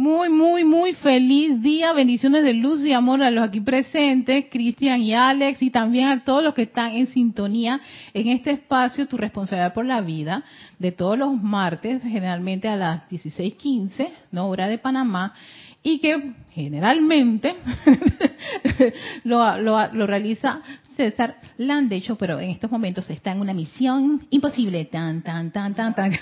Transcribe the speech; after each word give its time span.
Muy, 0.00 0.30
muy, 0.30 0.64
muy 0.64 0.94
feliz 0.94 1.60
día. 1.60 1.92
Bendiciones 1.92 2.42
de 2.42 2.54
luz 2.54 2.82
y 2.86 2.94
amor 2.94 3.22
a 3.22 3.30
los 3.30 3.44
aquí 3.46 3.60
presentes, 3.60 4.46
Cristian 4.50 5.02
y 5.02 5.12
Alex, 5.12 5.60
y 5.60 5.68
también 5.68 6.08
a 6.08 6.24
todos 6.24 6.42
los 6.42 6.54
que 6.54 6.62
están 6.62 6.94
en 6.94 7.08
sintonía 7.08 7.78
en 8.14 8.28
este 8.28 8.52
espacio, 8.52 9.06
Tu 9.06 9.18
responsabilidad 9.18 9.74
por 9.74 9.84
la 9.84 10.00
vida, 10.00 10.42
de 10.78 10.90
todos 10.90 11.18
los 11.18 11.34
martes, 11.34 12.02
generalmente 12.02 12.66
a 12.66 12.76
las 12.76 13.10
16:15, 13.10 14.08
¿no? 14.32 14.48
Hora 14.48 14.68
de 14.68 14.78
Panamá, 14.78 15.34
y 15.82 15.98
que 15.98 16.32
generalmente 16.52 17.56
lo, 19.24 19.58
lo, 19.58 19.92
lo 19.92 20.06
realiza 20.06 20.62
César 20.96 21.36
Landecho, 21.58 22.16
pero 22.16 22.40
en 22.40 22.48
estos 22.48 22.70
momentos 22.70 23.10
está 23.10 23.32
en 23.32 23.40
una 23.40 23.52
misión 23.52 24.26
imposible. 24.30 24.86
Tan, 24.86 25.20
tan, 25.20 25.50
tan, 25.50 25.74
tan, 25.74 25.94
tan. 25.94 26.12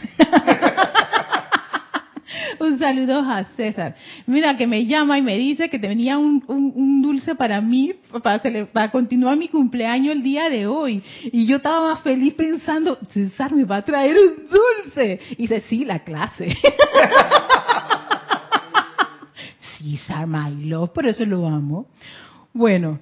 un 2.61 2.79
saludo 2.79 3.21
a 3.21 3.45
César. 3.57 3.95
Mira, 4.27 4.57
que 4.57 4.67
me 4.67 4.87
llama 4.87 5.19
y 5.19 5.23
me 5.23 5.37
dice 5.37 5.69
que 5.69 5.79
tenía 5.79 6.19
un, 6.19 6.43
un, 6.47 7.03
dulce 7.03 7.35
para 7.35 7.61
mí, 7.61 7.93
para, 8.23 8.41
para, 8.73 8.91
continuar 8.91 9.37
mi 9.37 9.49
cumpleaños 9.49 10.15
el 10.15 10.23
día 10.23 10.49
de 10.51 10.67
hoy. 10.67 11.03
Y 11.25 11.47
yo 11.47 11.57
estaba 11.57 11.93
más 11.93 12.03
feliz 12.03 12.35
pensando, 12.35 12.99
César 13.11 13.53
me 13.55 13.65
va 13.65 13.77
a 13.77 13.85
traer 13.85 14.17
un 14.17 14.49
dulce. 14.49 15.21
Y 15.33 15.43
dice, 15.43 15.63
sí, 15.69 15.85
la 15.85 16.01
clase. 16.01 16.57
César, 19.79 20.27
my 20.27 20.65
love, 20.65 20.91
por 20.91 21.07
eso 21.07 21.25
lo 21.25 21.47
amo. 21.47 21.87
Bueno, 22.53 22.99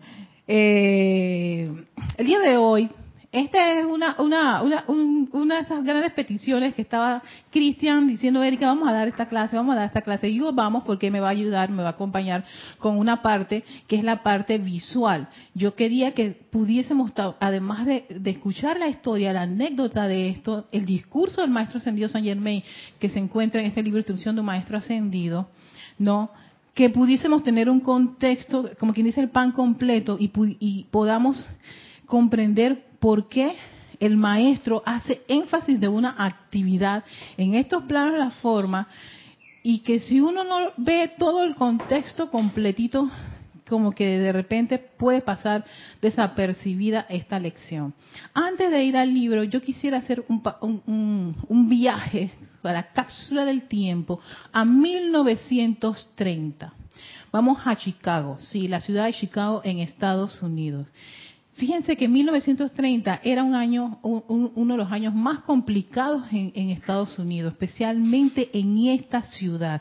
eh, 0.46 1.68
el 2.16 2.26
día 2.26 2.40
de 2.40 2.56
hoy 2.56 2.90
esta 3.36 3.78
es 3.78 3.84
una, 3.84 4.16
una, 4.18 4.62
una, 4.62 4.84
una 5.32 5.56
de 5.56 5.60
esas 5.60 5.84
grandes 5.84 6.12
peticiones 6.12 6.74
que 6.74 6.80
estaba 6.80 7.22
Cristian 7.50 8.08
diciendo, 8.08 8.42
Erika, 8.42 8.66
vamos 8.66 8.88
a 8.88 8.92
dar 8.92 9.08
esta 9.08 9.26
clase, 9.26 9.56
vamos 9.56 9.74
a 9.74 9.80
dar 9.80 9.86
esta 9.86 10.00
clase. 10.00 10.30
Y 10.30 10.38
yo, 10.38 10.54
vamos, 10.54 10.84
porque 10.84 11.10
me 11.10 11.20
va 11.20 11.28
a 11.28 11.32
ayudar, 11.32 11.70
me 11.70 11.82
va 11.82 11.90
a 11.90 11.92
acompañar 11.92 12.46
con 12.78 12.96
una 12.96 13.20
parte 13.20 13.62
que 13.88 13.96
es 13.96 14.04
la 14.04 14.22
parte 14.22 14.56
visual. 14.56 15.28
Yo 15.52 15.74
quería 15.74 16.14
que 16.14 16.30
pudiésemos, 16.30 17.12
además 17.38 17.84
de, 17.84 18.06
de 18.08 18.30
escuchar 18.30 18.78
la 18.78 18.88
historia, 18.88 19.34
la 19.34 19.42
anécdota 19.42 20.08
de 20.08 20.30
esto, 20.30 20.66
el 20.72 20.86
discurso 20.86 21.42
del 21.42 21.50
maestro 21.50 21.78
ascendido 21.78 22.08
San 22.08 22.24
Germain, 22.24 22.62
que 22.98 23.10
se 23.10 23.18
encuentra 23.18 23.60
en 23.60 23.66
este 23.66 23.82
libro 23.82 23.98
Instrucción 23.98 24.34
de 24.34 24.40
un 24.40 24.46
Maestro 24.46 24.78
Ascendido, 24.78 25.50
¿no? 25.98 26.30
que 26.72 26.88
pudiésemos 26.88 27.42
tener 27.42 27.68
un 27.68 27.80
contexto, 27.80 28.70
como 28.78 28.94
quien 28.94 29.06
dice, 29.06 29.20
el 29.20 29.30
pan 29.30 29.52
completo 29.52 30.16
y, 30.18 30.30
y 30.60 30.84
podamos 30.90 31.50
comprender 32.06 32.86
por 33.06 33.28
qué 33.28 33.54
el 34.00 34.16
maestro 34.16 34.82
hace 34.84 35.22
énfasis 35.28 35.78
de 35.78 35.86
una 35.86 36.16
actividad 36.18 37.04
en 37.36 37.54
estos 37.54 37.84
planos 37.84 38.14
de 38.14 38.18
la 38.18 38.32
forma 38.32 38.88
y 39.62 39.78
que 39.78 40.00
si 40.00 40.20
uno 40.20 40.42
no 40.42 40.72
ve 40.76 41.12
todo 41.16 41.44
el 41.44 41.54
contexto 41.54 42.32
completito, 42.32 43.08
como 43.68 43.92
que 43.92 44.18
de 44.18 44.32
repente 44.32 44.78
puede 44.78 45.20
pasar 45.20 45.64
desapercibida 46.02 47.06
esta 47.08 47.38
lección. 47.38 47.94
Antes 48.34 48.72
de 48.72 48.82
ir 48.82 48.96
al 48.96 49.14
libro, 49.14 49.44
yo 49.44 49.62
quisiera 49.62 49.98
hacer 49.98 50.24
un, 50.26 50.42
un 51.46 51.68
viaje 51.68 52.32
a 52.64 52.72
la 52.72 52.90
cápsula 52.90 53.44
del 53.44 53.68
tiempo 53.68 54.18
a 54.52 54.64
1930. 54.64 56.72
Vamos 57.30 57.60
a 57.64 57.76
Chicago, 57.76 58.36
sí, 58.40 58.66
la 58.66 58.80
ciudad 58.80 59.04
de 59.04 59.12
Chicago 59.12 59.60
en 59.62 59.78
Estados 59.78 60.42
Unidos. 60.42 60.88
Fíjense 61.56 61.96
que 61.96 62.06
1930 62.06 63.20
era 63.24 63.42
un 63.42 63.54
año, 63.54 63.98
uno 64.02 64.74
de 64.74 64.78
los 64.78 64.92
años 64.92 65.14
más 65.14 65.38
complicados 65.40 66.26
en, 66.30 66.68
Estados 66.68 67.18
Unidos, 67.18 67.54
especialmente 67.54 68.50
en 68.52 68.88
esta 68.88 69.22
ciudad. 69.22 69.80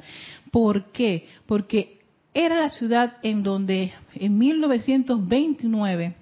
¿Por 0.51 0.93
qué? 0.93 1.27
Porque 1.45 1.99
era 2.33 2.55
la 2.55 2.69
ciudad 2.69 3.17
en 3.23 3.43
donde 3.43 3.91
en 4.13 4.37
1929 4.37 6.15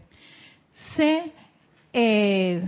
se, 0.96 1.32
eh, 1.94 2.64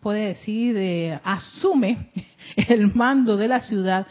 puede 0.00 0.26
decir, 0.28 0.76
eh, 0.76 1.18
asume 1.24 2.10
el 2.56 2.94
mando 2.94 3.38
de 3.38 3.48
la 3.48 3.60
ciudad 3.60 4.06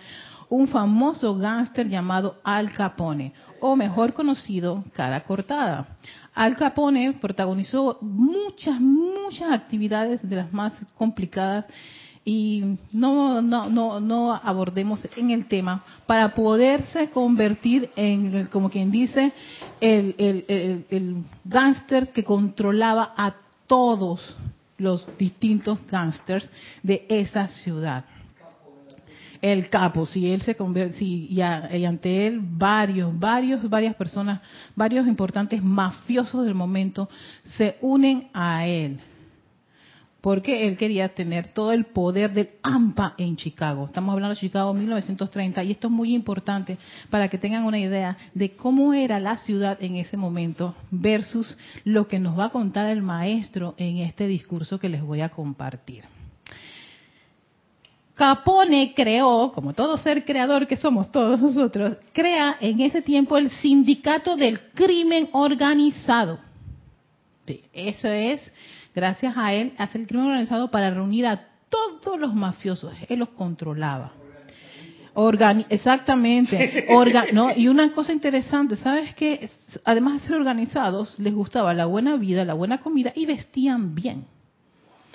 un 0.49 0.67
famoso 0.67 1.35
gángster 1.35 1.89
llamado 1.89 2.39
Al 2.43 2.71
Capone, 2.71 3.33
o 3.65 3.77
mejor 3.77 4.13
conocido, 4.13 4.83
Cara 4.91 5.23
Cortada. 5.23 5.87
Al 6.35 6.57
Capone 6.57 7.13
protagonizó 7.13 7.97
muchas, 8.01 8.77
muchas 8.77 9.53
actividades 9.53 10.19
de 10.27 10.35
las 10.35 10.51
más 10.51 10.73
complicadas 10.97 11.65
y 12.25 12.77
no, 12.91 13.41
no, 13.41 13.69
no, 13.69 14.01
no 14.01 14.33
abordemos 14.33 15.07
en 15.15 15.31
el 15.31 15.45
tema 15.47 15.81
para 16.05 16.35
poderse 16.35 17.09
convertir 17.09 17.89
en, 17.95 18.47
como 18.47 18.69
quien 18.69 18.91
dice, 18.91 19.31
el, 19.79 20.13
el, 20.17 20.85
el, 20.89 21.23
gángster 21.45 22.11
que 22.11 22.25
controlaba 22.25 23.13
a 23.15 23.33
todos 23.65 24.35
los 24.77 25.07
distintos 25.17 25.79
gángsters 25.87 26.49
de 26.81 27.05
esa 27.07 27.47
ciudad 27.47 28.03
el 29.43 29.69
capo, 29.69 30.05
si 30.05 30.31
él 30.31 30.41
se 30.41 30.55
convierte, 30.55 30.97
si, 30.97 31.27
y, 31.29 31.41
ante 31.41 32.27
él 32.27 32.39
varios, 32.41 33.19
varios, 33.19 33.69
varias 33.69 33.93
personas, 33.93 34.39
varios 34.73 35.05
importantes 35.05 35.61
mafiosos 35.61 36.45
del 36.45 36.55
momento 36.55 37.09
se 37.57 37.75
unen 37.81 38.29
a 38.33 38.65
él. 38.65 39.01
Porque 40.21 40.65
él 40.65 40.77
quería 40.77 41.13
tener 41.13 41.49
todo 41.49 41.73
el 41.73 41.83
poder 41.83 42.31
del 42.31 42.51
AMPA 42.61 43.15
en 43.17 43.35
Chicago. 43.35 43.87
Estamos 43.87 44.13
hablando 44.13 44.33
de 44.33 44.39
Chicago 44.39 44.73
1930 44.73 45.61
y 45.65 45.71
esto 45.71 45.87
es 45.87 45.93
muy 45.93 46.15
importante 46.15 46.77
para 47.09 47.27
que 47.27 47.37
tengan 47.37 47.65
una 47.65 47.79
idea 47.79 48.15
de 48.33 48.55
cómo 48.55 48.93
era 48.93 49.19
la 49.19 49.35
ciudad 49.39 49.77
en 49.83 49.97
ese 49.97 50.15
momento 50.15 50.73
versus 50.89 51.57
lo 51.83 52.07
que 52.07 52.19
nos 52.19 52.39
va 52.39 52.45
a 52.45 52.51
contar 52.51 52.89
el 52.89 53.01
maestro 53.01 53.75
en 53.77 53.97
este 53.97 54.25
discurso 54.25 54.79
que 54.79 54.87
les 54.87 55.01
voy 55.01 55.19
a 55.19 55.27
compartir. 55.27 56.05
Capone 58.15 58.93
creó, 58.95 59.51
como 59.53 59.73
todo 59.73 59.97
ser 59.97 60.23
creador 60.23 60.67
que 60.67 60.77
somos 60.77 61.11
todos 61.11 61.41
nosotros, 61.41 61.97
crea 62.13 62.57
en 62.59 62.79
ese 62.81 63.01
tiempo 63.01 63.37
el 63.37 63.49
sindicato 63.49 64.35
del 64.35 64.59
crimen 64.73 65.29
organizado. 65.31 66.39
eso 67.73 68.07
es, 68.07 68.39
gracias 68.93 69.35
a 69.35 69.53
él, 69.53 69.73
hace 69.77 69.97
el 69.97 70.07
crimen 70.07 70.27
organizado 70.27 70.69
para 70.69 70.91
reunir 70.91 71.25
a 71.25 71.47
todos 71.69 72.19
los 72.19 72.35
mafiosos. 72.35 72.93
Él 73.09 73.19
los 73.19 73.29
controlaba. 73.29 74.13
exactamente. 75.69 76.85
y 77.55 77.67
una 77.67 77.91
cosa 77.93 78.13
interesante, 78.13 78.75
¿sabes 78.75 79.13
qué? 79.15 79.49
Además 79.85 80.21
de 80.21 80.27
ser 80.27 80.37
organizados, 80.37 81.17
les 81.17 81.33
gustaba 81.33 81.73
la 81.73 81.85
buena 81.85 82.15
vida, 82.17 82.45
la 82.45 82.53
buena 82.53 82.79
comida 82.79 83.11
y 83.15 83.25
vestían 83.25 83.95
bien. 83.95 84.25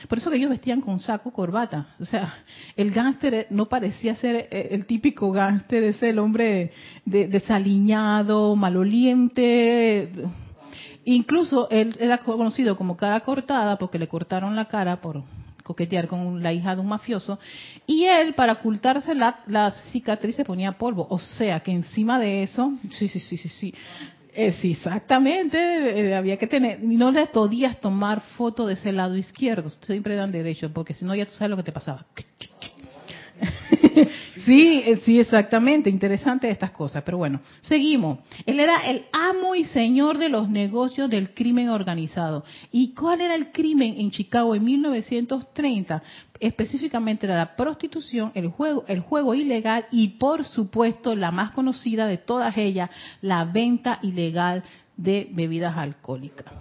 Por 0.06 0.18
eso 0.18 0.30
que 0.30 0.36
ellos 0.36 0.50
vestían 0.50 0.80
con 0.80 1.00
saco, 1.00 1.32
corbata. 1.32 1.88
O 1.98 2.04
sea, 2.04 2.34
el 2.76 2.92
gángster 2.92 3.48
no 3.50 3.68
parecía 3.68 4.14
ser 4.14 4.48
eh, 4.50 4.68
el 4.70 4.86
típico 4.86 5.32
gángster, 5.32 5.82
ese 5.82 6.10
el 6.10 6.18
hombre 6.18 6.72
desaliñado, 7.04 8.54
maloliente. 8.54 10.12
Incluso 11.04 11.68
él 11.70 11.96
era 11.98 12.18
conocido 12.18 12.76
como 12.76 12.96
cara 12.96 13.20
cortada 13.20 13.76
porque 13.76 13.98
le 13.98 14.08
cortaron 14.08 14.54
la 14.54 14.66
cara 14.66 15.00
por 15.00 15.24
coquetear 15.64 16.06
con 16.06 16.42
la 16.42 16.52
hija 16.52 16.76
de 16.76 16.80
un 16.80 16.88
mafioso. 16.88 17.40
Y 17.86 18.04
él, 18.04 18.34
para 18.34 18.54
ocultarse 18.54 19.14
la, 19.14 19.40
la 19.46 19.72
cicatriz, 19.90 20.36
se 20.36 20.44
ponía 20.44 20.78
polvo. 20.78 21.06
O 21.10 21.18
sea, 21.18 21.60
que 21.60 21.72
encima 21.72 22.20
de 22.20 22.44
eso, 22.44 22.72
sí, 22.90 23.08
sí, 23.08 23.18
sí, 23.20 23.36
sí, 23.36 23.48
sí 23.48 23.74
es 24.38 24.64
exactamente, 24.64 25.58
eh, 25.58 26.14
había 26.14 26.36
que 26.36 26.46
tener, 26.46 26.80
no 26.80 27.10
le 27.10 27.26
podías 27.26 27.80
tomar 27.80 28.20
foto 28.36 28.68
de 28.68 28.74
ese 28.74 28.92
lado 28.92 29.16
izquierdo, 29.16 29.68
siempre 29.68 30.14
dan 30.14 30.30
derecho, 30.30 30.72
porque 30.72 30.94
si 30.94 31.04
no 31.04 31.12
ya 31.16 31.26
tú 31.26 31.32
sabes 31.32 31.50
lo 31.50 31.56
que 31.56 31.64
te 31.64 31.72
pasaba. 31.72 32.06
Sí, 34.44 34.82
eh, 34.84 34.96
sí, 35.04 35.20
exactamente, 35.20 35.90
interesante 35.90 36.50
estas 36.50 36.70
cosas, 36.70 37.02
pero 37.04 37.18
bueno, 37.18 37.40
seguimos. 37.60 38.18
Él 38.46 38.60
era 38.60 38.80
el 38.88 39.06
amo 39.12 39.54
y 39.54 39.64
señor 39.64 40.18
de 40.18 40.28
los 40.28 40.48
negocios 40.48 41.10
del 41.10 41.34
crimen 41.34 41.68
organizado. 41.68 42.44
¿Y 42.70 42.94
cuál 42.94 43.20
era 43.20 43.34
el 43.34 43.52
crimen 43.52 43.94
en 43.98 44.10
Chicago 44.10 44.54
en 44.54 44.64
1930? 44.64 46.02
Específicamente 46.40 47.26
era 47.26 47.36
la 47.36 47.56
prostitución, 47.56 48.32
el 48.34 48.48
juego, 48.48 48.84
el 48.88 49.00
juego 49.00 49.34
ilegal 49.34 49.86
y 49.90 50.08
por 50.08 50.44
supuesto 50.44 51.14
la 51.16 51.30
más 51.30 51.52
conocida 51.52 52.06
de 52.06 52.18
todas 52.18 52.56
ellas, 52.56 52.90
la 53.20 53.44
venta 53.44 53.98
ilegal 54.02 54.62
de 54.96 55.28
bebidas 55.30 55.76
alcohólicas 55.76 56.52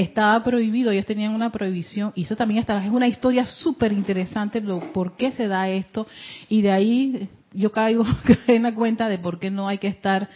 estaba 0.00 0.42
prohibido, 0.44 0.90
ellos 0.90 1.06
tenían 1.06 1.34
una 1.34 1.50
prohibición, 1.50 2.12
y 2.14 2.24
eso 2.24 2.36
también 2.36 2.64
es 2.66 2.90
una 2.90 3.08
historia 3.08 3.46
súper 3.46 3.92
interesante, 3.92 4.60
por 4.60 5.16
qué 5.16 5.32
se 5.32 5.48
da 5.48 5.68
esto, 5.70 6.06
y 6.48 6.62
de 6.62 6.70
ahí 6.70 7.28
yo 7.52 7.72
caigo 7.72 8.04
en 8.46 8.64
la 8.64 8.74
cuenta 8.74 9.08
de 9.08 9.18
por 9.18 9.38
qué 9.38 9.50
no 9.50 9.68
hay 9.68 9.78
que 9.78 9.88
estar 9.88 10.28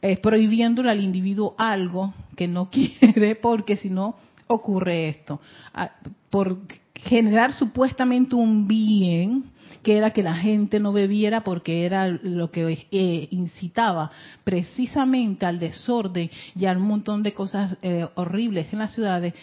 eh, 0.00 0.16
prohibiéndole 0.18 0.90
al 0.90 1.02
individuo 1.02 1.56
algo 1.58 2.14
que 2.36 2.46
no 2.46 2.70
quiere, 2.70 3.34
porque 3.34 3.76
si 3.76 3.90
no 3.90 4.16
ocurre 4.46 5.08
esto. 5.08 5.40
Ah, 5.74 5.90
por 6.30 6.58
generar 6.94 7.52
supuestamente 7.52 8.34
un 8.34 8.68
bien 8.68 9.44
que 9.82 9.96
era 9.96 10.12
que 10.12 10.22
la 10.22 10.34
gente 10.34 10.80
no 10.80 10.92
bebiera 10.92 11.42
porque 11.42 11.84
era 11.86 12.08
lo 12.08 12.50
que 12.50 12.86
eh, 12.90 13.28
incitaba 13.30 14.10
precisamente 14.44 15.46
al 15.46 15.58
desorden 15.58 16.30
y 16.54 16.66
a 16.66 16.72
un 16.72 16.82
montón 16.82 17.22
de 17.22 17.34
cosas 17.34 17.76
eh, 17.82 18.06
horribles 18.14 18.72
en 18.72 18.78
las 18.78 18.92
ciudades, 18.92 19.34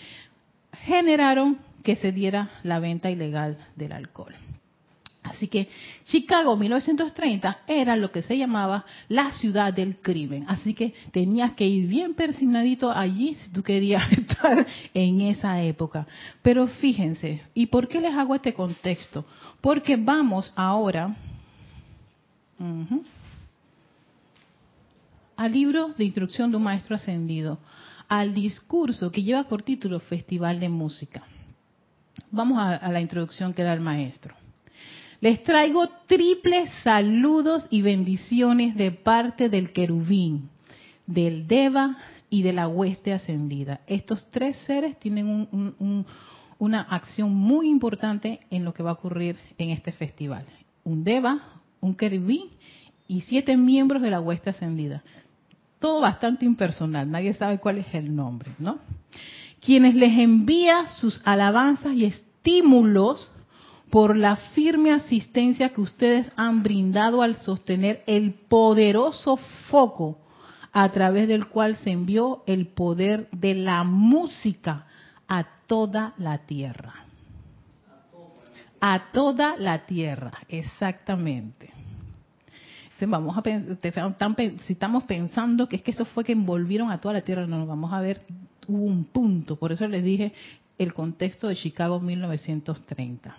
generaron 0.84 1.58
que 1.84 1.96
se 1.96 2.12
diera 2.12 2.52
la 2.64 2.80
venta 2.80 3.10
ilegal 3.10 3.58
del 3.76 3.92
alcohol. 3.92 4.34
Así 5.36 5.50
que 5.50 5.68
Chicago 6.06 6.56
1930 6.56 7.60
era 7.68 7.98
lo 7.98 8.10
que 8.10 8.22
se 8.22 8.38
llamaba 8.38 8.86
la 9.10 9.34
ciudad 9.34 9.74
del 9.74 9.98
crimen. 9.98 10.46
Así 10.48 10.74
que 10.74 10.94
tenías 11.12 11.54
que 11.54 11.68
ir 11.68 11.88
bien 11.88 12.14
persignadito 12.14 12.90
allí 12.90 13.36
si 13.36 13.50
tú 13.50 13.62
querías 13.62 14.10
estar 14.12 14.66
en 14.94 15.22
esa 15.22 15.62
época. 15.62 16.08
Pero 16.42 16.68
fíjense, 16.68 17.42
¿y 17.54 17.66
por 17.66 17.90
qué 17.90 18.00
les 18.00 18.14
hago 18.14 18.34
este 18.34 18.54
contexto? 18.54 19.26
Porque 19.60 19.98
vamos 19.98 20.54
ahora 20.56 21.14
al 25.36 25.52
libro 25.52 25.90
de 25.98 26.06
instrucción 26.06 26.50
de 26.50 26.58
un 26.58 26.64
maestro 26.64 26.96
ascendido, 26.96 27.60
al 28.08 28.34
discurso 28.34 29.12
que 29.12 29.22
lleva 29.22 29.44
por 29.50 29.64
título 29.64 30.00
Festival 30.00 30.62
de 30.62 30.70
Música. 30.70 31.24
Vamos 32.32 32.58
a, 32.58 32.76
a 32.76 32.90
la 32.90 33.02
introducción 33.02 33.54
que 33.54 33.64
da 33.64 33.74
el 33.74 33.82
maestro. 33.82 34.34
Les 35.26 35.42
traigo 35.42 35.88
triples 36.06 36.70
saludos 36.84 37.66
y 37.72 37.82
bendiciones 37.82 38.76
de 38.76 38.92
parte 38.92 39.50
del 39.50 39.74
querubín, 39.74 40.52
del 41.08 41.48
Deva 41.48 41.98
y 42.30 42.44
de 42.44 42.54
la 42.54 42.68
hueste 42.68 43.12
ascendida. 43.12 43.82
Estos 43.88 44.30
tres 44.30 44.56
seres 44.68 45.00
tienen 45.00 45.48
una 46.60 46.82
acción 46.82 47.34
muy 47.34 47.70
importante 47.70 48.42
en 48.52 48.64
lo 48.64 48.76
que 48.76 48.84
va 48.84 48.92
a 48.92 48.94
ocurrir 48.94 49.40
en 49.58 49.72
este 49.72 49.92
festival. 49.92 50.46
Un 50.84 51.04
Deva, 51.04 51.40
un 51.82 51.96
querubín 51.96 52.50
y 53.08 53.22
siete 53.22 53.58
miembros 53.58 54.04
de 54.04 54.12
la 54.12 54.22
hueste 54.22 54.52
ascendida. 54.52 55.02
Todo 55.80 56.02
bastante 56.02 56.46
impersonal, 56.46 57.10
nadie 57.10 57.34
sabe 57.34 57.58
cuál 57.58 57.80
es 57.80 57.92
el 57.96 58.16
nombre, 58.16 58.52
¿no? 58.60 58.78
Quienes 59.60 59.96
les 59.96 60.20
envía 60.20 60.88
sus 60.90 61.20
alabanzas 61.26 61.96
y 61.96 62.06
estímulos 62.06 63.32
por 63.90 64.18
la 64.18 64.36
firme 64.36 64.92
asistencia 64.92 65.70
que 65.70 65.82
ustedes 65.82 66.30
han 66.36 66.64
brindado 66.64 67.22
al 67.22 67.38
sostener 67.38 68.04
el 68.08 68.34
poderoso 68.34 69.38
foco 69.70 70.20
a 70.72 70.90
través 70.92 71.28
del 71.28 71.48
cual 71.48 71.78
se 71.78 71.92
envió 71.92 72.44
el 72.48 72.68
poder 72.68 73.30
de 73.32 73.54
la 73.56 73.84
música 73.84 74.86
a 75.28 75.46
toda 75.68 76.14
la 76.18 76.40
tierra. 76.40 77.06
A 78.82 79.12
toda 79.14 79.56
la 79.58 79.86
tierra, 79.86 80.34
exactamente. 80.50 81.70
vamos 83.08 83.38
a 83.38 83.42
si 83.42 84.74
estamos 84.74 85.04
pensando 85.06 85.70
que 85.70 85.78
es 85.78 85.82
que 85.82 85.92
eso 85.92 86.06
fue 86.06 86.24
que 86.24 86.34
envolvieron 86.34 86.92
a 86.92 87.00
toda 87.00 87.14
la 87.14 87.22
tierra, 87.22 87.48
no, 87.48 87.66
vamos 87.66 87.94
a 87.94 88.02
ver, 88.02 88.22
hubo 88.68 88.84
un 88.84 89.06
punto, 89.06 89.56
por 89.56 89.72
eso 89.72 89.88
les 89.88 90.04
dije 90.04 90.34
el 90.78 90.94
contexto 90.94 91.48
de 91.48 91.56
Chicago 91.56 92.00
1930. 92.00 93.36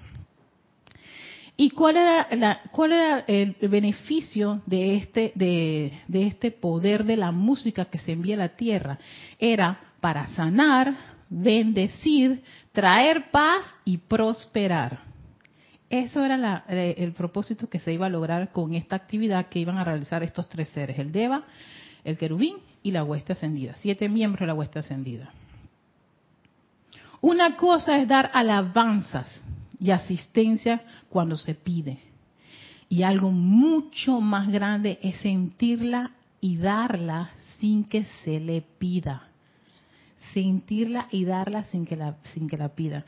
¿Y 1.59 1.71
cuál 1.71 1.97
era, 1.97 2.61
cuál 2.71 2.93
era 2.93 3.21
el 3.21 3.57
beneficio 3.63 4.61
de 4.67 4.97
este, 4.97 5.33
de, 5.35 6.03
este 6.13 6.51
poder 6.51 7.05
de 7.05 7.17
la 7.17 7.33
música 7.33 7.87
que 7.87 7.99
se 7.99 8.13
envía 8.13 8.35
a 8.35 8.39
la 8.39 8.49
tierra? 8.51 8.99
Era 9.39 9.81
para 10.03 10.27
sanar, 10.27 10.95
bendecir, 11.31 12.43
traer 12.73 13.31
paz 13.31 13.65
y 13.87 13.97
prosperar. 13.97 15.01
Eso 15.89 16.23
era 16.25 16.65
eh, 16.69 16.97
el 16.99 17.13
propósito 17.13 17.71
que 17.71 17.79
se 17.79 17.93
iba 17.93 18.07
a 18.07 18.11
lograr 18.11 18.53
con 18.53 18.75
esta 18.75 18.97
actividad 18.97 19.47
que 19.47 19.61
iban 19.61 19.79
a 19.79 19.85
realizar 19.85 20.23
estos 20.23 20.49
tres 20.51 20.69
seres, 20.69 20.99
el 20.99 21.11
Deva, 21.11 21.45
el 22.05 22.19
querubín 22.19 22.57
y 22.83 22.91
la 22.91 23.03
hueste 23.03 23.33
ascendida, 23.33 23.77
siete 23.79 24.09
miembros 24.09 24.41
de 24.41 24.47
la 24.49 24.55
hueste 24.55 24.81
ascendida. 24.81 25.33
Una 27.23 27.57
cosa 27.57 27.99
es 27.99 28.07
dar 28.07 28.31
alabanzas, 28.35 29.41
y 29.79 29.91
asistencia 29.91 30.83
cuando 31.09 31.37
se 31.37 31.55
pide. 31.55 31.99
Y 32.89 33.03
algo 33.03 33.31
mucho 33.31 34.21
más 34.21 34.51
grande 34.51 34.99
es 35.03 35.17
sentirla 35.17 36.13
y 36.41 36.57
darla 36.57 37.31
sin 37.59 37.85
que 37.85 38.05
se 38.25 38.39
le 38.39 38.63
pida. 38.63 39.29
Sentirla 40.33 41.09
y 41.11 41.25
darla 41.25 41.65
sin 41.65 41.85
que 41.85 41.97
la, 41.97 42.17
sin 42.35 42.49
que 42.49 42.57
la 42.57 42.69
pida. 42.69 43.05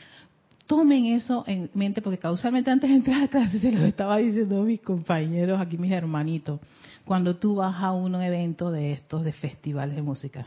Tomen 0.67 1.06
eso 1.06 1.44
en 1.47 1.70
mente 1.75 2.03
porque 2.03 2.19
causalmente 2.19 2.71
antes 2.71 2.91
de 2.91 2.97
entrar 2.97 3.23
a 3.23 3.29
clase 3.29 3.59
se 3.59 3.73
lo 3.73 3.87
estaba 3.87 4.19
diciendo 4.19 4.62
mis 4.64 4.81
compañeros, 4.81 5.61
aquí 5.61 5.79
mis 5.79 5.93
hermanitos, 5.93 6.61
cuando 7.05 7.37
tú 7.37 7.56
vas 7.56 7.76
a 7.76 7.93
un 7.93 8.14
evento 8.17 8.71
de 8.71 8.93
estos, 8.93 9.25
de 9.25 9.32
festivales 9.32 9.97
de 9.97 10.03
música. 10.03 10.47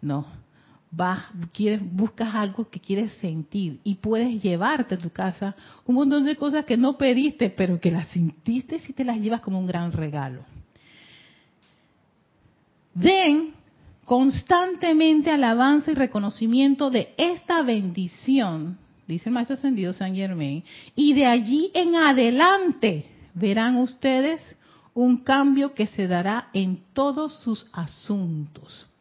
No, 0.00 0.26
quieres, 1.52 1.80
buscas 1.92 2.34
algo 2.34 2.68
que 2.68 2.80
quieres 2.80 3.12
sentir 3.14 3.80
y 3.84 3.94
puedes 3.96 4.42
llevarte 4.42 4.94
a 4.94 4.98
tu 4.98 5.10
casa 5.10 5.54
un 5.86 5.94
montón 5.94 6.24
de 6.24 6.36
cosas 6.36 6.64
que 6.64 6.76
no 6.76 6.98
pediste, 6.98 7.50
pero 7.50 7.80
que 7.80 7.90
las 7.90 8.08
sentiste 8.08 8.80
y 8.86 8.92
te 8.92 9.04
las 9.04 9.18
llevas 9.18 9.40
como 9.40 9.58
un 9.58 9.66
gran 9.66 9.92
regalo. 9.92 10.44
Den 12.94 13.54
constantemente 14.04 15.30
alabanza 15.30 15.90
y 15.90 15.94
reconocimiento 15.94 16.90
de 16.90 17.14
esta 17.16 17.62
bendición, 17.62 18.76
dice 19.06 19.30
el 19.30 19.34
Maestro 19.34 19.54
Ascendido 19.54 19.94
San 19.94 20.14
Germain, 20.14 20.62
y 20.94 21.14
de 21.14 21.24
allí 21.24 21.70
en 21.72 21.96
adelante 21.96 23.06
verán 23.34 23.76
ustedes 23.76 24.40
un 24.92 25.18
cambio 25.18 25.72
que 25.72 25.86
se 25.86 26.06
dará 26.06 26.50
en 26.52 26.82
todos 26.92 27.40
sus 27.40 27.66
asuntos 27.72 28.91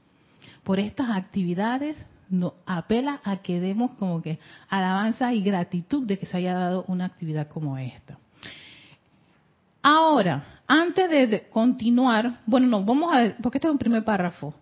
por 0.64 0.80
estas 0.80 1.10
actividades 1.10 1.96
nos 2.30 2.54
apela 2.66 3.20
a 3.24 3.38
que 3.38 3.60
demos 3.60 3.92
como 3.94 4.22
que 4.22 4.40
alabanza 4.70 5.34
y 5.34 5.42
gratitud 5.42 6.08
de 6.08 6.18
que 6.18 6.26
se 6.26 6.38
haya 6.38 6.54
dado 6.54 6.86
una 6.88 7.06
actividad 7.06 7.48
como 7.48 7.78
esta. 7.78 8.18
Ahora, 9.82 10.62
antes 10.68 11.10
de 11.10 11.50
continuar, 11.50 12.40
bueno, 12.46 12.68
no, 12.68 12.84
vamos 12.84 13.14
a 13.14 13.36
porque 13.42 13.58
este 13.58 13.68
es 13.68 13.72
un 13.72 13.78
primer 13.78 14.04
párrafo. 14.04 14.54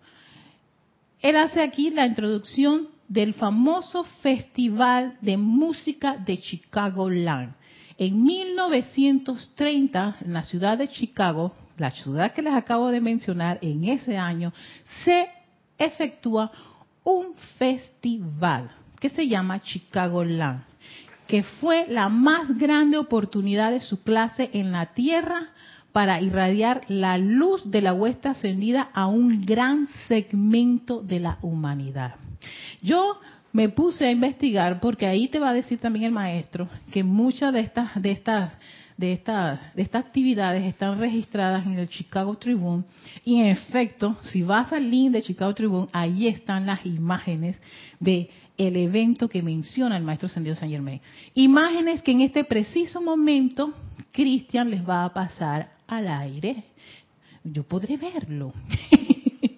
Él 1.20 1.36
hace 1.36 1.62
aquí 1.62 1.90
la 1.90 2.06
introducción 2.06 2.88
del 3.06 3.34
famoso 3.34 4.04
Festival 4.22 5.18
de 5.20 5.36
Música 5.36 6.16
de 6.16 6.38
Chicago 6.38 7.10
Land. 7.10 7.54
En 7.98 8.24
1930, 8.24 10.16
en 10.24 10.32
la 10.32 10.44
ciudad 10.44 10.78
de 10.78 10.88
Chicago, 10.88 11.52
la 11.76 11.90
ciudad 11.90 12.32
que 12.32 12.40
les 12.40 12.54
acabo 12.54 12.88
de 12.88 13.00
mencionar, 13.00 13.58
en 13.60 13.84
ese 13.84 14.16
año, 14.16 14.54
se 15.04 15.28
efectúa 15.80 16.52
un 17.02 17.34
festival 17.58 18.70
que 19.00 19.08
se 19.08 19.26
llama 19.26 19.62
Chicago 19.62 20.22
Land, 20.22 20.62
que 21.26 21.42
fue 21.42 21.86
la 21.88 22.08
más 22.08 22.56
grande 22.56 22.98
oportunidad 22.98 23.72
de 23.72 23.80
su 23.80 24.02
clase 24.02 24.50
en 24.52 24.70
la 24.72 24.92
Tierra 24.92 25.48
para 25.92 26.20
irradiar 26.20 26.82
la 26.88 27.18
luz 27.18 27.68
de 27.68 27.80
la 27.80 27.92
huesta 27.94 28.30
ascendida 28.30 28.90
a 28.92 29.06
un 29.06 29.44
gran 29.44 29.88
segmento 30.06 31.02
de 31.02 31.18
la 31.18 31.38
humanidad. 31.42 32.14
Yo 32.80 33.18
me 33.52 33.68
puse 33.68 34.06
a 34.06 34.12
investigar 34.12 34.78
porque 34.80 35.06
ahí 35.06 35.28
te 35.28 35.40
va 35.40 35.50
a 35.50 35.54
decir 35.54 35.80
también 35.80 36.04
el 36.04 36.12
maestro 36.12 36.68
que 36.92 37.02
muchas 37.02 37.52
de 37.52 37.60
estas 37.60 38.00
de 38.00 38.12
estas 38.12 38.52
de, 39.00 39.18
de 39.74 39.82
estas 39.82 40.04
actividades 40.04 40.64
están 40.64 40.98
registradas 40.98 41.66
en 41.66 41.78
el 41.78 41.88
Chicago 41.88 42.36
Tribune 42.36 42.84
y 43.24 43.40
en 43.40 43.46
efecto, 43.46 44.18
si 44.22 44.42
vas 44.42 44.72
al 44.72 44.90
link 44.90 45.12
de 45.12 45.22
Chicago 45.22 45.54
Tribune, 45.54 45.88
ahí 45.92 46.28
están 46.28 46.66
las 46.66 46.84
imágenes 46.84 47.56
de 47.98 48.28
el 48.58 48.76
evento 48.76 49.26
que 49.26 49.42
menciona 49.42 49.96
el 49.96 50.04
maestro 50.04 50.26
Ascendido 50.26 50.54
San 50.54 50.68
Germain. 50.68 51.00
Imágenes 51.32 52.02
que 52.02 52.12
en 52.12 52.20
este 52.20 52.44
preciso 52.44 53.00
momento 53.00 53.72
Cristian 54.12 54.70
les 54.70 54.86
va 54.86 55.06
a 55.06 55.14
pasar 55.14 55.72
al 55.86 56.06
aire. 56.06 56.64
Yo 57.42 57.62
podré 57.62 57.96
verlo. 57.96 58.52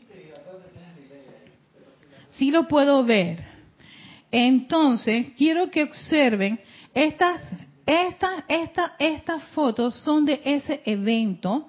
sí 2.39 2.53
lo 2.53 2.69
puedo 2.69 3.05
ver. 3.05 3.43
Entonces, 4.31 5.33
quiero 5.37 5.69
que 5.69 5.83
observen 5.83 6.61
estas 6.95 7.41
esta, 7.93 8.45
esta, 8.49 8.95
estas 8.99 9.43
fotos 9.49 9.95
son 9.97 10.25
de 10.25 10.41
ese 10.45 10.81
evento. 10.87 11.69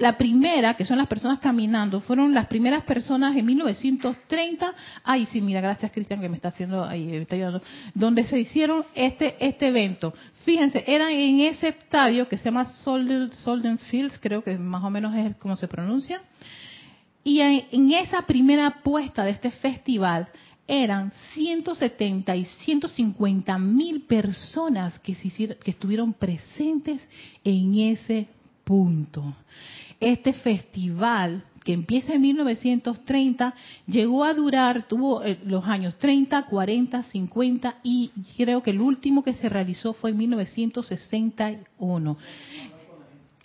la 0.00 0.18
primera, 0.18 0.74
que 0.74 0.84
son 0.84 0.98
las 0.98 1.06
personas 1.06 1.38
caminando, 1.38 2.00
fueron 2.00 2.34
las 2.34 2.46
primeras 2.46 2.84
personas 2.84 3.36
en 3.36 3.46
1930. 3.46 4.74
Ay, 5.04 5.26
sí, 5.26 5.40
mira, 5.40 5.60
gracias 5.60 5.92
Cristian 5.92 6.20
que 6.20 6.28
me 6.28 6.36
está 6.36 6.48
haciendo, 6.48 6.84
ahí, 6.84 7.04
me 7.04 7.22
está 7.22 7.36
ayudando. 7.36 7.62
Donde 7.94 8.24
se 8.24 8.38
hicieron 8.38 8.84
este, 8.94 9.36
este 9.38 9.68
evento. 9.68 10.12
Fíjense, 10.44 10.84
eran 10.86 11.10
en 11.10 11.40
ese 11.40 11.68
estadio 11.68 12.28
que 12.28 12.36
se 12.36 12.44
llama 12.44 12.64
Solden, 12.64 13.78
Fields, 13.78 14.18
creo 14.20 14.42
que 14.42 14.58
más 14.58 14.82
o 14.82 14.90
menos 14.90 15.14
es 15.14 15.36
como 15.36 15.56
se 15.56 15.68
pronuncia. 15.68 16.20
Y 17.24 17.40
en, 17.40 17.64
en 17.70 17.92
esa 17.92 18.22
primera 18.22 18.82
puesta 18.82 19.24
de 19.24 19.30
este 19.30 19.52
festival, 19.52 20.28
eran 20.72 21.12
170 21.34 22.34
y 22.34 22.46
150 22.46 23.58
mil 23.58 24.00
personas 24.02 24.98
que, 25.00 25.14
se 25.14 25.28
hicieron, 25.28 25.58
que 25.62 25.72
estuvieron 25.72 26.14
presentes 26.14 27.06
en 27.44 27.78
ese 27.78 28.26
punto. 28.64 29.34
Este 30.00 30.32
festival 30.32 31.44
que 31.62 31.74
empieza 31.74 32.14
en 32.14 32.22
1930, 32.22 33.54
llegó 33.86 34.24
a 34.24 34.34
durar, 34.34 34.88
tuvo 34.88 35.22
eh, 35.22 35.38
los 35.44 35.64
años 35.64 35.96
30, 35.98 36.46
40, 36.46 37.04
50 37.04 37.76
y 37.84 38.10
creo 38.36 38.62
que 38.62 38.70
el 38.70 38.80
último 38.80 39.22
que 39.22 39.34
se 39.34 39.48
realizó 39.48 39.92
fue 39.92 40.10
en 40.10 40.16
1961. 40.16 42.16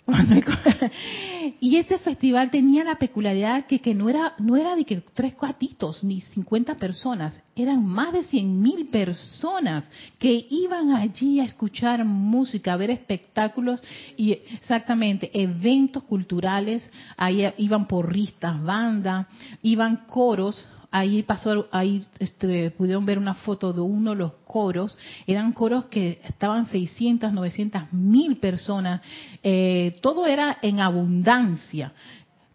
y 1.60 1.76
este 1.76 1.98
festival 1.98 2.50
tenía 2.50 2.82
la 2.82 2.94
peculiaridad 2.94 3.66
que, 3.66 3.80
que 3.80 3.94
no 3.94 4.08
era 4.08 4.34
no 4.38 4.56
era 4.56 4.74
de 4.74 4.84
que 4.84 5.02
tres 5.12 5.34
cuatitos 5.34 6.02
ni 6.02 6.20
50 6.20 6.76
personas, 6.76 7.38
eran 7.54 7.84
más 7.84 8.12
de 8.12 8.24
100 8.24 8.62
mil 8.62 8.86
personas 8.86 9.84
que 10.18 10.46
iban 10.48 10.92
allí 10.92 11.40
a 11.40 11.44
escuchar 11.44 12.04
música, 12.04 12.72
a 12.72 12.76
ver 12.76 12.90
espectáculos 12.90 13.82
y 14.16 14.32
exactamente 14.32 15.30
eventos 15.34 16.04
culturales, 16.04 16.88
ahí 17.16 17.46
iban 17.58 17.86
porristas, 17.86 18.62
bandas, 18.62 19.26
iban 19.62 20.06
coros, 20.06 20.66
ahí 20.90 21.22
pasó, 21.22 21.68
ahí 21.70 22.06
este, 22.18 22.70
pudieron 22.70 23.04
ver 23.04 23.18
una 23.18 23.34
foto 23.34 23.72
de 23.72 23.80
uno 23.80 24.10
de 24.10 24.16
los 24.16 24.32
coros, 24.46 24.96
eran 25.26 25.52
coros 25.52 25.86
que 25.86 26.20
estaban 26.24 26.66
600, 26.66 27.32
900 27.32 27.92
mil 27.92 28.38
personas, 28.38 29.02
eh, 29.42 29.98
todo 30.00 30.26
era 30.26 30.58
en 30.62 30.80
abundancia, 30.80 31.92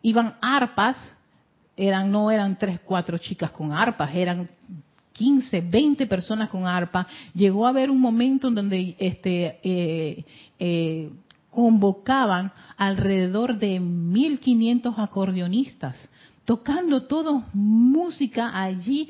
iban 0.02 0.36
arpas, 0.42 0.98
eran 1.76 2.12
no 2.12 2.30
eran 2.32 2.58
tres, 2.58 2.80
cuatro 2.84 3.18
chicas 3.18 3.52
con 3.52 3.72
arpas, 3.72 4.14
eran 4.14 4.50
15, 5.14 5.62
20 5.62 6.08
personas 6.08 6.50
con 6.50 6.66
arpa. 6.66 7.08
Llegó 7.34 7.66
a 7.66 7.70
haber 7.70 7.90
un 7.90 8.02
momento 8.02 8.48
en 8.48 8.56
donde 8.56 8.96
este, 9.00 9.60
eh, 9.64 10.26
eh, 10.60 11.12
convocaban 11.50 12.52
alrededor 12.78 13.58
de 13.58 13.80
1.500 13.80 14.98
acordeonistas 14.98 16.10
tocando 16.46 17.04
todo 17.04 17.46
música 17.54 18.52
allí. 18.62 19.10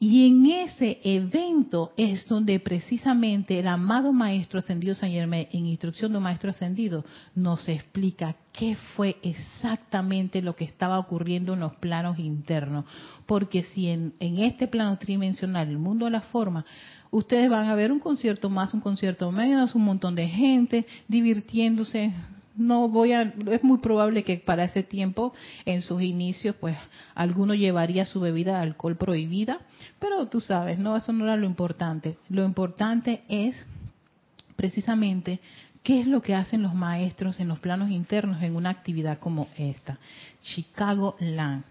Y 0.00 0.26
en 0.26 0.46
ese 0.50 1.00
evento 1.02 1.92
es 1.96 2.26
donde 2.26 2.60
precisamente 2.60 3.58
el 3.58 3.68
amado 3.68 4.12
Maestro 4.12 4.58
Ascendido 4.58 4.94
San 4.94 5.10
Germán, 5.10 5.46
en 5.50 5.66
instrucción 5.66 6.12
de 6.12 6.18
un 6.18 6.24
Maestro 6.24 6.50
Ascendido, 6.50 7.04
nos 7.34 7.66
explica 7.68 8.36
qué 8.52 8.76
fue 8.96 9.16
exactamente 9.22 10.42
lo 10.42 10.56
que 10.56 10.64
estaba 10.64 10.98
ocurriendo 10.98 11.54
en 11.54 11.60
los 11.60 11.74
planos 11.76 12.18
internos. 12.18 12.84
Porque 13.24 13.62
si 13.62 13.88
en, 13.88 14.12
en 14.20 14.40
este 14.40 14.68
plano 14.68 14.98
tridimensional, 14.98 15.68
el 15.68 15.78
mundo 15.78 16.04
de 16.04 16.10
la 16.10 16.20
forma, 16.20 16.66
ustedes 17.10 17.48
van 17.48 17.68
a 17.68 17.74
ver 17.74 17.90
un 17.90 18.00
concierto 18.00 18.50
más, 18.50 18.74
un 18.74 18.80
concierto 18.80 19.32
menos, 19.32 19.74
un 19.74 19.84
montón 19.84 20.14
de 20.14 20.28
gente 20.28 20.86
divirtiéndose, 21.08 22.12
no 22.56 22.88
voy 22.88 23.12
a, 23.12 23.32
es 23.50 23.64
muy 23.64 23.78
probable 23.78 24.22
que 24.22 24.38
para 24.38 24.64
ese 24.64 24.82
tiempo, 24.82 25.32
en 25.64 25.82
sus 25.82 26.02
inicios, 26.02 26.54
pues 26.56 26.76
alguno 27.14 27.54
llevaría 27.54 28.06
su 28.06 28.20
bebida 28.20 28.56
de 28.56 28.62
alcohol 28.62 28.96
prohibida, 28.96 29.60
pero 29.98 30.26
tú 30.26 30.40
sabes, 30.40 30.78
no, 30.78 30.96
eso 30.96 31.12
no 31.12 31.24
era 31.24 31.36
lo 31.36 31.46
importante. 31.46 32.16
Lo 32.28 32.44
importante 32.44 33.22
es 33.28 33.56
precisamente 34.56 35.40
qué 35.82 36.00
es 36.00 36.06
lo 36.06 36.22
que 36.22 36.34
hacen 36.34 36.62
los 36.62 36.74
maestros 36.74 37.40
en 37.40 37.48
los 37.48 37.60
planos 37.60 37.90
internos 37.90 38.42
en 38.42 38.56
una 38.56 38.70
actividad 38.70 39.18
como 39.18 39.48
esta. 39.56 39.98
Chicago 40.42 41.16
Land. 41.20 41.64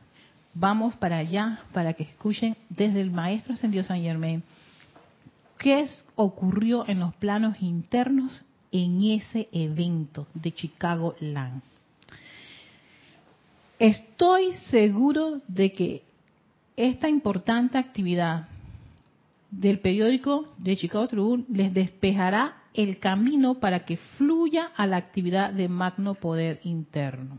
Vamos 0.53 0.95
para 0.97 1.17
allá 1.17 1.61
para 1.73 1.93
que 1.93 2.03
escuchen 2.03 2.55
desde 2.69 3.01
el 3.01 3.09
maestro 3.09 3.55
ascendido 3.55 3.83
San 3.83 4.01
Germain 4.01 4.43
qué 5.57 5.87
ocurrió 6.15 6.87
en 6.87 6.99
los 6.99 7.15
planos 7.15 7.57
internos 7.59 8.43
en 8.73 9.03
ese 9.03 9.47
evento 9.51 10.27
de 10.33 10.51
Chicago 10.51 11.15
Land. 11.19 11.61
Estoy 13.77 14.53
seguro 14.71 15.41
de 15.47 15.71
que 15.71 16.03
esta 16.75 17.07
importante 17.07 17.77
actividad 17.77 18.47
del 19.51 19.79
periódico 19.79 20.47
de 20.57 20.75
Chicago 20.75 21.07
Tribune 21.07 21.45
les 21.49 21.73
despejará 21.73 22.63
el 22.73 22.97
camino 22.97 23.59
para 23.59 23.85
que 23.85 23.97
fluya 24.17 24.71
a 24.75 24.87
la 24.87 24.97
actividad 24.97 25.53
de 25.53 25.69
magno 25.69 26.15
poder 26.15 26.59
interno. 26.63 27.37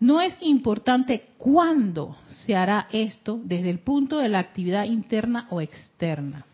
No 0.00 0.20
es 0.20 0.36
importante 0.40 1.28
cuándo 1.38 2.16
se 2.26 2.56
hará 2.56 2.88
esto 2.90 3.38
desde 3.44 3.70
el 3.70 3.78
punto 3.78 4.18
de 4.18 4.30
la 4.30 4.40
actividad 4.40 4.84
interna 4.84 5.46
o 5.50 5.60
externa 5.60 6.46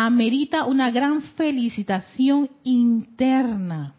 amerita 0.00 0.64
una 0.64 0.92
gran 0.92 1.22
felicitación 1.22 2.48
interna, 2.62 3.96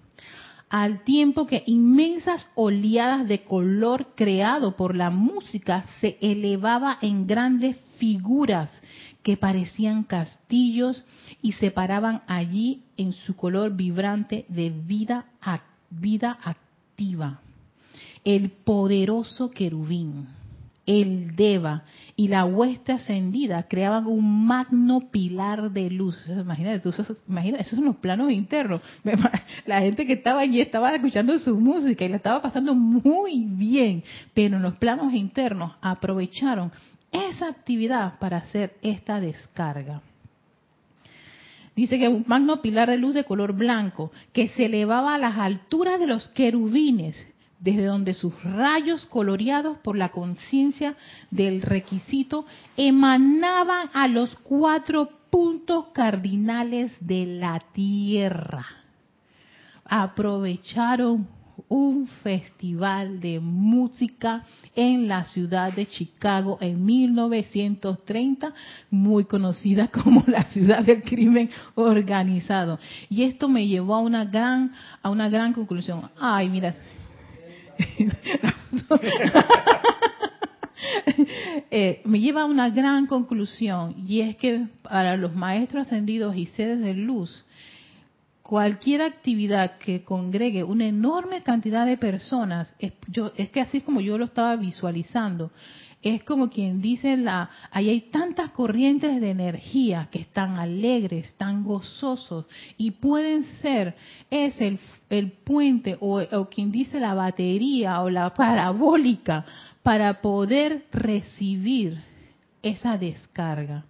al 0.69 1.03
tiempo 1.03 1.45
que 1.45 1.63
inmensas 1.65 2.47
oleadas 2.55 3.27
de 3.27 3.43
color 3.43 4.13
creado 4.15 4.77
por 4.77 4.95
la 4.95 5.09
música 5.09 5.83
se 5.99 6.17
elevaba 6.21 6.99
en 7.01 7.27
grandes 7.27 7.75
figuras 7.97 8.71
que 9.23 9.35
parecían 9.35 10.03
castillos 10.05 11.03
y 11.41 11.51
se 11.51 11.69
paraban 11.69 12.21
allí 12.27 12.83
en 12.95 13.11
su 13.11 13.35
color 13.35 13.75
vibrante 13.75 14.45
de 14.47 14.69
vida, 14.69 15.25
vida 15.89 16.39
activa. 16.45 17.41
El 18.23 18.51
poderoso 18.51 19.51
querubín 19.51 20.38
el 20.89 21.35
Deva 21.35 21.83
y 22.15 22.29
la 22.29 22.45
hueste 22.45 22.93
ascendida 22.93 23.67
creaban 23.67 24.07
un 24.07 24.47
magno 24.47 25.11
pilar 25.11 25.71
de 25.71 25.91
luz. 25.91 26.17
Imagínate, 26.27 26.89
eso, 26.89 27.15
imagínate, 27.27 27.61
esos 27.61 27.75
son 27.75 27.85
los 27.85 27.97
planos 27.97 28.31
internos. 28.31 28.81
La 29.67 29.81
gente 29.81 30.07
que 30.07 30.13
estaba 30.13 30.41
allí 30.41 30.59
estaba 30.59 30.95
escuchando 30.95 31.37
su 31.37 31.55
música 31.59 32.03
y 32.03 32.09
la 32.09 32.15
estaba 32.15 32.41
pasando 32.41 32.73
muy 32.73 33.45
bien, 33.45 34.03
pero 34.33 34.57
en 34.57 34.63
los 34.63 34.79
planos 34.79 35.13
internos 35.13 35.73
aprovecharon 35.79 36.71
esa 37.11 37.47
actividad 37.47 38.17
para 38.17 38.37
hacer 38.37 38.73
esta 38.81 39.21
descarga. 39.21 40.01
Dice 41.75 41.99
que 41.99 42.07
un 42.07 42.25
magno 42.27 42.63
pilar 42.63 42.89
de 42.89 42.97
luz 42.97 43.13
de 43.13 43.25
color 43.25 43.53
blanco 43.53 44.11
que 44.33 44.47
se 44.47 44.65
elevaba 44.65 45.13
a 45.13 45.19
las 45.19 45.37
alturas 45.37 45.99
de 45.99 46.07
los 46.07 46.27
querubines 46.29 47.28
desde 47.59 47.85
donde 47.85 48.13
sus 48.13 48.41
rayos 48.43 49.05
coloreados 49.05 49.77
por 49.79 49.97
la 49.97 50.09
conciencia 50.09 50.95
del 51.29 51.61
requisito 51.61 52.45
emanaban 52.77 53.89
a 53.93 54.07
los 54.07 54.35
cuatro 54.43 55.09
puntos 55.29 55.87
cardinales 55.93 56.91
de 56.99 57.25
la 57.25 57.59
Tierra. 57.73 58.65
Aprovecharon 59.85 61.27
un 61.67 62.07
festival 62.23 63.19
de 63.19 63.39
música 63.39 64.43
en 64.75 65.07
la 65.07 65.25
ciudad 65.25 65.73
de 65.73 65.85
Chicago 65.85 66.57
en 66.61 66.85
1930, 66.85 68.53
muy 68.89 69.25
conocida 69.25 69.87
como 69.91 70.23
la 70.27 70.43
ciudad 70.45 70.85
del 70.85 71.03
crimen 71.03 71.49
organizado. 71.75 72.79
Y 73.09 73.23
esto 73.23 73.49
me 73.49 73.67
llevó 73.67 73.95
a 73.95 73.99
una 73.99 74.25
gran 74.25 74.71
a 75.01 75.09
una 75.09 75.29
gran 75.29 75.53
conclusión. 75.53 76.09
Ay, 76.19 76.49
mira, 76.49 76.73
Eh, 81.71 82.01
me 82.05 82.19
lleva 82.19 82.43
a 82.43 82.45
una 82.45 82.69
gran 82.69 83.05
conclusión 83.05 83.95
y 84.07 84.21
es 84.21 84.37
que 84.37 84.67
para 84.81 85.17
los 85.17 85.35
maestros 85.35 85.85
ascendidos 85.87 86.35
y 86.35 86.45
sedes 86.47 86.79
de 86.79 86.93
luz, 86.93 87.45
cualquier 88.41 89.03
actividad 89.03 89.77
que 89.77 90.03
congregue 90.03 90.63
una 90.63 90.87
enorme 90.87 91.43
cantidad 91.43 91.85
de 91.85 91.97
personas, 91.97 92.73
es, 92.79 92.93
yo, 93.07 93.31
es 93.35 93.49
que 93.51 93.61
así 93.61 93.77
es 93.77 93.83
como 93.83 94.01
yo 94.01 94.17
lo 94.17 94.25
estaba 94.25 94.55
visualizando, 94.55 95.51
es 96.01 96.23
como 96.23 96.49
quien 96.49 96.81
dice 96.81 97.17
la 97.17 97.49
ahí 97.71 97.89
hay 97.89 98.01
tantas 98.09 98.51
corrientes 98.51 99.19
de 99.19 99.31
energía 99.31 100.07
que 100.11 100.19
están 100.19 100.57
alegres, 100.57 101.25
están 101.27 101.63
gozosos 101.63 102.45
y 102.77 102.91
pueden 102.91 103.43
ser 103.61 103.95
es 104.29 104.59
el, 104.61 104.79
el 105.09 105.31
puente 105.31 105.97
o, 105.99 106.21
o 106.21 106.45
quien 106.45 106.71
dice 106.71 106.99
la 106.99 107.13
batería 107.13 108.01
o 108.01 108.09
la 108.09 108.33
parabólica 108.33 109.45
para 109.83 110.21
poder 110.21 110.85
recibir 110.91 112.01
esa 112.61 112.97
descarga 112.97 113.85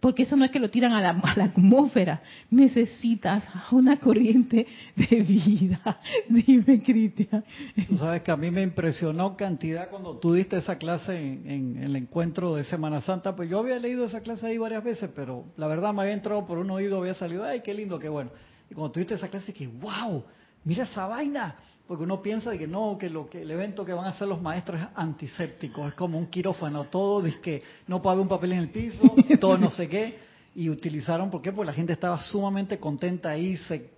porque 0.00 0.22
eso 0.22 0.34
no 0.34 0.44
es 0.44 0.50
que 0.50 0.58
lo 0.58 0.70
tiran 0.70 0.92
a 0.94 1.00
la, 1.00 1.10
atmósfera, 1.44 2.22
necesitas 2.50 3.44
una 3.70 3.98
corriente 3.98 4.66
de 4.96 5.16
vida. 5.22 6.00
Dime, 6.28 6.82
Cristian. 6.82 7.44
Tú 7.86 7.98
sabes 7.98 8.22
que 8.22 8.30
a 8.30 8.36
mí 8.36 8.50
me 8.50 8.62
impresionó 8.62 9.36
cantidad 9.36 9.90
cuando 9.90 10.16
tú 10.16 10.32
diste 10.32 10.56
esa 10.56 10.78
clase 10.78 11.16
en, 11.16 11.76
el 11.82 11.94
encuentro 11.96 12.54
de 12.54 12.64
Semana 12.64 13.00
Santa, 13.02 13.36
pues 13.36 13.50
yo 13.50 13.58
había 13.58 13.78
leído 13.78 14.04
esa 14.06 14.20
clase 14.20 14.46
ahí 14.46 14.58
varias 14.58 14.82
veces, 14.82 15.10
pero 15.14 15.44
la 15.56 15.66
verdad 15.66 15.92
me 15.92 16.02
había 16.02 16.14
entrado 16.14 16.46
por 16.46 16.58
un 16.58 16.70
oído, 16.70 16.98
había 16.98 17.14
salido, 17.14 17.44
ay, 17.44 17.60
qué 17.60 17.74
lindo, 17.74 17.98
qué 17.98 18.08
bueno. 18.08 18.30
Y 18.70 18.74
cuando 18.74 18.92
tú 18.92 19.00
diste 19.00 19.14
esa 19.14 19.28
clase, 19.28 19.52
que 19.52 19.66
wow, 19.66 20.24
mira 20.64 20.84
esa 20.84 21.06
vaina, 21.06 21.56
porque 21.90 22.04
uno 22.04 22.22
piensa 22.22 22.52
de 22.52 22.58
que 22.60 22.68
no, 22.68 22.96
que 22.96 23.10
lo 23.10 23.28
que 23.28 23.42
el 23.42 23.50
evento 23.50 23.84
que 23.84 23.92
van 23.92 24.04
a 24.04 24.10
hacer 24.10 24.28
los 24.28 24.40
maestros 24.40 24.80
es 24.80 24.86
antiséptico, 24.94 25.88
es 25.88 25.94
como 25.94 26.18
un 26.18 26.26
quirófano, 26.28 26.84
todo 26.84 27.20
dice 27.20 27.40
que 27.40 27.62
no 27.88 28.00
puede 28.00 28.12
haber 28.12 28.22
un 28.22 28.28
papel 28.28 28.52
en 28.52 28.58
el 28.60 28.68
piso, 28.68 29.02
todo 29.40 29.58
no 29.58 29.72
sé 29.72 29.88
qué, 29.88 30.16
y 30.54 30.70
utilizaron, 30.70 31.32
¿por 31.32 31.42
qué? 31.42 31.50
Porque 31.50 31.66
la 31.66 31.72
gente 31.72 31.92
estaba 31.92 32.22
sumamente 32.22 32.78
contenta 32.78 33.30
ahí, 33.30 33.56
se, 33.56 33.90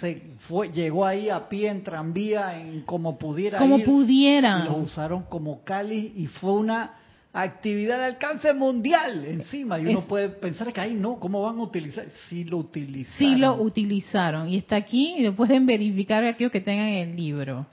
se 0.00 0.32
fue, 0.48 0.72
llegó 0.72 1.06
ahí 1.06 1.30
a 1.30 1.48
pie 1.48 1.68
en 1.68 1.84
tranvía, 1.84 2.60
en 2.60 2.80
como 2.80 3.16
pudiera 3.16 3.58
Como 3.60 3.78
ir, 3.78 3.84
pudiera. 3.84 4.62
y 4.64 4.68
lo 4.68 4.78
usaron 4.78 5.22
como 5.22 5.62
cáliz 5.62 6.16
y 6.16 6.26
fue 6.26 6.50
una 6.50 6.96
actividad 7.42 7.98
de 7.98 8.04
alcance 8.04 8.52
mundial 8.54 9.24
encima, 9.26 9.78
y 9.78 9.86
uno 9.86 9.98
Es- 10.00 10.04
puede 10.06 10.28
pensar 10.30 10.72
que 10.72 10.80
ahí 10.80 10.94
no, 10.94 11.18
¿cómo 11.20 11.42
van 11.42 11.58
a 11.58 11.62
utilizar? 11.62 12.06
Sí 12.28 12.44
lo 12.44 12.58
utilizaron. 12.58 13.16
Sí 13.18 13.36
lo 13.36 13.54
utilizaron 13.60 14.48
y 14.48 14.56
está 14.56 14.76
aquí 14.76 15.16
y 15.18 15.22
lo 15.22 15.34
pueden 15.34 15.66
verificar 15.66 16.24
aquellos 16.24 16.50
que 16.52 16.60
tengan 16.60 16.88
el 16.88 17.14
libro. 17.16 17.66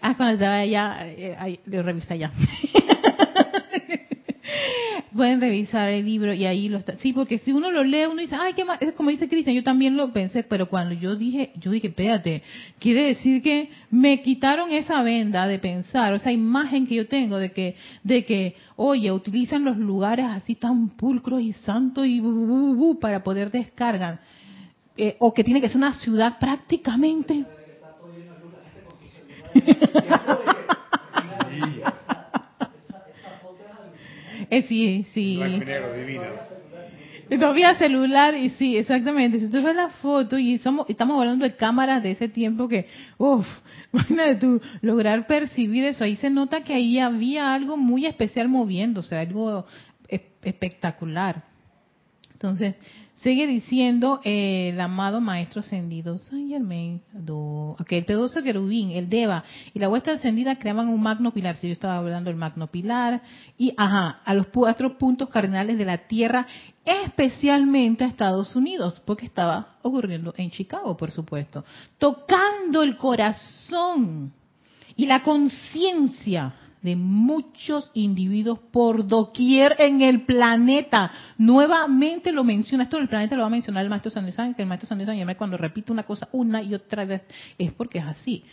Ah, 0.00 0.14
cuando 0.16 0.34
estaba 0.34 0.58
allá, 0.58 0.98
eh, 1.08 1.34
ahí, 1.38 1.60
lo 1.66 1.82
revisé 1.82 2.14
allá. 2.14 2.30
pueden 5.14 5.40
revisar 5.40 5.88
el 5.88 6.04
libro 6.04 6.32
y 6.32 6.44
ahí 6.46 6.68
lo 6.68 6.78
está. 6.78 6.96
Sí, 6.96 7.12
porque 7.12 7.38
si 7.38 7.52
uno 7.52 7.70
lo 7.70 7.84
lee, 7.84 8.06
uno 8.06 8.20
dice, 8.20 8.36
ay, 8.38 8.52
qué 8.54 8.64
más, 8.64 8.80
es 8.80 8.92
como 8.92 9.10
dice 9.10 9.28
Cristian, 9.28 9.56
yo 9.56 9.62
también 9.62 9.96
lo 9.96 10.12
pensé, 10.12 10.42
pero 10.42 10.68
cuando 10.68 10.94
yo 10.94 11.16
dije, 11.16 11.52
yo 11.56 11.70
dije, 11.70 11.88
espérate, 11.88 12.42
quiere 12.78 13.04
decir 13.04 13.42
que 13.42 13.70
me 13.90 14.20
quitaron 14.22 14.70
esa 14.72 15.02
venda 15.02 15.46
de 15.46 15.58
pensar, 15.58 16.12
o 16.12 16.16
esa 16.16 16.32
imagen 16.32 16.86
que 16.86 16.96
yo 16.96 17.06
tengo 17.06 17.38
de 17.38 17.52
que, 17.52 17.76
de 18.02 18.24
que, 18.24 18.56
oye, 18.76 19.10
utilizan 19.12 19.64
los 19.64 19.76
lugares 19.76 20.26
así 20.26 20.54
tan 20.54 20.90
pulcros 20.90 21.40
y 21.40 21.52
santos 21.52 22.06
y 22.06 22.22
para 23.00 23.22
poder 23.22 23.50
descargar. 23.50 24.20
Eh, 24.96 25.16
o 25.18 25.34
que 25.34 25.42
tiene 25.42 25.60
que 25.60 25.68
ser 25.68 25.78
una 25.78 25.94
ciudad 25.94 26.38
prácticamente. 26.38 27.44
Eh, 34.58 34.62
sí, 34.68 35.06
sí. 35.12 35.40
Y 35.40 35.64
negro, 35.64 35.94
divina. 35.94 36.28
Todavía 37.28 37.74
celular, 37.74 38.34
y 38.36 38.50
sí, 38.50 38.76
exactamente. 38.76 39.38
Si 39.38 39.46
usted 39.46 39.62
ve 39.62 39.74
la 39.74 39.88
foto, 39.88 40.38
y 40.38 40.58
somos, 40.58 40.88
estamos 40.88 41.18
hablando 41.18 41.44
de 41.44 41.56
cámaras 41.56 42.02
de 42.02 42.12
ese 42.12 42.28
tiempo 42.28 42.68
que, 42.68 42.86
uff, 43.18 43.46
imagínate 43.92 44.36
tú, 44.36 44.60
lograr 44.82 45.26
percibir 45.26 45.84
eso. 45.84 46.04
Ahí 46.04 46.16
se 46.16 46.30
nota 46.30 46.62
que 46.62 46.74
ahí 46.74 46.98
había 46.98 47.52
algo 47.54 47.76
muy 47.76 48.06
especial 48.06 48.48
moviéndose, 48.48 49.16
algo 49.16 49.66
es- 50.08 50.20
espectacular. 50.42 51.42
Entonces, 52.32 52.74
sigue 53.24 53.46
diciendo 53.46 54.20
eh, 54.22 54.68
el 54.74 54.80
amado 54.80 55.18
Maestro 55.18 55.62
Ascendido, 55.62 56.18
San 56.18 56.46
Germain, 56.46 57.00
do, 57.10 57.70
ok, 57.80 57.92
el 57.92 58.04
pedoso 58.04 58.42
querubín, 58.42 58.90
el 58.90 59.08
Deva 59.08 59.44
y 59.72 59.78
la 59.78 59.88
huesta 59.88 60.12
ascendida 60.12 60.58
creaban 60.58 60.88
un 60.88 61.02
magno 61.02 61.32
pilar, 61.32 61.56
si 61.56 61.68
yo 61.68 61.72
estaba 61.72 61.96
hablando 61.96 62.28
del 62.28 62.38
magno 62.38 62.66
pilar, 62.66 63.22
y 63.56 63.72
ajá, 63.78 64.20
a 64.26 64.34
los 64.34 64.48
cuatro 64.48 64.98
puntos 64.98 65.30
cardinales 65.30 65.78
de 65.78 65.86
la 65.86 66.06
Tierra, 66.06 66.46
especialmente 66.84 68.04
a 68.04 68.08
Estados 68.08 68.54
Unidos, 68.54 69.00
porque 69.06 69.24
estaba 69.24 69.78
ocurriendo 69.80 70.34
en 70.36 70.50
Chicago, 70.50 70.94
por 70.94 71.10
supuesto, 71.10 71.64
tocando 71.96 72.82
el 72.82 72.98
corazón 72.98 74.34
y 74.96 75.06
la 75.06 75.22
conciencia 75.22 76.54
de 76.84 76.96
muchos 76.96 77.90
individuos 77.94 78.58
por 78.70 79.08
doquier 79.08 79.74
en 79.78 80.02
el 80.02 80.20
planeta. 80.26 81.10
Nuevamente 81.38 82.30
lo 82.30 82.44
menciona, 82.44 82.84
esto 82.84 82.98
del 82.98 83.08
planeta 83.08 83.34
lo 83.34 83.40
va 83.40 83.46
a 83.46 83.50
mencionar 83.50 83.84
el 83.84 83.88
maestro 83.88 84.10
Sandesán, 84.10 84.54
que 84.54 84.60
el 84.60 84.68
maestro 84.68 84.86
Sandesán 84.86 85.16
cuando 85.36 85.56
repite 85.56 85.90
una 85.90 86.02
cosa 86.02 86.28
una 86.32 86.62
y 86.62 86.74
otra 86.74 87.06
vez 87.06 87.22
es 87.56 87.72
porque 87.72 87.98
es 87.98 88.04
así. 88.04 88.44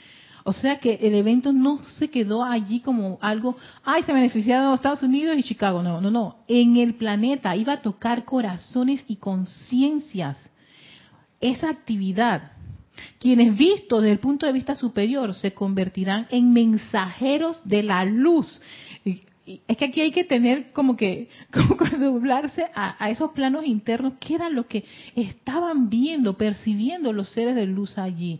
O 0.45 0.53
sea 0.53 0.79
que 0.79 0.97
el 1.01 1.13
evento 1.13 1.51
no 1.51 1.79
se 2.00 2.09
quedó 2.09 2.43
allí 2.43 2.79
como 2.79 3.19
algo, 3.21 3.57
ay, 3.83 4.03
se 4.03 4.13
beneficiaron 4.13 4.73
Estados 4.73 5.03
Unidos 5.03 5.38
y 5.38 5.43
Chicago. 5.43 5.83
No, 5.83 6.00
no, 6.00 6.09
no. 6.09 6.38
En 6.47 6.77
el 6.77 6.95
planeta 6.95 7.53
iba 7.57 7.73
a 7.73 7.81
tocar 7.81 8.23
corazones 8.23 9.03
y 9.07 9.17
conciencias. 9.17 10.50
Esa 11.41 11.69
actividad 11.69 12.53
quienes 13.20 13.58
vistos 13.58 14.01
desde 14.01 14.13
el 14.13 14.20
punto 14.20 14.46
de 14.46 14.53
vista 14.53 14.75
superior 14.75 15.34
se 15.34 15.53
convertirán 15.53 16.27
en 16.31 16.53
mensajeros 16.53 17.62
de 17.63 17.83
la 17.83 18.05
luz. 18.05 18.61
Es 19.68 19.77
que 19.77 19.85
aquí 19.85 20.01
hay 20.01 20.11
que 20.11 20.24
tener 20.24 20.72
como 20.72 20.96
que, 20.96 21.29
como 21.51 21.77
que 21.77 21.98
doblarse 21.98 22.68
a, 22.74 23.09
esos 23.09 23.31
planos 23.31 23.66
internos, 23.66 24.14
que 24.20 24.35
era 24.35 24.50
lo 24.50 24.68
que 24.68 24.85
estaban 25.16 25.90
viendo, 25.90 26.37
percibiendo 26.37 27.14
los 27.14 27.29
seres 27.29 27.55
de 27.55 27.66
luz 27.66 27.98
allí. 27.98 28.40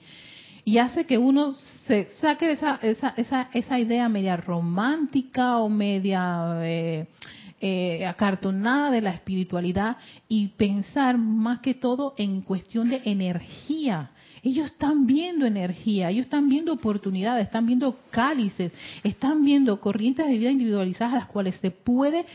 Y 0.63 0.78
hace 0.78 1.06
que 1.06 1.17
uno 1.17 1.56
se 1.88 2.10
saque 2.19 2.52
esa, 2.52 2.80
esa, 2.84 3.15
esa, 3.17 3.50
esa 3.52 3.80
idea 3.80 4.08
media 4.10 4.38
romántica 4.38 5.58
o 5.58 5.69
media 5.69 6.60
eh, 6.62 7.08
eh, 7.60 8.06
acartonada 8.06 8.91
de 8.91 9.02
la 9.02 9.12
espiritualidad 9.12 9.97
y 10.28 10.50
pensar 10.50 11.17
más 11.17 11.60
que 11.60 11.74
todo 11.74 12.13
en 12.17 12.41
cuestión 12.41 12.89
de 12.89 13.02
energía. 13.06 14.12
Ellos 14.43 14.67
están 14.67 15.06
viendo 15.06 15.45
energía, 15.45 16.10
ellos 16.10 16.25
están 16.25 16.49
viendo 16.49 16.73
oportunidades, 16.73 17.43
están 17.43 17.67
viendo 17.67 17.99
cálices, 18.10 18.71
están 19.04 19.43
viendo 19.43 19.80
corrientes 19.80 20.25
de 20.25 20.38
vida 20.38 20.49
individualizadas 20.49 21.13
a 21.13 21.17
las 21.17 21.27
cuales 21.27 21.56
se 21.58 21.69
puede 21.69 22.25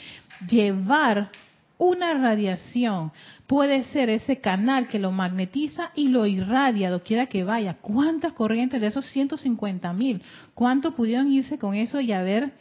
llevar 0.49 1.31
una 1.79 2.15
radiación. 2.15 3.13
Puede 3.47 3.85
ser 3.85 4.09
ese 4.09 4.41
canal 4.41 4.89
que 4.89 4.99
lo 4.99 5.13
magnetiza 5.13 5.91
y 5.95 6.09
lo 6.09 6.27
irradia 6.27 6.91
doquiera 6.91 7.27
que 7.27 7.45
vaya. 7.45 7.75
¿Cuántas 7.75 8.33
corrientes 8.33 8.81
de 8.81 8.87
esos 8.87 9.05
150 9.07 9.93
mil? 9.93 10.23
¿Cuántos 10.55 10.95
pudieron 10.95 11.31
irse 11.31 11.59
con 11.59 11.75
eso 11.75 12.01
y 12.01 12.13
haber 12.13 12.53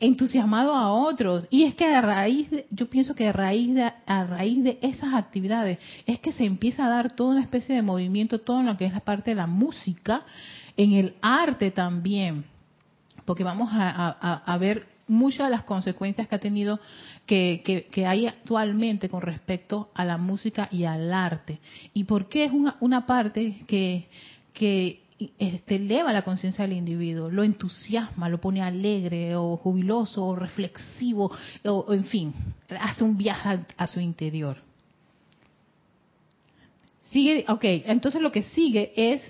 entusiasmado 0.00 0.74
a 0.74 0.92
otros? 0.92 1.46
Y 1.50 1.64
es 1.64 1.74
que 1.74 1.84
a 1.86 2.00
raíz, 2.00 2.50
de- 2.50 2.66
yo 2.70 2.88
pienso 2.88 3.14
que 3.14 3.28
a 3.28 3.32
raíz 3.32 3.74
de, 3.74 3.92
a 4.06 4.24
raíz 4.24 4.62
de 4.62 4.78
esas 4.82 5.14
actividades 5.14 5.78
es 6.06 6.18
que 6.20 6.32
se 6.32 6.44
empieza 6.44 6.86
a 6.86 6.90
dar 6.90 7.14
toda 7.16 7.30
una 7.32 7.42
especie 7.42 7.74
de 7.74 7.82
movimiento, 7.82 8.40
todo 8.40 8.62
lo 8.62 8.76
que 8.76 8.86
es 8.86 8.92
la 8.92 9.00
parte 9.00 9.30
de 9.30 9.36
la 9.36 9.46
música, 9.46 10.22
en 10.76 10.92
el 10.92 11.14
arte 11.22 11.70
también 11.70 12.44
porque 13.24 13.42
vamos 13.42 13.70
a, 13.72 14.16
a- 14.20 14.42
a 14.54 14.58
ver 14.58 14.86
muchas 15.08 15.46
de 15.48 15.50
las 15.50 15.64
consecuencias 15.64 16.28
que 16.28 16.34
ha 16.36 16.38
tenido, 16.38 16.78
que, 17.26 17.60
que- 17.64 17.86
que 17.90 18.06
hay 18.06 18.26
actualmente 18.26 19.08
con 19.08 19.20
respecto 19.20 19.90
a 19.94 20.04
la 20.04 20.16
música 20.16 20.68
y 20.70 20.84
al 20.84 21.12
arte. 21.12 21.58
¿Y 21.92 22.04
por 22.04 22.28
qué 22.28 22.44
es 22.44 22.52
una, 22.52 22.76
una 22.80 23.04
parte 23.04 23.56
que, 23.66 24.06
que 24.52 25.00
este, 25.38 25.76
eleva 25.76 26.12
la 26.12 26.22
conciencia 26.22 26.66
del 26.66 26.76
individuo, 26.76 27.30
lo 27.30 27.42
entusiasma, 27.42 28.28
lo 28.28 28.40
pone 28.40 28.62
alegre 28.62 29.34
o 29.36 29.56
jubiloso 29.56 30.24
o 30.24 30.36
reflexivo, 30.36 31.30
o, 31.64 31.92
en 31.92 32.04
fin, 32.04 32.34
hace 32.80 33.02
un 33.02 33.16
viaje 33.16 33.48
a, 33.48 33.66
a 33.76 33.86
su 33.86 34.00
interior? 34.00 34.58
Sigue, 37.10 37.44
ok, 37.48 37.64
entonces 37.86 38.20
lo 38.20 38.32
que 38.32 38.42
sigue 38.42 38.92
es, 38.96 39.22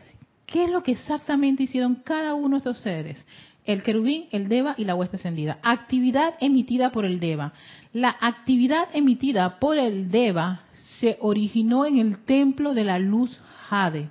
¿qué 0.47 0.65
es 0.65 0.71
lo 0.71 0.83
que 0.83 0.93
exactamente 0.93 1.65
hicieron 1.65 1.97
cada 1.97 2.35
uno 2.35 2.57
de 2.57 2.59
estos 2.59 2.79
seres? 2.79 3.25
El 3.65 3.83
querubín, 3.83 4.27
el 4.31 4.49
deva 4.49 4.75
y 4.79 4.85
la 4.85 4.95
huesta 4.95 5.17
ascendida. 5.17 5.59
Actividad 5.63 6.35
emitida 6.41 6.91
por 6.93 7.05
el 7.05 7.21
deva. 7.21 7.53
La 7.93 8.17
actividad 8.21 8.89
emitida 8.93 9.59
por 9.59 9.77
el 9.77 10.11
deva 10.11 10.63
se 11.01 11.19
originó 11.21 11.85
en 11.85 11.99
el 11.99 12.25
templo 12.25 12.75
de 12.75 12.85
la 12.85 12.99
luz 12.99 13.39
Jade, 13.69 14.11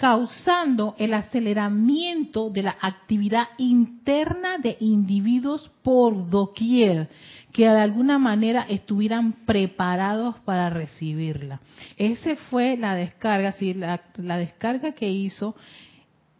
causando 0.00 0.94
el 0.96 1.12
aceleramiento 1.12 2.48
de 2.48 2.62
la 2.62 2.78
actividad 2.80 3.48
interna 3.58 4.56
de 4.56 4.78
individuos 4.80 5.70
por 5.82 6.30
doquier 6.30 7.10
que 7.52 7.64
de 7.68 7.78
alguna 7.78 8.18
manera 8.18 8.62
estuvieran 8.62 9.34
preparados 9.44 10.36
para 10.40 10.70
recibirla. 10.70 11.60
Esa 11.98 12.34
fue 12.48 12.78
la 12.78 12.94
descarga, 12.94 13.52
sí, 13.52 13.74
la, 13.74 14.00
descarga 14.38 14.92
que 14.92 15.10
hizo 15.10 15.54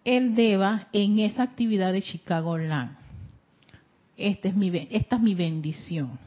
el 0.06 0.34
DEVA 0.34 0.88
en 0.94 1.18
esa 1.18 1.42
actividad 1.42 1.92
de 1.92 2.00
Chicago 2.00 2.56
Land. 2.56 2.96
Este 4.16 4.48
es 4.48 4.56
mi, 4.56 4.88
esta 4.90 5.16
es 5.16 5.22
mi 5.22 5.34
bendición, 5.34 6.18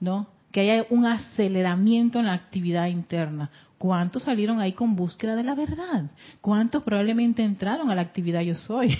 ¿no? 0.00 0.26
Que 0.52 0.60
haya 0.60 0.86
un 0.90 1.04
aceleramiento 1.06 2.18
en 2.18 2.26
la 2.26 2.34
actividad 2.34 2.86
interna. 2.86 3.50
¿Cuántos 3.78 4.24
salieron 4.24 4.60
ahí 4.60 4.72
con 4.72 4.96
búsqueda 4.96 5.36
de 5.36 5.44
la 5.44 5.54
verdad? 5.54 6.10
¿Cuántos 6.40 6.82
probablemente 6.82 7.44
entraron 7.44 7.90
a 7.90 7.94
la 7.94 8.02
actividad 8.02 8.40
yo 8.40 8.54
soy? 8.54 8.96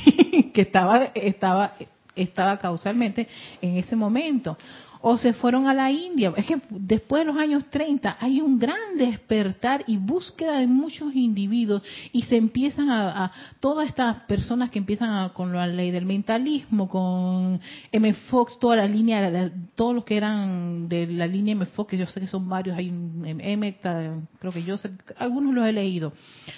que 0.54 0.62
estaba, 0.62 1.06
estaba, 1.14 1.72
estaba 2.14 2.58
causalmente 2.58 3.26
en 3.60 3.76
ese 3.76 3.96
momento. 3.96 4.56
O 5.00 5.16
se 5.16 5.32
fueron 5.32 5.66
a 5.68 5.74
la 5.74 5.90
India. 5.92 6.32
Es 6.36 6.46
que 6.46 6.60
después 6.70 7.20
de 7.20 7.26
los 7.32 7.36
años 7.36 7.64
30 7.70 8.16
hay 8.20 8.40
un 8.40 8.58
gran 8.58 8.96
despertar 8.96 9.84
y 9.86 9.96
búsqueda 9.96 10.58
de 10.58 10.66
muchos 10.66 11.14
individuos 11.14 11.82
y 12.12 12.22
se 12.22 12.36
empiezan 12.36 12.90
a, 12.90 13.30
todas 13.60 13.88
estas 13.88 14.24
personas 14.24 14.70
que 14.70 14.78
empiezan 14.78 15.10
a- 15.10 15.28
con 15.32 15.52
la 15.52 15.66
ley 15.66 15.90
del 15.90 16.04
mentalismo, 16.04 16.88
con 16.88 17.60
M. 17.92 18.12
Fox, 18.28 18.58
toda 18.58 18.76
la 18.76 18.86
línea, 18.86 19.30
la- 19.30 19.52
todos 19.74 19.94
los 19.94 20.04
que 20.04 20.16
eran 20.16 20.88
de 20.88 21.06
la 21.06 21.26
línea 21.26 21.52
M. 21.52 21.66
Fox, 21.66 21.90
que 21.90 21.98
yo 21.98 22.06
sé 22.06 22.20
que 22.20 22.26
son 22.26 22.48
varios, 22.48 22.76
hay 22.76 22.90
un 22.90 23.24
M, 23.24 23.76
creo 23.80 24.52
que 24.52 24.62
yo 24.64 24.76
sé, 24.78 24.90
algunos 25.18 25.54
los 25.54 25.66
he 25.66 25.72
leído, 25.72 26.12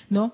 ¿no? 0.09 0.33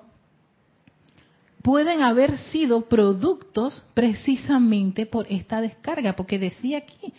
pueden 1.62 2.00
haber 2.00 2.38
sido 2.38 2.82
productos 2.82 3.84
precisamente 3.92 5.04
por 5.04 5.26
esta 5.28 5.60
descarga, 5.60 6.14
porque 6.14 6.38
decía 6.38 6.78
aquí, 6.78 7.12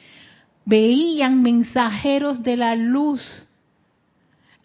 veían 0.67 1.41
mensajeros 1.41 2.43
de 2.43 2.57
la 2.57 2.75
luz. 2.75 3.21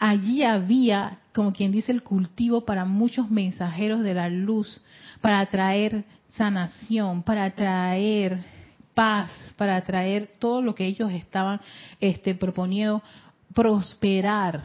Allí 0.00 0.42
había, 0.42 1.20
como 1.32 1.52
quien 1.52 1.70
dice, 1.70 1.92
el 1.92 2.02
cultivo 2.02 2.64
para 2.64 2.84
muchos 2.84 3.30
mensajeros 3.30 4.02
de 4.02 4.14
la 4.14 4.28
luz, 4.28 4.82
para 5.20 5.46
traer 5.46 6.04
sanación, 6.30 7.22
para 7.22 7.48
traer 7.52 8.44
paz, 8.94 9.30
para 9.56 9.80
traer 9.82 10.28
todo 10.40 10.60
lo 10.60 10.74
que 10.74 10.86
ellos 10.86 11.12
estaban 11.12 11.60
este, 12.00 12.34
proponiendo, 12.34 13.00
prosperar. 13.54 14.64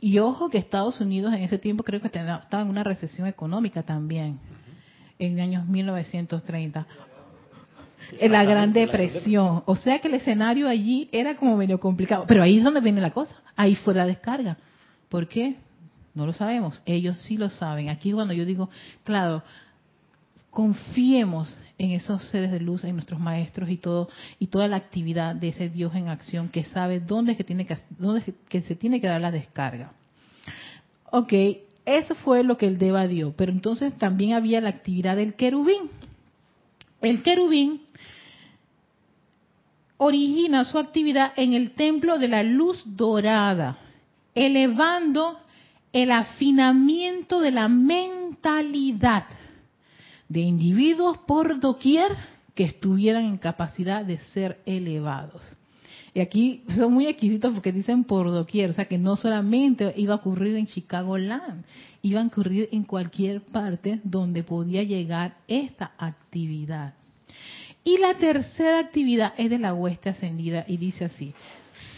Y 0.00 0.18
ojo 0.18 0.48
que 0.48 0.56
Estados 0.56 0.98
Unidos 1.02 1.34
en 1.34 1.42
ese 1.42 1.58
tiempo 1.58 1.84
creo 1.84 2.00
que 2.00 2.06
estaba 2.06 2.62
en 2.62 2.70
una 2.70 2.82
recesión 2.82 3.28
económica 3.28 3.82
también, 3.82 4.40
en 5.18 5.38
años 5.40 5.66
1930 5.68 6.86
en 8.18 8.32
la 8.32 8.44
Gran 8.44 8.72
Depresión. 8.72 9.62
O 9.66 9.76
sea 9.76 10.00
que 10.00 10.08
el 10.08 10.14
escenario 10.14 10.68
allí 10.68 11.08
era 11.12 11.36
como 11.36 11.56
medio 11.56 11.80
complicado. 11.80 12.24
Pero 12.26 12.42
ahí 12.42 12.58
es 12.58 12.64
donde 12.64 12.80
viene 12.80 13.00
la 13.00 13.10
cosa. 13.10 13.34
Ahí 13.56 13.74
fue 13.74 13.94
la 13.94 14.06
descarga. 14.06 14.56
¿Por 15.08 15.28
qué? 15.28 15.56
No 16.14 16.26
lo 16.26 16.32
sabemos. 16.32 16.82
Ellos 16.86 17.16
sí 17.18 17.36
lo 17.36 17.50
saben. 17.50 17.88
Aquí 17.88 18.12
cuando 18.12 18.34
yo 18.34 18.44
digo, 18.44 18.70
claro, 19.04 19.42
confiemos 20.50 21.58
en 21.78 21.92
esos 21.92 22.22
seres 22.28 22.52
de 22.52 22.60
luz, 22.60 22.84
en 22.84 22.94
nuestros 22.94 23.18
maestros 23.18 23.70
y 23.70 23.76
todo 23.76 24.08
y 24.38 24.48
toda 24.48 24.68
la 24.68 24.76
actividad 24.76 25.34
de 25.34 25.48
ese 25.48 25.68
Dios 25.68 25.94
en 25.94 26.08
acción 26.08 26.48
que 26.48 26.62
sabe 26.64 27.00
dónde 27.00 27.32
es 27.32 27.38
que 27.38 27.44
tiene 27.44 27.66
que 27.66 27.76
dónde 27.98 28.34
que 28.48 28.62
se 28.62 28.76
tiene 28.76 29.00
que 29.00 29.08
dar 29.08 29.20
la 29.20 29.30
descarga. 29.30 29.92
Ok, 31.10 31.32
eso 31.84 32.14
fue 32.14 32.44
lo 32.44 32.56
que 32.56 32.66
el 32.66 32.78
Deva 32.78 33.08
dio, 33.08 33.34
pero 33.36 33.50
entonces 33.50 33.96
también 33.98 34.34
había 34.34 34.60
la 34.60 34.68
actividad 34.68 35.16
del 35.16 35.34
querubín. 35.34 35.90
El 37.00 37.22
querubín 37.22 37.82
origina 40.02 40.64
su 40.64 40.78
actividad 40.78 41.32
en 41.36 41.54
el 41.54 41.72
templo 41.72 42.18
de 42.18 42.26
la 42.26 42.42
luz 42.42 42.82
dorada, 42.84 43.78
elevando 44.34 45.38
el 45.92 46.10
afinamiento 46.10 47.40
de 47.40 47.52
la 47.52 47.68
mentalidad 47.68 49.26
de 50.28 50.40
individuos 50.40 51.18
por 51.18 51.60
doquier 51.60 52.10
que 52.54 52.64
estuvieran 52.64 53.24
en 53.24 53.38
capacidad 53.38 54.04
de 54.04 54.18
ser 54.32 54.60
elevados. 54.66 55.42
Y 56.14 56.20
aquí 56.20 56.64
son 56.76 56.92
muy 56.92 57.06
exquisitos 57.06 57.52
porque 57.52 57.72
dicen 57.72 58.04
por 58.04 58.30
doquier, 58.30 58.70
o 58.70 58.72
sea 58.72 58.86
que 58.86 58.98
no 58.98 59.16
solamente 59.16 59.94
iba 59.96 60.14
a 60.14 60.16
ocurrir 60.18 60.56
en 60.56 60.66
Chicago 60.66 61.16
Land, 61.16 61.64
iba 62.02 62.20
a 62.20 62.26
ocurrir 62.26 62.68
en 62.72 62.82
cualquier 62.82 63.40
parte 63.42 64.00
donde 64.02 64.42
podía 64.42 64.82
llegar 64.82 65.36
esta 65.46 65.92
actividad. 65.96 66.94
Y 67.84 67.98
la 67.98 68.14
tercera 68.14 68.78
actividad 68.78 69.34
es 69.36 69.50
de 69.50 69.58
la 69.58 69.74
hueste 69.74 70.10
ascendida 70.10 70.64
y 70.68 70.76
dice 70.76 71.06
así, 71.06 71.34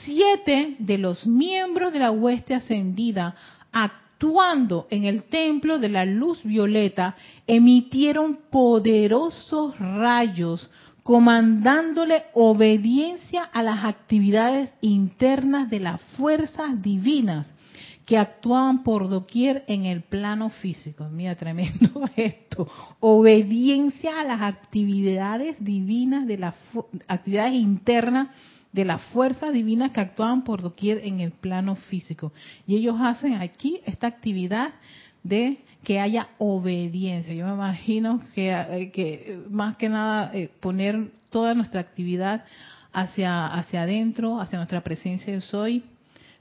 siete 0.04 0.76
de 0.78 0.98
los 0.98 1.26
miembros 1.26 1.92
de 1.92 1.98
la 1.98 2.10
hueste 2.10 2.54
ascendida 2.54 3.34
actuando 3.72 4.86
en 4.90 5.04
el 5.04 5.24
templo 5.24 5.78
de 5.78 5.88
la 5.90 6.04
luz 6.04 6.42
violeta 6.42 7.16
emitieron 7.46 8.38
poderosos 8.50 9.78
rayos 9.78 10.70
comandándole 11.02 12.22
obediencia 12.32 13.42
a 13.42 13.62
las 13.62 13.84
actividades 13.84 14.70
internas 14.80 15.68
de 15.68 15.80
las 15.80 16.00
fuerzas 16.16 16.82
divinas 16.82 17.46
que 18.04 18.18
actuaban 18.18 18.82
por 18.82 19.08
doquier 19.08 19.64
en 19.66 19.86
el 19.86 20.02
plano 20.02 20.50
físico. 20.50 21.08
Mira, 21.08 21.36
tremendo 21.36 22.08
esto. 22.16 22.68
Obediencia 23.00 24.20
a 24.20 24.24
las 24.24 24.42
actividades 24.42 25.56
divinas, 25.58 26.26
de 26.26 26.38
las 26.38 26.54
actividades 27.08 27.54
internas 27.54 28.28
de 28.74 28.84
las 28.84 29.00
fuerzas 29.02 29.52
divinas 29.52 29.92
que 29.92 30.00
actuaban 30.00 30.42
por 30.42 30.60
doquier 30.60 31.06
en 31.06 31.20
el 31.20 31.30
plano 31.30 31.76
físico. 31.76 32.32
Y 32.66 32.74
ellos 32.74 32.96
hacen 33.00 33.34
aquí 33.34 33.80
esta 33.86 34.08
actividad 34.08 34.74
de 35.22 35.58
que 35.84 36.00
haya 36.00 36.30
obediencia. 36.38 37.32
Yo 37.34 37.46
me 37.46 37.54
imagino 37.54 38.20
que, 38.34 38.50
eh, 38.50 38.90
que 38.90 39.38
más 39.48 39.76
que 39.76 39.88
nada 39.88 40.32
eh, 40.34 40.50
poner 40.58 41.12
toda 41.30 41.54
nuestra 41.54 41.80
actividad 41.80 42.44
hacia, 42.92 43.46
hacia 43.46 43.82
adentro, 43.82 44.40
hacia 44.40 44.58
nuestra 44.58 44.82
presencia 44.82 45.32
de 45.32 45.40
soy, 45.40 45.84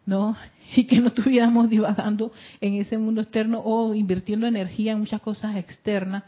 ¿no? 0.06 0.36
Y 0.76 0.86
que 0.86 1.00
no 1.00 1.10
estuviéramos 1.10 1.70
divagando 1.70 2.32
en 2.60 2.76
ese 2.76 2.98
mundo 2.98 3.22
externo 3.22 3.62
o 3.63 3.94
invirtiendo 3.94 4.48
energía 4.48 4.94
en 4.94 5.00
muchas 5.00 5.22
cosas 5.22 5.56
externas 5.56 6.24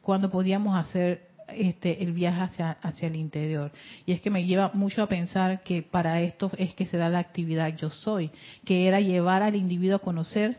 cuando 0.00 0.30
podíamos 0.30 0.78
hacer 0.78 1.28
este, 1.48 2.02
el 2.02 2.12
viaje 2.12 2.40
hacia, 2.40 2.70
hacia 2.82 3.08
el 3.08 3.16
interior. 3.16 3.72
Y 4.06 4.12
es 4.12 4.20
que 4.20 4.30
me 4.30 4.46
lleva 4.46 4.70
mucho 4.72 5.02
a 5.02 5.06
pensar 5.06 5.62
que 5.62 5.82
para 5.82 6.22
esto 6.22 6.50
es 6.56 6.72
que 6.74 6.86
se 6.86 6.96
da 6.96 7.08
la 7.08 7.18
actividad 7.18 7.76
yo 7.76 7.90
soy, 7.90 8.30
que 8.64 8.86
era 8.86 9.00
llevar 9.00 9.42
al 9.42 9.56
individuo 9.56 9.96
a 9.96 10.00
conocer 10.00 10.58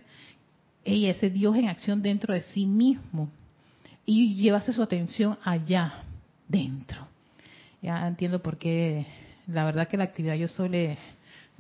y 0.84 1.06
ese 1.06 1.30
Dios 1.30 1.56
en 1.56 1.68
acción 1.68 2.02
dentro 2.02 2.34
de 2.34 2.42
sí 2.42 2.66
mismo 2.66 3.30
y 4.06 4.36
llevarse 4.36 4.74
su 4.74 4.82
atención 4.82 5.38
allá, 5.44 6.04
dentro. 6.48 7.08
Ya 7.82 8.08
entiendo 8.08 8.42
por 8.42 8.58
qué, 8.58 9.06
la 9.48 9.64
verdad 9.64 9.88
que 9.88 9.98
la 9.98 10.04
actividad 10.04 10.36
yo 10.36 10.48
soy 10.48 10.70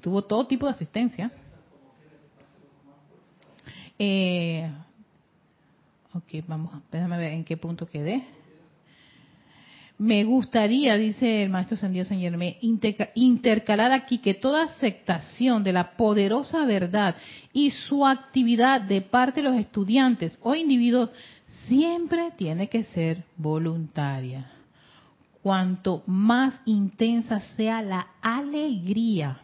tuvo 0.01 0.23
todo 0.23 0.47
tipo 0.47 0.65
de 0.65 0.71
asistencia. 0.73 1.31
Eh, 3.97 4.69
ok, 6.13 6.43
vamos, 6.47 6.71
déjame 6.91 7.17
ver 7.17 7.33
en 7.33 7.43
qué 7.43 7.55
punto 7.55 7.87
quedé. 7.87 8.25
Me 9.99 10.23
gustaría, 10.23 10.97
dice 10.97 11.43
el 11.43 11.51
maestro 11.51 11.77
San 11.77 11.93
Señor, 12.05 12.35
me 12.35 12.57
intercalar 13.13 13.91
aquí 13.91 14.17
que 14.17 14.33
toda 14.33 14.63
aceptación 14.63 15.63
de 15.63 15.73
la 15.73 15.91
poderosa 15.91 16.65
verdad 16.65 17.15
y 17.53 17.69
su 17.69 18.07
actividad 18.07 18.81
de 18.81 19.01
parte 19.01 19.43
de 19.43 19.49
los 19.49 19.59
estudiantes 19.59 20.39
o 20.41 20.55
individuos 20.55 21.11
siempre 21.67 22.31
tiene 22.35 22.67
que 22.67 22.85
ser 22.85 23.23
voluntaria. 23.37 24.49
Cuanto 25.43 26.01
más 26.07 26.59
intensa 26.65 27.39
sea 27.55 27.83
la 27.83 28.07
alegría 28.23 29.39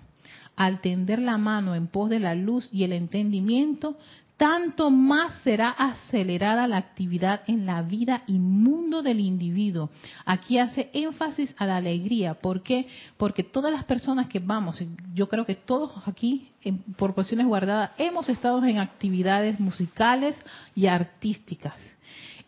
al 0.58 0.82
tender 0.82 1.20
la 1.20 1.38
mano 1.38 1.76
en 1.76 1.88
pos 1.88 2.10
de 2.10 2.20
la 2.20 2.36
luz 2.36 2.68
y 2.74 2.84
el 2.84 2.92
entendimiento, 2.92 3.96
tanto 4.38 4.92
más 4.92 5.34
será 5.44 5.70
acelerada 5.70 6.68
la 6.68 6.78
actividad 6.78 7.42
en 7.48 7.66
la 7.66 7.82
vida 7.82 8.24
y 8.28 8.38
mundo 8.40 9.02
del 9.02 9.20
individuo. 9.20 9.90
Aquí 10.26 10.60
hace 10.60 10.90
énfasis 10.94 11.56
a 11.58 11.66
la 11.66 11.78
alegría. 11.78 12.36
¿Por 12.36 12.62
qué? 12.62 12.88
Porque 13.18 13.44
todas 13.44 13.72
las 13.72 13.84
personas 13.86 14.28
que 14.28 14.40
vamos, 14.40 14.84
yo 15.14 15.30
creo 15.30 15.46
que 15.46 15.56
todos 15.56 16.08
aquí, 16.08 16.50
en 16.62 16.80
proporciones 16.80 17.48
guardadas, 17.48 17.92
hemos 17.98 18.30
estado 18.30 18.64
en 18.66 18.78
actividades 18.80 19.60
musicales 19.60 20.36
y 20.76 20.88
artísticas 20.88 21.80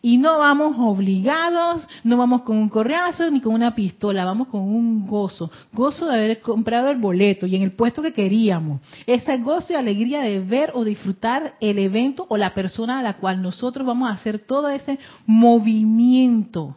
y 0.02 0.16
no 0.16 0.38
vamos 0.38 0.76
obligados, 0.78 1.86
no 2.04 2.16
vamos 2.16 2.42
con 2.42 2.56
un 2.56 2.68
correazo 2.68 3.30
ni 3.30 3.40
con 3.40 3.54
una 3.54 3.74
pistola, 3.74 4.24
vamos 4.24 4.48
con 4.48 4.62
un 4.62 5.06
gozo, 5.06 5.50
gozo 5.72 6.06
de 6.06 6.14
haber 6.14 6.40
comprado 6.40 6.88
el 6.88 6.96
boleto 6.96 7.46
y 7.46 7.56
en 7.56 7.62
el 7.62 7.72
puesto 7.72 8.00
que 8.02 8.12
queríamos. 8.12 8.80
Ese 9.06 9.38
gozo 9.38 9.72
y 9.72 9.76
alegría 9.76 10.20
de 10.20 10.40
ver 10.40 10.72
o 10.74 10.84
disfrutar 10.84 11.54
el 11.60 11.78
evento 11.78 12.26
o 12.28 12.36
la 12.36 12.54
persona 12.54 12.98
a 12.98 13.02
la 13.02 13.14
cual 13.14 13.42
nosotros 13.42 13.86
vamos 13.86 14.08
a 14.10 14.14
hacer 14.14 14.38
todo 14.38 14.68
ese 14.70 14.98
movimiento. 15.26 16.76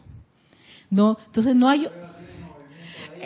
¿No? 0.90 1.18
Entonces 1.26 1.56
no 1.56 1.68
hay 1.68 1.88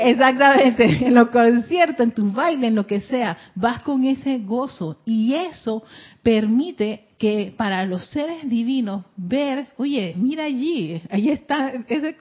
Exactamente, 0.01 0.85
en 1.07 1.15
los 1.15 1.29
conciertos, 1.29 2.01
en 2.01 2.13
tus 2.13 2.33
bailes, 2.33 2.69
en 2.69 2.75
lo 2.77 2.87
que 2.87 3.01
sea, 3.01 3.37
vas 3.55 3.83
con 3.83 4.05
ese 4.05 4.39
gozo 4.39 5.01
y 5.05 5.35
eso 5.35 5.83
permite 6.23 7.08
que 7.19 7.53
para 7.57 7.85
los 7.85 8.07
seres 8.11 8.49
divinos 8.49 9.05
ver, 9.17 9.67
oye, 9.77 10.15
mira 10.17 10.45
allí, 10.45 11.03
ahí 11.11 11.31
está, 11.31 11.73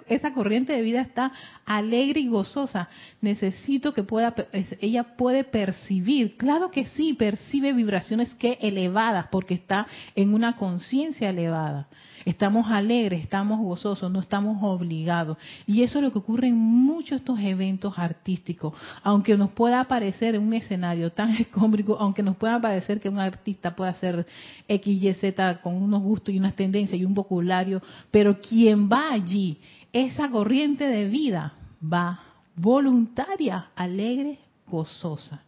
esa 0.08 0.34
corriente 0.34 0.74
de 0.74 0.82
vida 0.82 1.02
está 1.02 1.32
alegre 1.66 2.20
y 2.20 2.28
gozosa. 2.28 2.90
Necesito 3.22 3.94
que 3.94 4.02
pueda, 4.04 4.34
ella 4.82 5.16
puede 5.16 5.44
percibir, 5.44 6.36
claro 6.36 6.72
que 6.72 6.86
sí, 6.88 7.14
percibe 7.14 7.74
vibraciones 7.74 8.34
que 8.36 8.58
elevadas 8.60 9.28
porque 9.28 9.54
está 9.54 9.86
en 10.16 10.34
una 10.34 10.56
conciencia 10.56 11.30
elevada. 11.30 11.88
Estamos 12.28 12.70
alegres, 12.70 13.22
estamos 13.22 13.58
gozosos, 13.58 14.12
no 14.12 14.20
estamos 14.20 14.62
obligados. 14.62 15.38
Y 15.66 15.84
eso 15.84 16.00
es 16.00 16.04
lo 16.04 16.12
que 16.12 16.18
ocurre 16.18 16.50
en 16.50 16.58
muchos 16.58 17.12
de 17.12 17.16
estos 17.16 17.40
eventos 17.40 17.98
artísticos. 17.98 18.74
Aunque 19.02 19.38
nos 19.38 19.52
pueda 19.52 19.86
parecer 19.86 20.38
un 20.38 20.54
escenario 20.54 21.10
tan 21.14 21.32
escómbrico, 21.40 21.96
aunque 21.98 22.24
nos 22.24 22.36
pueda 22.36 22.60
parecer 22.60 23.00
que 23.00 23.08
un 23.08 23.18
artista 23.18 23.74
pueda 23.78 23.92
hacer 23.92 24.28
X, 24.68 25.04
Y, 25.04 25.14
Z 25.14 25.62
con 25.62 25.76
unos 25.76 26.04
gustos 26.04 26.36
y 26.36 26.38
unas 26.38 26.54
tendencias 26.54 27.00
y 27.00 27.06
un 27.06 27.14
vocabulario, 27.14 27.82
pero 28.12 28.42
quien 28.42 28.90
va 28.92 29.14
allí, 29.14 29.60
esa 29.94 30.30
corriente 30.30 30.86
de 30.86 31.08
vida 31.08 31.54
va 31.82 32.20
voluntaria, 32.58 33.70
alegre, 33.74 34.38
gozosa. 34.68 35.47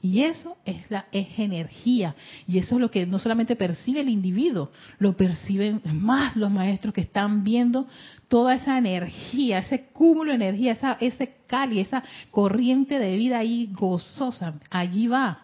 Y 0.00 0.22
eso 0.22 0.56
es 0.64 0.88
la 0.90 1.06
es 1.10 1.26
energía. 1.38 2.14
Y 2.46 2.58
eso 2.58 2.76
es 2.76 2.80
lo 2.80 2.90
que 2.90 3.04
no 3.06 3.18
solamente 3.18 3.56
percibe 3.56 4.00
el 4.00 4.08
individuo, 4.08 4.70
lo 4.98 5.16
perciben 5.16 5.82
más 5.92 6.36
los 6.36 6.50
maestros 6.50 6.94
que 6.94 7.00
están 7.00 7.42
viendo 7.42 7.88
toda 8.28 8.54
esa 8.54 8.78
energía, 8.78 9.58
ese 9.58 9.86
cúmulo 9.86 10.30
de 10.30 10.36
energía, 10.36 10.72
esa, 10.72 10.98
ese 11.00 11.36
cali, 11.46 11.80
esa 11.80 12.04
corriente 12.30 12.98
de 12.98 13.16
vida 13.16 13.38
ahí 13.38 13.70
gozosa. 13.72 14.54
Allí 14.70 15.08
va. 15.08 15.42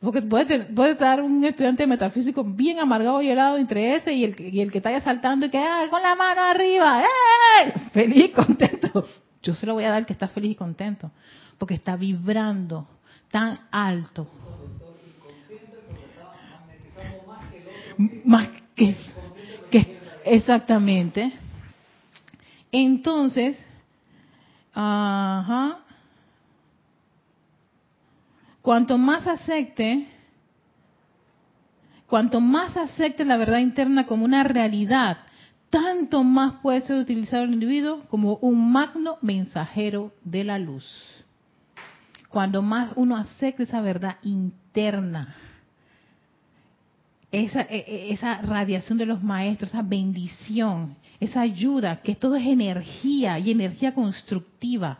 Porque 0.00 0.22
puede, 0.22 0.92
estar 0.92 1.22
un 1.22 1.44
estudiante 1.44 1.86
metafísico 1.86 2.44
bien 2.44 2.78
amargado 2.78 3.20
y 3.20 3.30
helado 3.30 3.56
entre 3.56 3.96
ese 3.96 4.12
y 4.12 4.24
el, 4.24 4.54
y 4.54 4.60
el 4.60 4.70
que 4.70 4.78
está 4.78 5.00
saltando 5.00 5.46
y 5.46 5.50
que 5.50 5.58
¡ay, 5.58 5.88
con 5.88 6.02
la 6.02 6.14
mano 6.14 6.40
arriba, 6.40 7.02
¡eh! 7.02 7.72
feliz 7.92 8.26
y 8.26 8.28
contento. 8.30 9.04
Yo 9.42 9.54
se 9.54 9.66
lo 9.66 9.74
voy 9.74 9.84
a 9.84 9.90
dar 9.90 10.06
que 10.06 10.12
está 10.12 10.28
feliz 10.28 10.52
y 10.52 10.54
contento, 10.54 11.10
porque 11.58 11.74
está 11.74 11.96
vibrando 11.96 12.86
tan 13.30 13.60
alto. 13.70 14.26
Más 18.24 18.48
que, 18.74 18.96
que 19.70 19.98
exactamente. 20.24 21.32
Entonces, 22.70 23.58
ajá. 24.72 25.78
Cuanto 28.62 28.98
más 28.98 29.26
acepte, 29.26 30.06
cuanto 32.06 32.40
más 32.40 32.76
acepte 32.76 33.24
la 33.24 33.36
verdad 33.36 33.58
interna 33.58 34.06
como 34.06 34.24
una 34.24 34.42
realidad, 34.44 35.18
tanto 35.70 36.22
más 36.22 36.56
puede 36.60 36.82
ser 36.82 36.98
utilizado 36.98 37.44
el 37.44 37.54
individuo 37.54 38.04
como 38.08 38.36
un 38.36 38.70
magno 38.72 39.16
mensajero 39.22 40.12
de 40.24 40.44
la 40.44 40.58
luz. 40.58 41.17
Cuando 42.28 42.62
más 42.62 42.92
uno 42.96 43.16
acepte 43.16 43.62
esa 43.62 43.80
verdad 43.80 44.16
interna, 44.22 45.34
esa, 47.32 47.62
e, 47.62 47.84
e, 47.86 48.12
esa 48.12 48.42
radiación 48.42 48.98
de 48.98 49.06
los 49.06 49.22
maestros, 49.22 49.70
esa 49.70 49.82
bendición, 49.82 50.96
esa 51.20 51.40
ayuda, 51.40 52.00
que 52.02 52.14
todo 52.14 52.36
es 52.36 52.46
energía 52.46 53.38
y 53.38 53.50
energía 53.50 53.94
constructiva, 53.94 54.98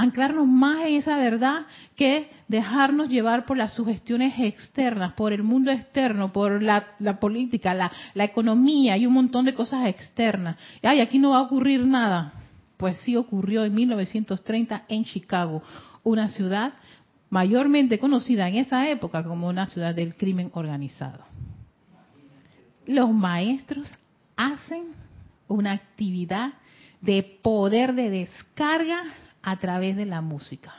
anclarnos 0.00 0.46
más 0.46 0.86
en 0.86 0.94
esa 0.94 1.16
verdad 1.18 1.66
que 1.94 2.30
dejarnos 2.48 3.08
llevar 3.08 3.44
por 3.44 3.56
las 3.56 3.74
sugestiones 3.74 4.34
externas, 4.38 5.12
por 5.12 5.32
el 5.32 5.42
mundo 5.42 5.70
externo, 5.70 6.32
por 6.32 6.62
la, 6.62 6.96
política, 7.20 7.74
la, 7.74 8.24
economía 8.24 8.96
y 8.96 9.06
un 9.06 9.12
montón 9.12 9.44
de 9.44 9.54
cosas 9.54 9.88
externas. 9.88 10.56
Ay, 10.82 11.00
aquí 11.00 11.18
no 11.18 11.30
va 11.30 11.38
a 11.38 11.42
ocurrir 11.42 11.86
nada. 11.86 12.32
Pues 12.76 12.96
sí 13.00 13.14
ocurrió 13.14 13.64
en 13.64 13.74
1930 13.74 14.84
en 14.88 15.04
Chicago, 15.04 15.62
una 16.02 16.28
ciudad 16.28 16.74
mayormente 17.30 17.98
conocida 17.98 18.48
en 18.48 18.56
esa 18.56 18.88
época 18.90 19.22
como 19.22 19.48
una 19.48 19.66
ciudad 19.66 19.94
del 19.94 20.16
crimen 20.16 20.50
organizado. 20.54 21.24
Los 22.86 23.12
maestros 23.12 23.88
hacen 24.36 24.94
una 25.46 25.72
actividad 25.72 26.54
de 27.00 27.22
poder 27.42 27.94
de 27.94 28.10
descarga 28.10 29.04
a 29.42 29.56
través 29.58 29.96
de 29.96 30.06
la 30.06 30.20
música. 30.20 30.74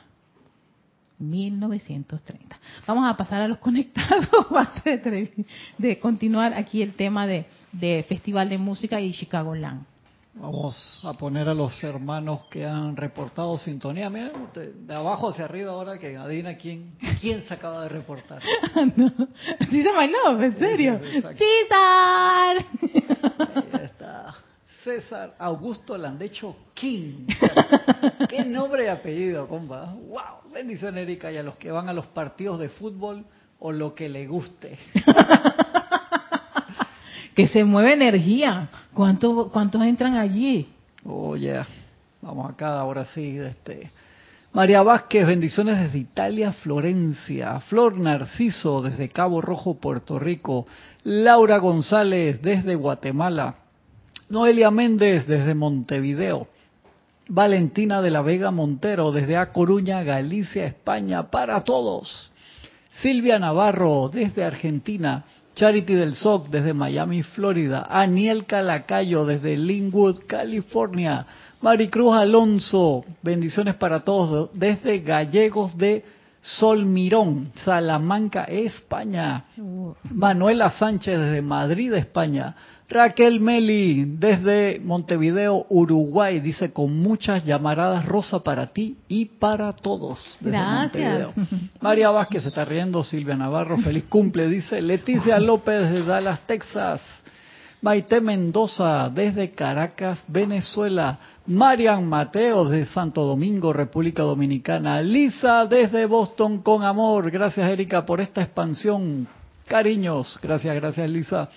1930. 1.22 2.60
Vamos 2.88 3.10
a 3.10 3.16
pasar 3.16 3.42
a 3.42 3.48
los 3.48 3.58
conectados 3.60 4.28
antes 4.52 5.04
de, 5.78 6.00
continuar 6.00 6.54
aquí 6.54 6.82
el 6.82 6.94
tema 6.94 7.28
de, 7.28 7.46
Festival 8.08 8.50
de 8.50 8.58
Música 8.58 9.00
y 9.00 9.14
Chicago 9.14 9.56
Land. 9.56 9.86
Vamos 10.34 11.00
a 11.04 11.14
poner 11.14 11.50
a 11.50 11.54
los 11.54 11.84
hermanos 11.84 12.46
que 12.50 12.66
han 12.66 12.96
reportado 12.96 13.58
sintonía. 13.58 14.10
Mira, 14.10 14.32
de 14.54 14.96
abajo 14.96 15.30
hacia 15.30 15.46
arriba 15.46 15.74
ahora 15.74 15.98
que 15.98 16.16
adivina 16.16 16.56
quién, 16.56 16.96
quién 17.20 17.44
se 17.44 17.54
acaba 17.54 17.84
de 17.84 17.90
reportar. 17.90 18.42
no. 18.96 19.12
César 19.70 19.94
My 19.98 20.44
en 20.46 20.58
serio. 20.58 21.00
César. 21.38 22.56
Ahí 23.74 23.86
está. 23.86 24.36
César 24.84 25.36
Augusto 25.38 25.98
Landecho 25.98 26.56
King. 26.74 27.28
Qué 28.30 28.46
nombre 28.46 28.86
y 28.86 28.88
apellido, 28.88 29.48
compa. 29.48 29.94
¡Wow! 29.94 30.52
Bendición, 30.54 30.98
Erika, 30.98 31.32
y 31.32 31.38
a 31.38 31.44
los 31.44 31.58
que 31.58 31.72
van 31.72 31.90
a 31.90 31.94
los 31.94 32.08
partidos 32.08 32.60
de 32.60 32.70
fútbol 32.70 33.26
o 33.60 33.72
lo 33.72 33.94
que 33.94 34.10
le 34.10 34.28
guste. 34.28 34.80
que 37.36 37.48
se 37.48 37.64
mueve 37.64 37.94
energía. 37.94 38.70
¿Cuántos, 38.94 39.52
cuántos 39.52 39.82
entran 39.84 40.16
allí? 40.16 40.68
Oh, 41.04 41.36
yeah. 41.36 41.68
Vamos 42.22 42.50
acá, 42.52 42.80
ahora 42.80 43.06
sí. 43.06 43.38
Este. 43.38 43.92
María 44.54 44.84
Vázquez, 44.84 45.26
bendiciones 45.26 45.80
desde 45.80 46.00
Italia, 46.00 46.52
Florencia. 46.52 47.60
Flor 47.62 47.98
Narciso, 47.98 48.82
desde 48.82 49.10
Cabo 49.10 49.42
Rojo, 49.42 49.76
Puerto 49.76 50.20
Rico. 50.20 50.68
Laura 51.04 51.58
González, 51.58 52.42
desde 52.42 52.76
Guatemala. 52.76 53.56
Noelia 54.30 54.72
Méndez 54.72 55.26
desde 55.26 55.56
Montevideo. 55.56 56.48
Valentina 57.28 58.02
de 58.02 58.12
la 58.12 58.22
Vega 58.22 58.52
Montero 58.52 59.12
desde 59.12 59.38
A 59.38 59.54
Coruña, 59.54 60.04
Galicia, 60.04 60.66
España, 60.66 61.32
para 61.32 61.62
todos. 61.64 62.32
Silvia 63.02 63.40
Navarro 63.40 64.10
desde 64.10 64.44
Argentina. 64.44 65.24
Charity 65.62 65.94
del 65.94 66.16
SOC 66.16 66.48
desde 66.48 66.74
Miami, 66.74 67.22
Florida. 67.22 67.86
Aniel 67.88 68.48
Calacayo 68.48 69.26
desde 69.26 69.56
Linwood, 69.56 70.22
California. 70.26 71.24
Maricruz 71.62 72.16
Alonso, 72.16 73.06
bendiciones 73.22 73.76
para 73.76 74.00
todos 74.00 74.50
desde 74.56 75.02
Gallegos 75.02 75.78
de 75.78 76.04
Solmirón, 76.42 77.52
Salamanca, 77.64 78.46
España. 78.46 79.46
Manuela 80.10 80.72
Sánchez 80.72 81.20
desde 81.20 81.42
Madrid, 81.42 81.94
España. 81.94 82.56
Raquel 82.92 83.40
Meli, 83.40 84.04
desde 84.06 84.82
Montevideo, 84.84 85.66
Uruguay, 85.70 86.42
dice 86.42 86.74
con 86.74 86.98
muchas 86.98 87.46
llamaradas 87.46 88.06
rosa 88.06 88.40
para 88.40 88.68
ti 88.68 88.98
y 89.08 89.26
para 89.26 89.72
todos. 89.72 90.38
Gracias. 90.42 91.30
María 91.80 92.10
Vázquez 92.10 92.44
se 92.44 92.50
está 92.50 92.66
riendo, 92.66 93.02
Silvia 93.06 93.38
Navarro, 93.38 93.78
feliz 93.78 94.04
cumple, 94.10 94.50
dice 94.50 94.82
Leticia 94.82 95.40
López 95.40 95.90
desde 95.90 96.06
Dallas, 96.06 96.42
Texas. 96.46 97.02
Maite 97.82 98.22
Mendoza 98.22 99.10
desde 99.10 99.52
Caracas, 99.52 100.24
Venezuela. 100.28 101.18
Marian 101.48 102.08
Mateo 102.08 102.66
desde 102.66 102.94
Santo 102.94 103.26
Domingo, 103.26 103.74
República 103.74 104.22
Dominicana. 104.22 105.02
Lisa 105.02 105.66
desde 105.66 106.06
Boston 106.06 106.62
con 106.62 106.84
amor. 106.84 107.32
Gracias 107.32 107.68
Erika 107.68 108.06
por 108.06 108.22
esta 108.22 108.44
expansión. 108.44 109.28
Cariños. 109.68 110.38
Gracias, 110.44 110.76
gracias 110.76 111.10
Lisa. 111.10 111.50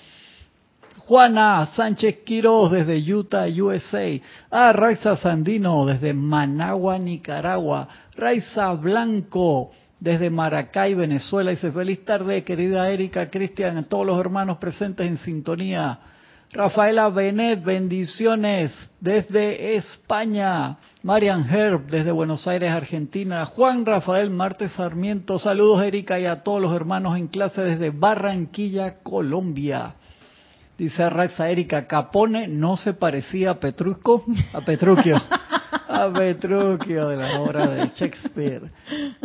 Juana 0.97 1.69
Sánchez 1.77 2.21
Quiroz 2.25 2.73
desde 2.73 2.97
Utah, 3.13 3.47
USA. 3.47 4.19
Ah, 4.51 4.73
Raiza 4.73 5.19
Sandino 5.19 5.85
desde 5.85 6.15
Managua, 6.15 6.99
Nicaragua. 6.99 7.87
Raiza 8.17 8.73
Blanco 8.73 9.73
desde 10.01 10.31
Maracay, 10.31 10.95
Venezuela. 10.95 11.51
Dice, 11.51 11.71
feliz 11.71 12.03
tarde, 12.07 12.43
querida 12.45 12.89
Erika, 12.89 13.29
Cristian, 13.29 13.77
a 13.77 13.83
todos 13.83 14.07
los 14.07 14.19
hermanos 14.19 14.57
presentes 14.57 15.07
en 15.07 15.19
sintonía. 15.19 15.99
Rafaela 16.53 17.09
Benet, 17.09 17.65
bendiciones 17.65 18.73
desde 19.01 19.77
España. 19.77 20.77
Marian 21.03 21.45
Herb 21.49 21.87
desde 21.89 22.13
Buenos 22.13 22.47
Aires, 22.47 22.71
Argentina. 22.71 23.45
Juan 23.47 23.85
Rafael 23.85 24.31
Martes 24.31 24.73
Sarmiento, 24.73 25.39
saludos 25.39 25.83
Erika 25.83 26.19
y 26.19 26.27
a 26.27 26.43
todos 26.43 26.63
los 26.63 26.75
hermanos 26.75 27.19
en 27.19 27.29
clase 27.29 27.61
desde 27.63 27.91
Barranquilla, 27.91 29.03
Colombia. 29.03 29.97
Dice 30.79 31.09
Raxa 31.09 31.51
Erika, 31.51 31.87
Capone 31.87 32.49
no 32.49 32.77
se 32.77 32.95
parecía 32.95 33.51
a 33.51 33.61
Petrusco, 33.61 34.25
a 34.53 34.61
Petruchio, 34.63 35.21
a 35.89 36.13
Petruchio 36.13 37.09
de 37.09 37.17
la 37.17 37.41
obra 37.41 37.67
de 37.67 37.91
Shakespeare. 37.95 38.71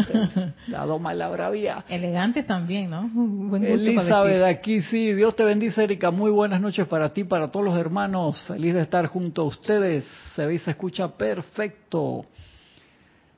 La 0.68 0.86
doma 0.86 1.14
la 1.14 1.30
bravía. 1.30 1.84
Elegantes 1.90 2.46
también, 2.46 2.90
¿no? 2.90 3.10
Buen 3.14 3.64
Elizabeth, 3.64 4.44
aquí 4.44 4.82
sí. 4.82 5.14
Dios 5.14 5.36
te 5.36 5.44
bendice, 5.44 5.84
Erika. 5.84 6.12
Muy 6.12 6.32
buenas 6.32 6.62
noches 6.62 6.88
para 6.88 7.10
ti, 7.10 7.24
para 7.24 7.50
todos 7.50 7.66
los 7.66 7.78
hermanos. 7.78 8.42
Feliz 8.48 8.74
de 8.74 8.82
estar 8.82 9.08
junto 9.08 9.44
a 9.44 9.46
ustedes. 9.46 10.06
Se 10.36 10.46
ve 10.46 10.56
y 10.56 10.60
se 10.60 10.72
escucha 10.72 11.08
perfecto. 11.10 12.26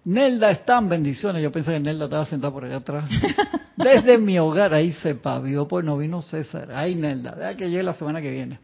Nelda 0.04 0.52
están 0.52 0.90
bendiciones. 0.90 1.44
Yo 1.44 1.52
pensé 1.52 1.72
que 1.72 1.80
Nelda 1.80 2.06
estaba 2.06 2.26
sentada 2.26 2.52
por 2.52 2.66
allá 2.66 2.78
atrás. 2.78 3.06
Desde 3.76 4.18
mi 4.18 4.38
hogar, 4.38 4.74
ahí 4.74 4.92
se 4.94 5.16
pavió, 5.16 5.68
pues 5.68 5.86
no 5.86 5.98
vino 5.98 6.22
César. 6.22 6.70
Ay, 6.74 6.96
Nelda, 6.96 7.36
deja 7.36 7.56
que 7.56 7.70
llegue 7.70 7.84
la 7.84 7.94
semana 7.94 8.22
que 8.22 8.32
viene. 8.32 8.60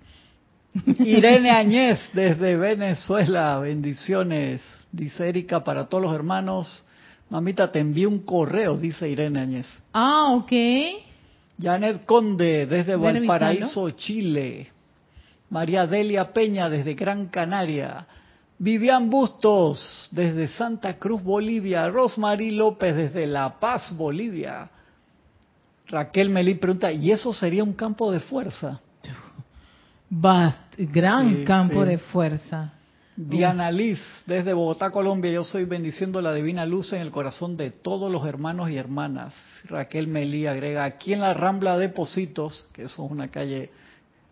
Irene 1.00 1.50
Añez, 1.50 2.00
desde 2.14 2.56
Venezuela, 2.58 3.60
bendiciones. 3.60 4.62
Dice 4.92 5.30
Erika, 5.30 5.64
para 5.64 5.86
todos 5.86 6.04
los 6.04 6.14
hermanos. 6.14 6.86
Mamita, 7.30 7.72
te 7.72 7.80
envío 7.80 8.10
un 8.10 8.20
correo, 8.20 8.78
dice 8.78 9.10
Irene 9.10 9.40
Añez. 9.40 9.68
Ah, 9.94 10.32
ok. 10.32 10.52
Janet 11.60 12.06
Conde, 12.06 12.66
desde 12.66 12.96
Valparaíso, 12.96 13.90
Chile. 13.92 14.68
María 15.50 15.88
Delia 15.88 16.32
Peña, 16.32 16.70
desde 16.70 16.94
Gran 16.94 17.26
Canaria. 17.26 18.06
Vivian 18.60 19.10
Bustos 19.10 20.10
desde 20.12 20.48
Santa 20.50 20.98
Cruz, 20.98 21.22
Bolivia. 21.22 21.90
Rosmarie 21.90 22.52
López 22.52 22.96
desde 22.96 23.28
La 23.28 23.60
Paz, 23.60 23.96
Bolivia. 23.96 24.70
Raquel 25.88 26.30
Melí 26.30 26.56
pregunta, 26.56 26.92
¿y 26.92 27.12
eso 27.12 27.34
sería 27.34 27.64
un 27.64 27.74
campo 27.74 28.12
de 28.12 28.20
fuerza? 28.20 28.82
Bast 30.10 30.76
gran 30.78 31.38
Sí, 31.38 31.44
campo 31.44 31.84
sí. 31.84 31.90
de 31.90 31.98
fuerza. 31.98 32.74
Diana 33.20 33.72
Liz, 33.72 34.00
desde 34.28 34.54
Bogotá, 34.54 34.92
Colombia, 34.92 35.32
yo 35.32 35.44
soy 35.44 35.66
bendiciendo 35.66 36.22
la 36.22 36.36
divina 36.36 36.68
luz 36.68 36.94
en 36.94 37.02
el 37.02 37.10
corazón 37.10 37.58
de 37.58 37.72
todos 37.72 38.12
los 38.12 38.28
hermanos 38.28 38.70
y 38.70 38.78
hermanas. 38.78 39.34
Raquel 39.66 40.08
Melí 40.08 40.46
agrega, 40.46 40.84
aquí 40.84 41.14
en 41.14 41.22
la 41.22 41.34
Rambla 41.34 41.80
de 41.80 41.90
Positos, 41.90 42.68
que 42.74 42.84
eso 42.84 43.04
es 43.06 43.12
una 43.12 43.30
calle 43.30 43.72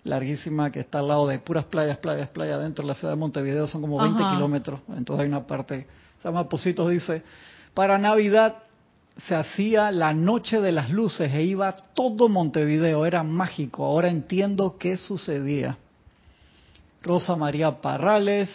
larguísima 0.03 0.71
que 0.71 0.81
está 0.81 0.99
al 0.99 1.07
lado 1.07 1.27
de 1.27 1.39
puras 1.39 1.65
playas, 1.65 1.97
playas, 1.97 2.29
playas, 2.29 2.61
dentro 2.61 2.83
de 2.83 2.89
la 2.89 2.93
ciudad 2.95 3.13
de 3.13 3.17
Montevideo, 3.19 3.67
son 3.67 3.81
como 3.81 3.99
20 3.99 4.21
Ajá. 4.21 4.35
kilómetros, 4.35 4.79
entonces 4.95 5.23
hay 5.23 5.29
una 5.29 5.47
parte, 5.47 5.87
se 6.21 6.27
llama 6.27 6.47
Positos, 6.47 6.91
dice, 6.91 7.23
para 7.73 7.97
Navidad 7.97 8.64
se 9.17 9.35
hacía 9.35 9.91
la 9.91 10.13
noche 10.13 10.59
de 10.59 10.71
las 10.71 10.89
luces 10.89 11.33
e 11.33 11.43
iba 11.43 11.71
todo 11.93 12.27
Montevideo, 12.27 13.05
era 13.05 13.23
mágico, 13.23 13.85
ahora 13.85 14.09
entiendo 14.09 14.77
qué 14.77 14.97
sucedía. 14.97 15.77
Rosa 17.01 17.35
María 17.35 17.81
Parrales, 17.81 18.49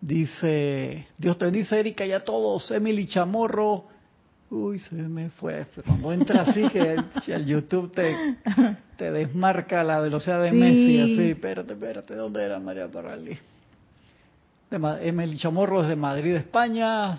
dice, 0.00 1.06
Dios 1.16 1.38
te 1.38 1.46
bendice 1.46 1.80
Erika 1.80 2.04
y 2.04 2.12
a 2.12 2.20
todos, 2.20 2.70
Emily 2.70 3.06
Chamorro, 3.06 3.84
uy, 4.50 4.78
se 4.78 4.94
me 4.96 5.30
fue, 5.30 5.66
cuando 5.86 6.12
entra 6.12 6.42
así 6.42 6.68
que 6.68 6.96
el 7.28 7.46
YouTube 7.46 7.92
te, 7.92 8.36
te 8.98 9.10
desmarca 9.10 9.82
la 9.82 10.00
velocidad 10.00 10.42
de 10.42 10.50
Sí. 10.50 10.56
Messi, 10.56 11.00
así, 11.00 11.30
espérate, 11.30 11.72
espérate, 11.72 12.14
¿dónde 12.14 12.44
era 12.44 12.58
María 12.58 12.88
Parrales? 12.88 13.38
De 14.70 15.08
Emily 15.08 15.38
Chamorro 15.38 15.82
desde 15.82 15.96
Madrid, 15.96 16.34
España, 16.34 17.18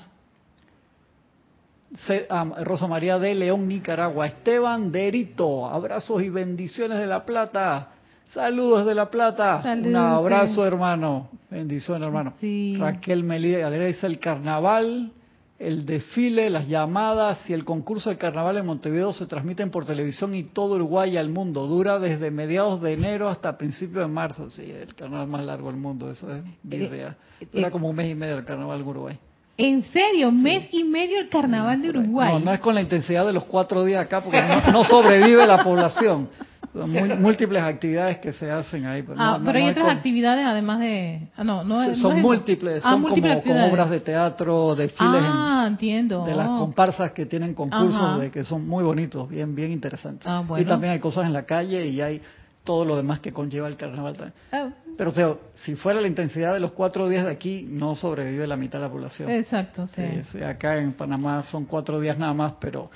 Rosa 2.63 2.87
María 2.87 3.19
de 3.19 3.35
León, 3.35 3.67
Nicaragua. 3.67 4.27
Esteban 4.27 4.91
Derito, 4.91 5.65
abrazos 5.65 6.21
y 6.23 6.29
bendiciones 6.29 6.99
de 6.99 7.07
La 7.07 7.25
Plata. 7.25 7.91
Saludos 8.33 8.85
de 8.85 8.95
La 8.95 9.09
Plata. 9.09 9.61
Un 9.63 9.95
abrazo, 9.95 10.65
hermano. 10.65 11.29
Bendiciones, 11.49 12.05
hermano. 12.05 12.33
Sí. 12.41 12.75
Raquel 12.77 13.23
Melía 13.23 13.65
agradece 13.65 14.07
el 14.07 14.19
carnaval, 14.19 15.13
el 15.57 15.85
desfile, 15.85 16.49
las 16.49 16.67
llamadas 16.67 17.49
y 17.49 17.53
el 17.53 17.63
concurso 17.63 18.09
de 18.09 18.17
carnaval 18.17 18.57
en 18.57 18.65
Montevideo 18.65 19.13
se 19.13 19.25
transmiten 19.25 19.71
por 19.71 19.85
televisión 19.85 20.35
y 20.35 20.43
todo 20.43 20.75
Uruguay 20.75 21.13
y 21.13 21.17
al 21.17 21.29
mundo. 21.29 21.65
Dura 21.65 21.97
desde 21.97 22.29
mediados 22.29 22.81
de 22.81 22.93
enero 22.93 23.29
hasta 23.29 23.57
principios 23.57 24.05
de 24.05 24.07
marzo. 24.07 24.49
Sí, 24.49 24.69
el 24.69 24.93
carnaval 24.95 25.27
más 25.27 25.45
largo 25.45 25.67
del 25.67 25.79
mundo, 25.79 26.11
eso 26.11 26.33
es 26.35 26.43
birria. 26.61 27.15
Dura 27.53 27.69
eh, 27.69 27.71
como 27.71 27.89
un 27.89 27.95
mes 27.95 28.11
y 28.11 28.15
medio 28.15 28.37
el 28.37 28.43
carnaval 28.43 28.81
en 28.81 28.87
Uruguay. 28.87 29.19
En 29.57 29.83
serio, 29.85 30.31
mes 30.33 30.67
y 30.71 30.83
medio 30.83 31.19
el 31.19 31.29
carnaval 31.29 31.81
de 31.81 31.89
Uruguay. 31.89 32.33
No, 32.33 32.39
no 32.39 32.51
es 32.53 32.59
con 32.59 32.75
la 32.75 32.81
intensidad 32.81 33.25
de 33.25 33.31
los 33.33 33.45
cuatro 33.45 33.85
días 33.85 34.03
acá, 34.05 34.19
porque 34.21 34.41
no, 34.41 34.71
no 34.71 34.83
sobrevive 34.83 35.47
la 35.47 35.63
población. 35.63 36.27
Son 36.73 37.21
múltiples 37.21 37.63
actividades 37.63 38.17
que 38.17 38.33
se 38.33 38.51
hacen 38.51 38.85
ahí. 38.85 39.01
Pero 39.01 39.15
ah, 39.17 39.37
no- 39.39 39.45
pero 39.45 39.57
hay 39.59 39.69
otras 39.69 39.85
con- 39.87 39.95
actividades 39.95 40.45
además 40.45 40.79
de... 40.81 41.29
Ah, 41.37 41.45
no, 41.45 41.63
no 41.63 41.81
es- 41.81 41.97
son 41.99 42.17
es- 42.17 42.21
múltiples, 42.21 42.81
Ah, 42.83 42.91
son 42.91 43.01
múltiples 43.03 43.43
como, 43.43 43.65
obras 43.67 43.89
de 43.89 44.01
teatro, 44.01 44.75
desfiles 44.75 45.21
en- 45.21 45.25
Ah, 45.25 45.65
entiendo. 45.69 46.25
de 46.25 46.35
las 46.35 46.47
comparsas 46.49 47.11
que 47.13 47.25
tienen 47.25 47.53
concursos 47.53 47.95
Ajá. 47.95 48.17
de 48.17 48.29
que 48.29 48.43
son 48.43 48.67
muy 48.67 48.83
bonitos, 48.83 49.29
bien 49.29 49.55
bien 49.55 49.71
interesantes. 49.71 50.27
Ah, 50.27 50.43
bueno. 50.45 50.61
Y 50.61 50.67
también 50.67 50.91
hay 50.91 50.99
cosas 50.99 51.25
en 51.27 51.31
la 51.31 51.45
calle 51.45 51.87
y 51.87 52.01
hay 52.01 52.21
todo 52.65 52.83
lo 52.83 52.97
demás 52.97 53.21
que 53.21 53.31
conlleva 53.31 53.69
el 53.69 53.77
carnaval. 53.77 54.33
Ah, 54.51 54.71
Pero 54.97 55.11
o 55.11 55.13
sea, 55.13 55.35
si 55.63 55.75
fuera 55.75 56.01
la 56.01 56.07
intensidad 56.07 56.53
de 56.53 56.59
los 56.59 56.73
cuatro 56.73 57.07
días 57.07 57.23
de 57.23 57.31
aquí, 57.31 57.65
no 57.69 57.95
sobrevive 57.95 58.45
la 58.47 58.57
mitad 58.57 58.79
de 58.79 58.85
la 58.85 58.91
población. 58.91 59.29
exacto, 59.31 59.87
sí, 59.87 60.01
acá 60.43 60.77
en 60.77 60.91
Panamá 60.93 61.43
son 61.43 61.63
cuatro 61.65 62.01
días 62.01 62.17
nada 62.17 62.33
más, 62.33 62.53
pero 62.59 62.91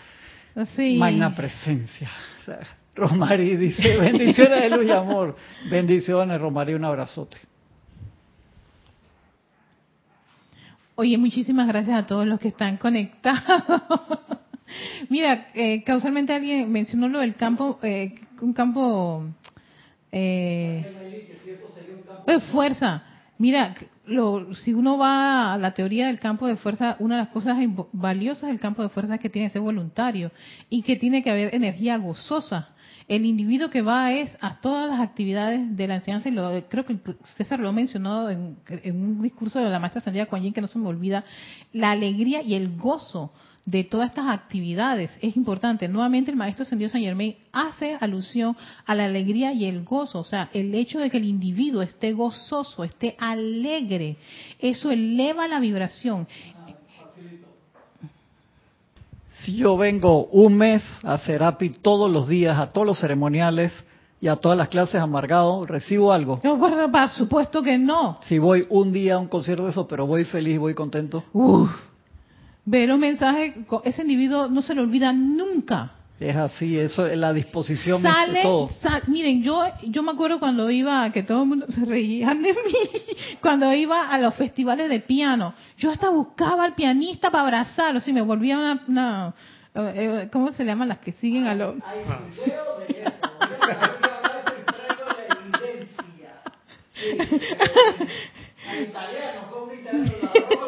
Sí. 0.76 0.98
magna 0.98 1.34
presencia. 1.34 2.10
O 2.42 2.44
sea, 2.44 2.60
Romari 2.96 3.56
dice, 3.56 3.96
bendiciones 4.02 4.62
de 4.64 4.70
luz 4.70 4.86
y 4.86 4.92
amor. 4.92 5.36
Bendiciones, 5.70 6.42
Romari, 6.42 6.74
un 6.74 6.84
abrazote. 6.84 7.38
Oye, 10.96 11.18
muchísimas 11.18 11.68
gracias 11.68 11.98
a 11.98 12.06
todos 12.08 12.28
los 12.28 12.40
que 12.40 12.50
están 12.50 12.76
conectados. 12.78 13.64
Mira, 15.10 15.48
eh, 15.54 15.82
causalmente 15.84 16.34
alguien 16.34 16.70
mencionó 16.72 17.08
lo 17.08 17.20
del 17.20 17.36
campo, 17.36 17.80
eh, 17.82 18.16
un 18.42 18.54
campo 18.54 19.24
eh, 20.12 20.84
de 22.28 22.40
fuerza. 22.52 23.04
Mira, 23.38 23.74
lo- 24.06 24.54
si 24.54 24.74
uno 24.74 24.98
va 24.98 25.54
a 25.54 25.58
la 25.58 25.72
teoría 25.74 26.08
del 26.08 26.20
campo 26.20 26.46
de 26.48 26.58
fuerza, 26.58 26.98
una 27.00 27.16
de 27.16 27.22
las 27.24 27.30
cosas 27.32 27.58
valiosas 27.94 28.50
del 28.50 28.60
campo 28.60 28.84
de 28.84 28.90
fuerza 28.90 29.16
es 29.16 29.22
que 29.22 29.30
tiene 29.30 29.48
que 29.48 29.54
ser 29.54 29.62
voluntario 29.62 30.32
y 30.70 30.82
que 30.82 30.96
tiene 30.98 31.24
que 31.24 31.30
haber 31.30 31.56
energía 31.56 31.98
gozosa. 31.98 32.70
El 33.08 33.26
individuo 33.26 33.70
que 33.70 33.82
va 33.82 34.12
es 34.14 34.38
a 34.40 34.60
todas 34.62 34.88
las 34.90 35.00
actividades 35.00 35.76
de 35.76 35.88
la 35.88 35.96
enseñanza, 35.96 36.30
y 36.30 36.32
lo, 36.32 36.52
creo 36.70 36.86
que 36.86 36.98
César 37.38 37.60
lo 37.60 37.70
ha 37.70 37.72
mencionado 37.72 38.30
en, 38.30 38.58
en 38.68 39.02
un 39.02 39.22
discurso 39.24 39.60
de 39.60 39.70
la 39.70 39.80
maestra 39.80 40.02
Sandra 40.02 40.28
Yin, 40.38 40.54
que 40.54 40.62
no 40.62 40.68
se 40.68 40.78
me 40.78 40.88
olvida, 40.88 41.24
la 41.74 41.92
alegría 41.92 42.44
y 42.44 42.54
el 42.54 42.78
gozo 42.78 43.32
de 43.66 43.84
todas 43.84 44.10
estas 44.10 44.28
actividades 44.30 45.12
es 45.22 45.36
importante. 45.36 45.88
Nuevamente 45.88 46.32
el 46.32 46.38
maestro 46.38 46.64
Ascendido 46.64 46.90
San 46.90 47.02
Germain 47.02 47.36
hace 47.52 47.98
alusión 48.00 48.56
a 48.86 48.96
la 48.96 49.06
alegría 49.06 49.54
y 49.54 49.66
el 49.66 49.84
gozo, 49.84 50.20
o 50.20 50.24
sea, 50.24 50.50
el 50.54 50.74
hecho 50.74 51.00
de 51.00 51.10
que 51.10 51.18
el 51.18 51.26
individuo 51.26 51.82
esté 51.82 52.14
gozoso, 52.14 52.84
esté 52.84 53.16
alegre, 53.20 54.18
eso 54.60 54.92
eleva 54.92 55.48
la 55.48 55.60
vibración. 55.60 56.28
Si 59.42 59.56
yo 59.56 59.78
vengo 59.78 60.26
un 60.26 60.58
mes 60.58 60.84
a 61.04 61.18
Serapi 61.18 61.70
todos 61.70 62.12
los 62.12 62.28
días, 62.28 62.60
a 62.60 62.72
todos 62.72 62.86
los 62.86 63.00
ceremoniales 63.00 63.72
y 64.20 64.28
a 64.28 64.36
todas 64.36 64.58
las 64.58 64.68
clases 64.68 64.96
amargado, 64.96 65.66
¿recibo 65.66 66.12
algo? 66.12 66.42
No, 66.44 66.60
por, 66.60 66.92
por 66.92 67.10
supuesto 67.10 67.64
que 67.64 67.78
no. 67.78 68.20
Si 68.28 68.38
voy 68.38 68.68
un 68.70 68.92
día 68.92 69.16
a 69.16 69.18
un 69.18 69.28
concierto 69.28 69.64
de 69.64 69.70
eso, 69.70 69.88
pero 69.88 70.06
voy 70.06 70.26
feliz, 70.26 70.60
voy 70.60 70.74
contento. 70.74 71.24
Uf. 71.32 71.89
Ver 72.66 72.92
un 72.92 73.00
mensaje, 73.00 73.56
ese 73.84 74.02
individuo 74.04 74.48
no 74.48 74.62
se 74.62 74.76
le 74.76 74.82
olvida 74.82 75.12
nunca. 75.14 75.92
Es 76.20 76.36
así, 76.36 76.78
eso 76.78 77.08
es 77.08 77.18
la 77.18 77.32
disposición 77.32 78.02
Sale, 78.02 78.42
todo. 78.44 78.70
sal- 78.82 79.04
miren, 79.08 79.42
yo 79.42 79.64
yo 79.84 80.04
me 80.04 80.12
acuerdo 80.12 80.38
cuando 80.40 80.70
iba, 80.70 81.10
que 81.14 81.24
todo 81.24 81.44
el 81.44 81.48
mundo 81.50 81.66
se 81.70 81.86
reía 81.86 82.28
de 82.30 82.36
mí, 82.66 83.16
cuando 83.42 83.74
iba 83.74 84.10
a 84.10 84.18
los 84.20 84.36
festivales 84.36 84.90
de 84.90 85.00
piano, 85.00 85.54
yo 85.78 85.90
hasta 85.92 86.10
buscaba 86.10 86.66
al 86.66 86.76
pianista 86.76 87.32
para 87.32 87.44
abrazarlo, 87.46 88.02
si 88.02 88.12
me 88.12 88.22
volvía 88.22 88.58
una, 88.58 88.84
una 88.88 89.34
eh, 89.76 89.94
eh, 90.24 90.30
¿cómo 90.30 90.52
se 90.52 90.66
llaman 90.66 90.90
las 90.90 90.98
que 91.00 91.14
siguen 91.14 91.48
a 91.48 91.56
los? 91.56 91.76
Hay 91.88 92.00
video 92.36 92.80
de 92.86 93.02
eso. 93.04 93.30
Al 98.70 98.82
italiano, 98.84 99.74
italiano, 99.74 100.22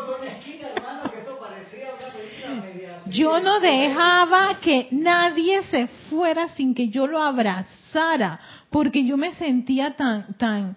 la 0.07 0.17
una 0.17 0.31
esquina, 0.37 0.67
hermano, 0.75 1.11
que 1.11 1.19
eso 1.19 1.37
parecía 1.39 1.87
una 1.99 2.07
película 2.13 2.49
media 2.65 2.89
así. 2.97 3.00
Yo 3.11 3.39
no 3.39 3.59
dejaba 3.59 4.59
que 4.59 4.87
nadie 4.91 5.63
se 5.63 5.87
fuera 6.09 6.47
sin 6.49 6.73
que 6.73 6.89
yo 6.89 7.07
lo 7.07 7.21
abrazara, 7.21 8.39
porque 8.69 9.05
yo 9.05 9.17
me 9.17 9.33
sentía 9.35 9.95
tan, 9.95 10.37
tan, 10.37 10.75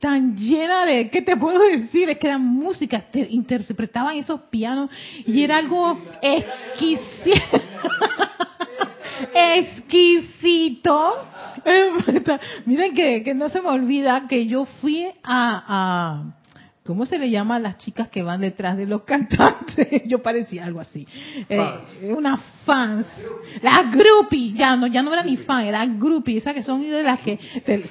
tan 0.00 0.36
llena 0.36 0.86
de, 0.86 1.10
¿qué 1.10 1.22
te 1.22 1.36
puedo 1.36 1.60
decir? 1.60 2.08
Es 2.10 2.18
que 2.18 2.26
eran 2.26 2.44
músicas, 2.44 3.10
te 3.10 3.26
interpretaban 3.30 4.16
esos 4.16 4.40
pianos 4.42 4.90
y 5.26 5.42
era 5.42 5.58
algo 5.58 6.00
exquisito. 6.20 7.62
exquisito. 9.34 11.26
Miren 12.66 12.94
que, 12.94 13.22
que 13.22 13.34
no 13.34 13.48
se 13.48 13.60
me 13.60 13.68
olvida 13.68 14.26
que 14.28 14.46
yo 14.46 14.66
fui 14.80 15.06
a, 15.22 15.64
a 15.68 16.43
¿cómo 16.84 17.06
se 17.06 17.18
le 17.18 17.30
llama 17.30 17.56
a 17.56 17.58
las 17.58 17.78
chicas 17.78 18.08
que 18.08 18.22
van 18.22 18.40
detrás 18.42 18.76
de 18.76 18.86
los 18.86 19.02
cantantes? 19.04 20.02
Yo 20.06 20.22
parecía 20.22 20.64
algo 20.64 20.80
así. 20.80 21.06
Eh, 21.48 22.12
una 22.16 22.36
fans. 22.64 23.06
Las 23.62 23.90
groupies, 23.94 24.54
ya 24.54 24.76
no, 24.76 24.86
ya 24.86 25.02
no 25.02 25.12
era 25.12 25.22
ni 25.22 25.36
fan, 25.36 25.64
era 25.66 25.84
groupie, 25.86 26.38
esas 26.38 26.54
que 26.54 26.62
son 26.62 26.82
de 26.82 27.02
las 27.02 27.20
que, 27.20 27.38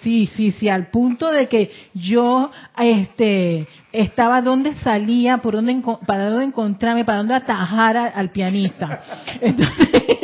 sí, 0.02 0.28
sí, 0.28 0.52
sí, 0.52 0.70
al 0.70 0.88
punto 0.88 1.30
de 1.30 1.48
que 1.48 1.72
yo, 1.94 2.52
este, 2.78 3.68
estaba 3.92 4.42
donde 4.42 4.74
salía, 4.76 5.38
por 5.38 5.54
dónde, 5.56 5.82
para 6.08 6.30
dónde 6.30 6.46
encontrarme, 6.46 7.06
para 7.06 7.20
dónde 7.20 7.36
atajar 7.36 7.98
a- 7.98 8.08
al 8.08 8.32
pianista. 8.32 9.02
Entonces, 9.42 10.23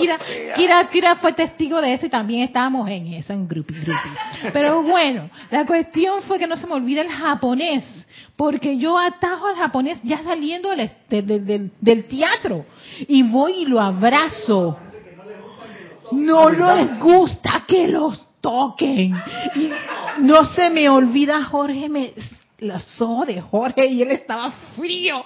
Kira, 0.00 0.18
Kira, 0.56 0.88
Kira 0.90 1.16
fue 1.16 1.32
testigo 1.32 1.80
de 1.80 1.94
eso 1.94 2.06
y 2.06 2.08
también 2.10 2.42
estábamos 2.42 2.88
en 2.88 3.14
eso, 3.14 3.32
en 3.32 3.46
grupi, 3.48 3.74
grupi. 3.74 4.08
Pero 4.52 4.82
bueno, 4.82 5.30
la 5.50 5.64
cuestión 5.66 6.22
fue 6.22 6.38
que 6.38 6.46
no 6.46 6.56
se 6.56 6.66
me 6.66 6.74
olvida 6.74 7.02
el 7.02 7.08
japonés, 7.10 7.84
porque 8.36 8.76
yo 8.78 8.98
atajo 8.98 9.46
al 9.48 9.56
japonés 9.56 9.98
ya 10.02 10.22
saliendo 10.22 10.70
del, 10.70 10.90
del, 11.08 11.44
del- 11.46 11.70
del 11.80 12.04
teatro 12.06 12.64
y 13.08 13.22
voy 13.22 13.62
y 13.62 13.66
lo 13.66 13.80
abrazo. 13.80 14.78
No 16.12 16.50
les 16.50 16.98
gusta 17.00 17.64
que 17.66 17.88
los 17.88 18.26
toquen. 18.40 19.14
Y- 19.54 19.70
no 20.18 20.44
se 20.44 20.70
me 20.70 20.88
olvida, 20.88 21.42
Jorge 21.44 21.88
me 21.88 22.12
la 22.64 22.80
de 23.26 23.40
Jorge 23.40 23.86
y 23.86 24.02
él 24.02 24.10
estaba 24.10 24.50
frío. 24.76 25.24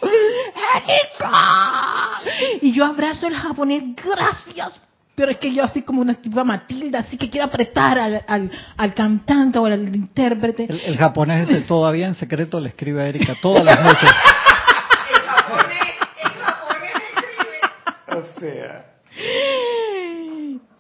¡Erika! 0.77 2.21
Y 2.61 2.73
yo 2.73 2.85
abrazo 2.85 3.27
el 3.27 3.35
japonés, 3.35 3.83
gracias. 3.97 4.81
Pero 5.15 5.33
es 5.33 5.39
que 5.39 5.53
yo 5.53 5.65
así 5.65 5.83
como 5.83 6.01
una 6.01 6.15
tipo 6.15 6.45
Matilda, 6.45 7.01
así 7.01 7.17
que 7.17 7.29
quiero 7.29 7.47
apretar 7.47 7.99
al, 7.99 8.51
al, 8.77 8.95
cantante 8.95 9.59
o 9.59 9.67
al 9.67 9.95
intérprete. 9.95 10.69
El, 10.69 10.97
japonés 10.97 11.49
ese 11.49 11.63
todavía 11.63 12.07
en 12.07 12.15
secreto 12.15 12.61
le 12.61 12.69
escribe 12.69 13.03
a 13.03 13.09
Erika 13.09 13.35
todas 13.43 13.65
las 13.65 13.83
noches. 13.83 14.09
el 15.15 15.21
japonés, 15.21 15.95
el 16.23 16.31
japonés 16.31 16.93
escribe. 17.17 18.21
O 18.21 18.41
sea. 18.41 18.85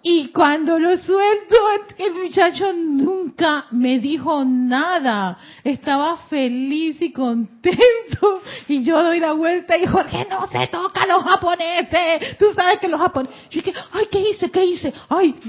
Y 0.02 0.28
cuando 0.28 0.78
lo 0.78 0.96
suelto, 0.96 1.56
el 1.98 2.14
muchacho 2.14 2.72
nunca 2.72 3.66
me 3.72 3.98
dijo 3.98 4.44
nada. 4.44 5.38
Estaba 5.64 6.16
feliz 6.28 7.02
y 7.02 7.12
contento. 7.12 8.42
Y 8.68 8.84
yo 8.84 9.02
doy 9.02 9.18
la 9.18 9.32
vuelta 9.32 9.76
y 9.76 9.86
Jorge, 9.86 10.26
no 10.30 10.46
se 10.46 10.68
toca 10.68 11.02
a 11.02 11.06
los 11.06 11.24
japoneses. 11.24 12.38
Tú 12.38 12.46
sabes 12.54 12.78
que 12.78 12.88
los 12.88 13.00
japoneses... 13.00 13.36
Yo 13.50 13.60
dije, 13.60 13.74
ay, 13.92 14.06
¿qué 14.10 14.20
hice? 14.20 14.50
¿Qué 14.50 14.64
hice? 14.64 14.92
Ay... 15.08 15.34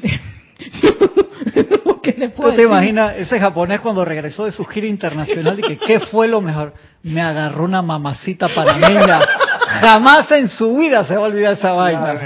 ¿Qué 2.01 2.15
le 2.17 2.29
puedo 2.29 2.51
¿Tú 2.51 2.57
te 2.57 2.63
imaginas 2.63 3.15
ese 3.17 3.39
japonés 3.39 3.79
cuando 3.79 4.03
regresó 4.03 4.45
de 4.45 4.51
su 4.51 4.65
gira 4.65 4.87
internacional 4.87 5.57
y 5.59 5.61
que 5.61 5.77
qué 5.77 5.99
fue 5.99 6.27
lo 6.27 6.41
mejor? 6.41 6.73
Me 7.03 7.21
agarró 7.21 7.63
una 7.63 7.81
mamacita 7.81 8.49
panameña 8.49 9.19
Jamás 9.81 10.29
en 10.31 10.49
su 10.49 10.75
vida 10.77 11.05
se 11.05 11.15
va 11.15 11.25
a 11.25 11.27
olvidar 11.27 11.53
esa 11.53 11.71
vaina. 11.73 12.19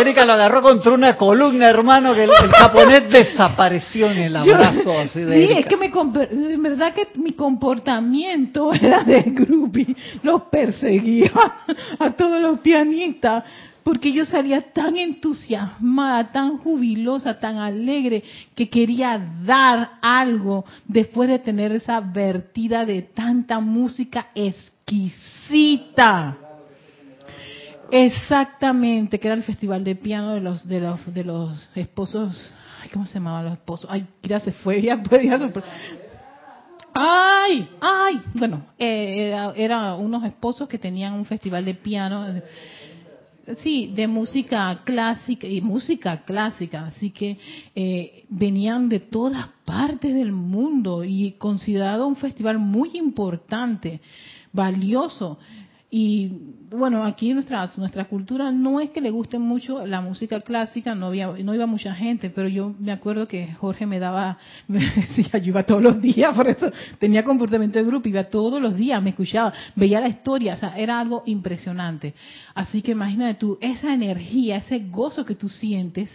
Erika 0.00 0.24
lo 0.24 0.34
agarró 0.34 0.62
contra 0.62 0.92
una 0.92 1.16
columna, 1.16 1.68
hermano, 1.68 2.14
que 2.14 2.24
el, 2.24 2.30
japonés 2.30 3.10
desapareció 3.10 4.10
en 4.10 4.18
el 4.18 4.36
abrazo 4.36 4.98
así 4.98 5.20
de 5.20 5.46
Sí, 5.46 5.52
es 5.52 5.66
que 5.66 5.76
me, 5.76 5.86
en 5.86 6.62
verdad 6.62 6.92
que 6.92 7.08
mi 7.18 7.32
comportamiento 7.32 8.72
era 8.80 9.02
de 9.02 9.22
groupie. 9.22 9.96
Los 10.22 10.42
perseguía 10.42 11.32
a 11.98 12.10
todos 12.10 12.40
los 12.40 12.60
pianistas 12.60 13.44
porque 13.82 14.12
yo 14.12 14.26
salía 14.26 14.72
tan 14.72 14.96
entusiasmada, 14.98 16.32
tan 16.32 16.58
jubilosa, 16.58 17.38
tan 17.38 17.58
alegre, 17.58 18.24
que 18.56 18.68
quería 18.68 19.24
dar 19.44 19.98
algo 20.02 20.64
después 20.88 21.28
de 21.28 21.38
tener 21.38 21.70
esa 21.70 22.00
vertida 22.00 22.84
de 22.84 23.02
tanta 23.02 23.60
música 23.60 24.26
exquisita. 24.34 24.75
Exactamente, 27.90 29.18
que 29.18 29.26
era 29.26 29.36
el 29.36 29.42
festival 29.42 29.82
de 29.82 29.96
piano 29.96 30.32
de 30.32 30.40
los 30.40 30.68
de 30.68 30.80
los 30.80 31.14
de 31.14 31.24
los 31.24 31.76
esposos, 31.76 32.54
ay, 32.80 32.90
¿cómo 32.90 33.04
se 33.04 33.14
llamaban 33.14 33.46
los 33.46 33.54
esposos? 33.54 33.90
Ay, 33.90 34.06
ya 34.22 34.38
se 34.38 34.52
fue, 34.52 34.80
ya 34.82 35.02
podía 35.02 35.38
Ay, 36.94 37.68
ay, 37.80 38.20
bueno, 38.34 38.64
eh, 38.78 39.26
era, 39.28 39.52
era 39.56 39.94
unos 39.94 40.22
esposos 40.24 40.68
que 40.68 40.78
tenían 40.78 41.14
un 41.14 41.24
festival 41.24 41.64
de 41.64 41.74
piano 41.74 42.40
sí, 43.62 43.92
de 43.94 44.06
música 44.08 44.80
clásica 44.84 45.46
y 45.46 45.60
música 45.60 46.22
clásica, 46.24 46.86
así 46.86 47.10
que 47.10 47.38
eh, 47.74 48.24
venían 48.28 48.88
de 48.88 49.00
todas 49.00 49.48
partes 49.64 50.14
del 50.14 50.32
mundo 50.32 51.04
y 51.04 51.32
considerado 51.32 52.06
un 52.06 52.16
festival 52.16 52.58
muy 52.58 52.96
importante, 52.96 54.00
valioso. 54.52 55.38
Y 55.88 56.32
bueno, 56.68 57.04
aquí 57.04 57.32
nuestra 57.32 57.70
nuestra 57.76 58.06
cultura 58.06 58.50
no 58.50 58.80
es 58.80 58.90
que 58.90 59.00
le 59.00 59.10
guste 59.10 59.38
mucho 59.38 59.86
la 59.86 60.00
música 60.00 60.40
clásica, 60.40 60.96
no 60.96 61.06
había 61.06 61.28
no 61.28 61.54
iba 61.54 61.64
mucha 61.66 61.94
gente, 61.94 62.28
pero 62.28 62.48
yo 62.48 62.74
me 62.80 62.90
acuerdo 62.90 63.28
que 63.28 63.52
Jorge 63.54 63.86
me 63.86 64.00
daba 64.00 64.36
me 64.68 64.80
decía, 64.80 65.38
yo 65.38 65.50
iba 65.50 65.62
todos 65.62 65.82
los 65.82 66.02
días, 66.02 66.34
por 66.34 66.48
eso 66.48 66.72
tenía 66.98 67.24
comportamiento 67.24 67.78
de 67.78 67.84
grupo, 67.84 68.08
iba 68.08 68.24
todos 68.24 68.60
los 68.60 68.76
días, 68.76 69.00
me 69.00 69.10
escuchaba, 69.10 69.52
veía 69.76 70.00
la 70.00 70.08
historia, 70.08 70.54
o 70.54 70.56
sea, 70.58 70.76
era 70.76 70.98
algo 70.98 71.22
impresionante. 71.24 72.14
Así 72.54 72.82
que 72.82 72.92
imagínate 72.92 73.38
tú 73.38 73.56
esa 73.60 73.94
energía, 73.94 74.56
ese 74.56 74.80
gozo 74.80 75.24
que 75.24 75.36
tú 75.36 75.48
sientes, 75.48 76.10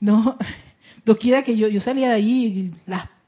no 0.00 0.38
quiera 1.20 1.42
que 1.42 1.56
yo 1.58 1.68
yo 1.68 1.80
salía 1.80 2.08
de 2.08 2.14
allí 2.14 2.70
las 2.86 3.19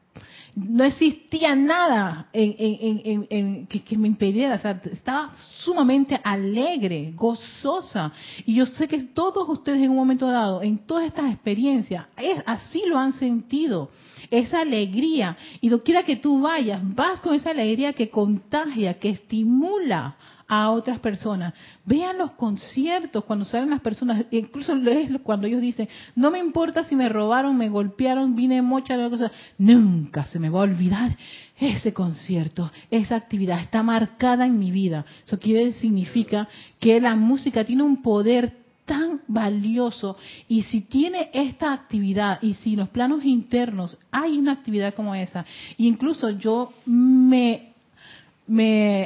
no 0.54 0.84
existía 0.84 1.54
nada 1.54 2.28
en, 2.32 3.66
que, 3.66 3.96
me 3.96 4.08
impidiera, 4.08 4.56
estaba 4.56 5.32
sumamente 5.58 6.18
alegre, 6.22 7.12
gozosa. 7.14 8.12
Y 8.44 8.54
yo 8.54 8.66
sé 8.66 8.86
que 8.86 8.98
todos 8.98 9.48
ustedes 9.48 9.80
en 9.80 9.90
un 9.90 9.96
momento 9.96 10.26
dado, 10.26 10.62
en 10.62 10.78
todas 10.78 11.06
estas 11.06 11.32
experiencias, 11.32 12.06
es, 12.16 12.42
así 12.44 12.82
lo 12.86 12.98
han 12.98 13.14
sentido, 13.14 13.90
esa 14.30 14.60
alegría. 14.60 15.36
Y 15.60 15.70
lo 15.70 15.82
quiera 15.82 16.02
que 16.02 16.16
tú 16.16 16.40
vayas, 16.40 16.80
vas 16.94 17.20
con 17.20 17.34
esa 17.34 17.50
alegría 17.50 17.94
que 17.94 18.10
contagia, 18.10 18.98
que 18.98 19.10
estimula 19.10 20.16
a 20.54 20.68
otras 20.68 20.98
personas. 20.98 21.54
Vean 21.86 22.18
los 22.18 22.32
conciertos 22.32 23.24
cuando 23.24 23.46
salen 23.46 23.70
las 23.70 23.80
personas, 23.80 24.26
incluso 24.30 24.74
cuando 25.22 25.46
ellos 25.46 25.62
dicen, 25.62 25.88
no 26.14 26.30
me 26.30 26.40
importa 26.40 26.84
si 26.84 26.94
me 26.94 27.08
robaron, 27.08 27.56
me 27.56 27.70
golpearon, 27.70 28.36
vine 28.36 28.60
mocha, 28.60 28.98
cosa, 29.08 29.32
nunca 29.56 30.26
se 30.26 30.38
me 30.38 30.50
va 30.50 30.58
a 30.58 30.64
olvidar 30.64 31.16
ese 31.58 31.94
concierto, 31.94 32.70
esa 32.90 33.16
actividad 33.16 33.60
está 33.60 33.82
marcada 33.82 34.44
en 34.44 34.58
mi 34.58 34.70
vida. 34.70 35.06
Eso 35.24 35.38
quiere 35.38 35.72
significa 35.72 36.46
que 36.78 37.00
la 37.00 37.16
música 37.16 37.64
tiene 37.64 37.84
un 37.84 38.02
poder 38.02 38.52
tan 38.84 39.22
valioso 39.28 40.18
y 40.48 40.64
si 40.64 40.82
tiene 40.82 41.30
esta 41.32 41.72
actividad 41.72 42.42
y 42.42 42.52
si 42.54 42.76
los 42.76 42.90
planos 42.90 43.24
internos 43.24 43.96
hay 44.10 44.36
una 44.36 44.52
actividad 44.52 44.92
como 44.92 45.14
esa, 45.14 45.46
incluso 45.78 46.28
yo 46.28 46.74
me 46.84 47.72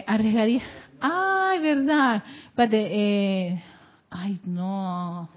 arriesgaría 0.09 0.63
Ay, 1.01 1.61
verdad. 1.61 2.23
eh, 2.59 3.63
ay, 4.11 4.41
no. 4.45 5.29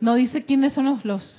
No 0.00 0.14
dice 0.14 0.44
quiénes 0.44 0.72
son 0.72 0.86
los, 0.86 1.04
los. 1.04 1.38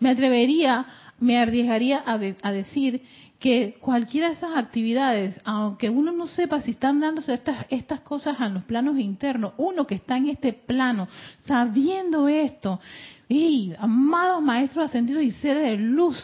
Me 0.00 0.10
atrevería, 0.10 0.86
me 1.20 1.38
arriesgaría 1.38 2.02
a, 2.04 2.14
a 2.14 2.52
decir 2.52 3.02
que 3.38 3.76
cualquiera 3.80 4.28
de 4.28 4.34
esas 4.34 4.56
actividades, 4.56 5.40
aunque 5.44 5.90
uno 5.90 6.12
no 6.12 6.28
sepa 6.28 6.60
si 6.60 6.72
están 6.72 7.00
dándose 7.00 7.34
estas, 7.34 7.66
estas 7.70 8.00
cosas 8.00 8.40
a 8.40 8.48
los 8.48 8.64
planos 8.64 8.96
internos, 8.98 9.54
uno 9.56 9.84
que 9.84 9.96
está 9.96 10.16
en 10.16 10.28
este 10.28 10.52
plano, 10.52 11.08
sabiendo 11.44 12.28
esto, 12.28 12.80
y 13.28 13.72
amados 13.78 14.42
maestros 14.42 14.86
ascendidos 14.86 15.24
y 15.24 15.32
seres 15.32 15.62
de 15.70 15.76
luz, 15.76 16.16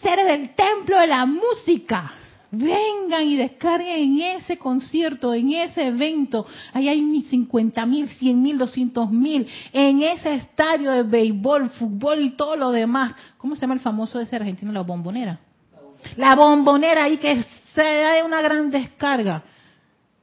seres 0.00 0.26
del 0.26 0.54
templo 0.54 1.00
de 1.00 1.06
la 1.08 1.26
música, 1.26 2.12
Vengan 2.50 3.26
y 3.26 3.36
descarguen 3.36 4.20
en 4.20 4.20
ese 4.38 4.56
concierto, 4.56 5.34
en 5.34 5.52
ese 5.52 5.88
evento. 5.88 6.46
Ahí 6.72 6.88
hay 6.88 7.22
50 7.22 7.84
mil, 7.84 8.08
100 8.08 8.42
mil, 8.42 8.56
200 8.56 9.10
mil. 9.10 9.46
En 9.72 10.02
ese 10.02 10.34
estadio 10.34 10.90
de 10.92 11.02
béisbol, 11.02 11.68
fútbol 11.70 12.20
y 12.20 12.30
todo 12.30 12.56
lo 12.56 12.70
demás. 12.70 13.14
¿Cómo 13.36 13.54
se 13.54 13.62
llama 13.62 13.74
el 13.74 13.80
famoso 13.80 14.18
de 14.18 14.24
ese 14.24 14.36
argentino? 14.36 14.72
La 14.72 14.80
bombonera. 14.80 15.40
La 16.16 16.34
bombonera 16.34 17.04
ahí 17.04 17.18
que 17.18 17.42
se 17.74 17.82
da 17.82 18.14
de 18.14 18.22
una 18.22 18.40
gran 18.40 18.70
descarga. 18.70 19.42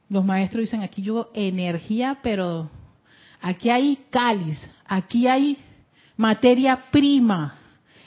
Los 0.08 0.24
maestros 0.24 0.62
dicen 0.62 0.82
aquí 0.82 1.02
yo 1.02 1.30
energía, 1.32 2.18
pero 2.22 2.70
aquí 3.40 3.70
hay 3.70 4.04
cáliz, 4.10 4.58
aquí 4.86 5.26
hay 5.26 5.58
materia 6.16 6.76
prima 6.90 7.54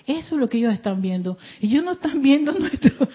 eso 0.09 0.35
es 0.35 0.41
lo 0.41 0.49
que 0.49 0.57
ellos 0.57 0.73
están 0.73 1.01
viendo. 1.01 1.37
Ellos 1.61 1.83
no 1.83 1.91
están 1.91 2.21
viendo 2.21 2.51
nuestro, 2.59 3.07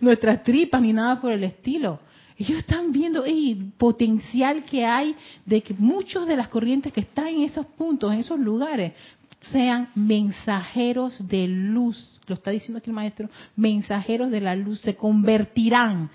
nuestras 0.00 0.42
tripas 0.42 0.82
ni 0.82 0.92
nada 0.92 1.20
por 1.20 1.32
el 1.32 1.42
estilo. 1.42 2.00
Ellos 2.36 2.58
están 2.58 2.92
viendo 2.92 3.24
el 3.24 3.72
potencial 3.78 4.64
que 4.64 4.84
hay 4.84 5.16
de 5.46 5.62
que 5.62 5.72
muchos 5.74 6.28
de 6.28 6.36
las 6.36 6.48
corrientes 6.48 6.92
que 6.92 7.00
están 7.00 7.28
en 7.28 7.42
esos 7.42 7.64
puntos, 7.66 8.12
en 8.12 8.20
esos 8.20 8.38
lugares, 8.38 8.92
sean 9.40 9.88
mensajeros 9.94 11.26
de 11.26 11.48
luz. 11.48 12.20
Lo 12.26 12.34
está 12.34 12.50
diciendo 12.50 12.78
aquí 12.78 12.90
el 12.90 12.96
maestro. 12.96 13.30
Mensajeros 13.56 14.30
de 14.30 14.42
la 14.42 14.54
luz 14.54 14.80
se 14.80 14.94
convertirán 14.96 16.10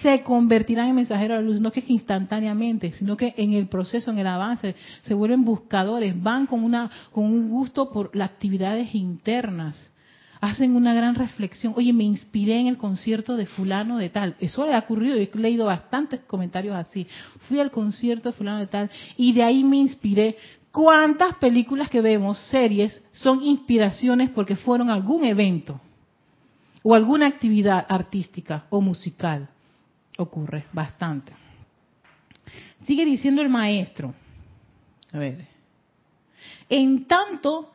se 0.00 0.22
convertirán 0.22 0.88
en 0.88 0.96
mensajeros 0.96 1.38
de 1.38 1.42
la 1.42 1.48
luz, 1.48 1.60
no 1.60 1.72
que 1.72 1.84
instantáneamente, 1.86 2.92
sino 2.92 3.16
que 3.16 3.34
en 3.36 3.52
el 3.52 3.66
proceso, 3.68 4.10
en 4.10 4.18
el 4.18 4.26
avance, 4.26 4.74
se 5.02 5.14
vuelven 5.14 5.44
buscadores, 5.44 6.20
van 6.22 6.46
con, 6.46 6.64
una, 6.64 6.90
con 7.10 7.24
un 7.24 7.48
gusto 7.48 7.92
por 7.92 8.14
las 8.14 8.30
actividades 8.30 8.94
internas, 8.94 9.90
hacen 10.40 10.74
una 10.74 10.92
gran 10.92 11.14
reflexión, 11.14 11.72
oye, 11.76 11.92
me 11.92 12.02
inspiré 12.02 12.58
en 12.58 12.66
el 12.66 12.76
concierto 12.76 13.36
de 13.36 13.46
fulano 13.46 13.96
de 13.96 14.10
tal, 14.10 14.34
eso 14.40 14.66
le 14.66 14.74
ha 14.74 14.80
ocurrido, 14.80 15.16
he 15.16 15.30
leído 15.34 15.66
bastantes 15.66 16.20
comentarios 16.20 16.74
así, 16.74 17.06
fui 17.48 17.60
al 17.60 17.70
concierto 17.70 18.30
de 18.30 18.36
fulano 18.36 18.58
de 18.58 18.66
tal 18.66 18.90
y 19.16 19.32
de 19.32 19.44
ahí 19.44 19.62
me 19.62 19.76
inspiré. 19.76 20.36
¿Cuántas 20.72 21.36
películas 21.36 21.90
que 21.90 22.00
vemos, 22.00 22.38
series, 22.48 23.00
son 23.12 23.42
inspiraciones 23.44 24.30
porque 24.30 24.56
fueron 24.56 24.88
algún 24.90 25.24
evento 25.24 25.80
o 26.82 26.94
alguna 26.94 27.26
actividad 27.26 27.86
artística 27.88 28.64
o 28.70 28.80
musical? 28.80 29.51
Ocurre 30.22 30.64
bastante. 30.72 31.32
Sigue 32.84 33.04
diciendo 33.04 33.42
el 33.42 33.48
maestro. 33.48 34.14
A 35.12 35.18
ver. 35.18 35.46
En 36.68 37.04
tanto, 37.06 37.72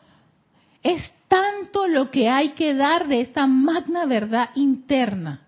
es 0.83 1.01
tan 1.01 1.17
tanto 1.27 1.87
lo 1.87 2.09
que 2.09 2.29
hay 2.29 2.49
que 2.49 2.73
dar 2.73 3.07
de 3.07 3.21
esta 3.21 3.47
magna 3.47 4.05
verdad 4.05 4.49
interna 4.55 5.46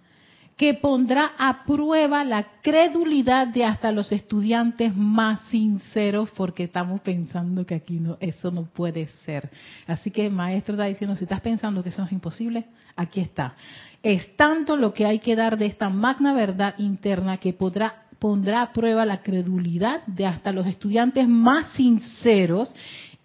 que 0.59 0.73
pondrá 0.73 1.31
a 1.37 1.63
prueba 1.63 2.25
la 2.25 2.59
credulidad 2.61 3.47
de 3.47 3.63
hasta 3.63 3.93
los 3.93 4.11
estudiantes 4.11 4.93
más 4.93 5.39
sinceros 5.43 6.31
porque 6.31 6.65
estamos 6.65 6.99
pensando 6.99 7.65
que 7.65 7.75
aquí 7.75 8.01
no 8.01 8.17
eso 8.19 8.51
no 8.51 8.65
puede 8.65 9.07
ser. 9.23 9.49
Así 9.87 10.11
que 10.11 10.29
maestro 10.29 10.73
está 10.73 10.83
diciendo, 10.83 11.15
si 11.15 11.23
estás 11.23 11.39
pensando 11.39 11.81
que 11.81 11.87
eso 11.87 12.03
es 12.03 12.11
imposible, 12.11 12.65
aquí 12.97 13.21
está. 13.21 13.55
Es 14.03 14.35
tanto 14.35 14.75
lo 14.75 14.93
que 14.93 15.05
hay 15.05 15.19
que 15.19 15.37
dar 15.37 15.57
de 15.57 15.65
esta 15.65 15.89
magna 15.89 16.33
verdad 16.33 16.75
interna 16.77 17.37
que 17.37 17.53
podrá 17.53 18.03
pondrá 18.19 18.61
a 18.61 18.73
prueba 18.73 19.05
la 19.05 19.21
credulidad 19.21 20.05
de 20.07 20.25
hasta 20.25 20.51
los 20.51 20.67
estudiantes 20.67 21.25
más 21.25 21.67
sinceros 21.71 22.75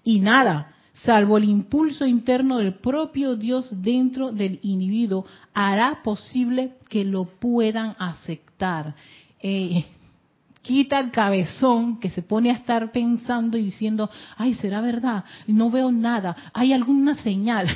y 0.05 0.21
nada, 0.21 0.74
salvo 1.05 1.37
el 1.37 1.45
impulso 1.45 2.07
interno 2.07 2.59
del 2.59 2.75
propio 2.75 3.37
Dios 3.37 3.69
dentro 3.83 4.33
del 4.33 4.59
individuo, 4.63 5.27
hará 5.53 6.03
posible 6.03 6.73
que 6.89 7.05
lo 7.05 7.25
puedan 7.25 7.95
aceptar. 7.99 8.95
Eh, 9.41 9.85
quita 10.63 10.99
el 10.99 11.11
cabezón 11.11 12.01
que 12.01 12.11
se 12.11 12.23
pone 12.23 12.51
a 12.51 12.55
estar 12.55 12.91
pensando 12.91 13.59
y 13.59 13.65
diciendo, 13.65 14.11
ay, 14.37 14.55
será 14.55 14.81
verdad, 14.81 15.25
no 15.47 15.71
veo 15.71 15.93
nada, 15.93 16.37
hay 16.55 16.73
alguna 16.73 17.15
señal. 17.17 17.69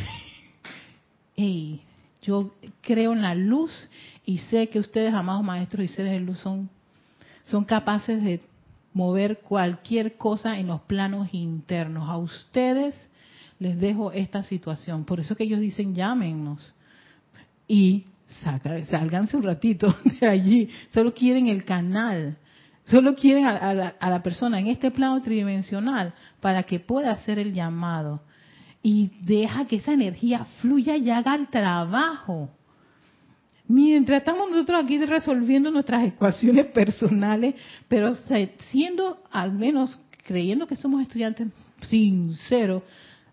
yo 2.23 2.51
creo 2.81 3.13
en 3.13 3.23
la 3.23 3.35
luz 3.35 3.89
y 4.25 4.39
sé 4.39 4.69
que 4.69 4.79
ustedes, 4.79 5.15
amados 5.15 5.45
maestros 5.45 5.85
y 5.85 5.89
seres 5.89 6.13
de 6.13 6.21
luz, 6.21 6.39
son, 6.39 6.69
son 7.47 7.65
capaces 7.65 8.23
de 8.23 8.41
mover 8.93 9.41
cualquier 9.41 10.17
cosa 10.17 10.59
en 10.59 10.67
los 10.67 10.81
planos 10.83 11.29
internos. 11.33 12.09
A 12.09 12.17
ustedes 12.17 13.09
les 13.59 13.79
dejo 13.79 14.13
esta 14.13 14.43
situación. 14.43 15.05
Por 15.05 15.21
eso 15.21 15.37
que 15.37 15.45
ellos 15.45 15.61
dicen, 15.61 15.95
llámenos. 15.95 16.75
Y 17.67 18.05
saca, 18.43 18.83
sálganse 18.85 19.37
un 19.37 19.43
ratito 19.43 19.95
de 20.21 20.27
allí. 20.27 20.69
Solo 20.91 21.13
quieren 21.13 21.49
el 21.49 21.65
canal. 21.65 22.37
Solo 22.85 23.15
quieren 23.15 23.45
a, 23.45 23.75
la, 23.75 23.89
a 24.01 24.11
la 24.11 24.23
persona 24.23 24.59
en 24.59 24.69
este 24.69 24.91
plano 24.91 25.21
tridimensional 25.21 26.15
para 26.41 26.63
que 26.63 26.81
pueda 26.81 27.11
hacer 27.13 27.39
el 27.39 27.53
llamado. 27.53 28.23
Y 28.83 29.11
deja 29.21 29.67
que 29.67 29.77
esa 29.77 29.93
energía 29.93 30.47
fluya 30.61 30.97
y 30.97 31.11
haga 31.11 31.35
el 31.35 31.49
trabajo. 31.49 32.51
Mientras 33.67 34.21
estamos 34.21 34.51
nosotros 34.51 34.83
aquí 34.83 34.99
resolviendo 35.05 35.71
nuestras 35.71 36.07
ecuaciones 36.07 36.67
personales, 36.75 37.55
pero 37.87 38.15
siendo 38.71 39.23
al 39.31 39.53
menos 39.53 39.99
creyendo 40.25 40.67
que 40.67 40.77
somos 40.77 41.03
estudiantes 41.03 41.49
sinceros, 41.83 42.83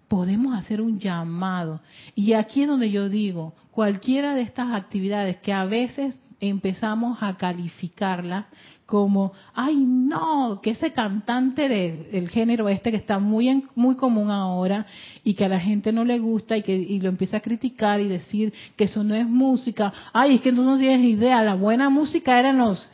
podemos 0.08 0.56
hacer 0.56 0.82
un 0.82 1.00
llamado. 1.00 1.82
Y 2.16 2.34
aquí 2.34 2.64
es 2.64 2.68
donde 2.68 2.92
yo 2.92 3.10
digo, 3.10 3.54
cualquiera 3.72 4.36
de 4.36 4.42
estas 4.42 4.74
actividades 4.74 5.38
que 5.38 5.52
a 5.52 5.66
veces 5.66 6.16
empezamos 6.40 7.18
a 7.22 7.36
calificarla 7.38 8.48
como, 8.86 9.34
ay 9.54 9.76
no, 9.76 10.60
que 10.62 10.72
ese 10.72 10.92
cantante 10.92 11.68
del 11.68 12.30
género 12.30 12.70
este 12.70 12.92
que 12.92 12.98
está 12.98 13.18
muy 13.20 13.64
muy 13.74 13.96
común 13.96 14.30
ahora 14.30 14.86
y 15.24 15.34
que 15.34 15.46
a 15.46 15.50
la 15.50 15.60
gente 15.60 15.92
no 15.92 16.06
le 16.06 16.20
gusta 16.20 16.56
y 16.56 16.62
que 16.62 16.76
y 16.76 17.00
lo 17.00 17.10
empieza 17.10 17.38
a 17.38 17.40
criticar 17.40 18.00
y 18.00 18.08
decir 18.08 18.54
que 18.76 18.84
eso 18.84 19.04
no 19.04 19.16
es 19.16 19.28
música, 19.28 19.92
ay 20.14 20.36
es 20.36 20.42
que 20.42 20.54
tú 20.54 20.62
no 20.62 20.78
tienes 20.78 21.04
idea, 21.04 21.42
la 21.42 21.56
buena 21.56 21.90
música 21.90 22.40
eran 22.40 22.60
los 22.60 22.88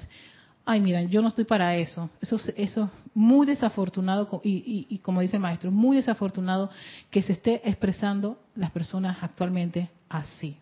ay, 0.66 0.80
mira, 0.80 1.02
yo 1.04 1.22
no 1.22 1.30
estoy 1.30 1.46
para 1.46 1.76
eso. 1.76 2.10
Eso 2.22 2.38
es 2.56 2.76
muy 3.14 3.46
desafortunado 3.46 4.42
y, 4.44 4.88
y, 4.90 4.98
como 5.00 5.22
dice 5.22 5.38
el 5.38 5.42
maestro, 5.42 5.72
muy 5.72 5.98
desafortunado 5.98 6.70
que 7.10 7.22
se 7.22 7.34
esté 7.34 7.62
expresando 7.68 8.40
las 8.56 8.72
personas 8.72 9.18
actualmente 9.22 9.90
así. 10.10 10.58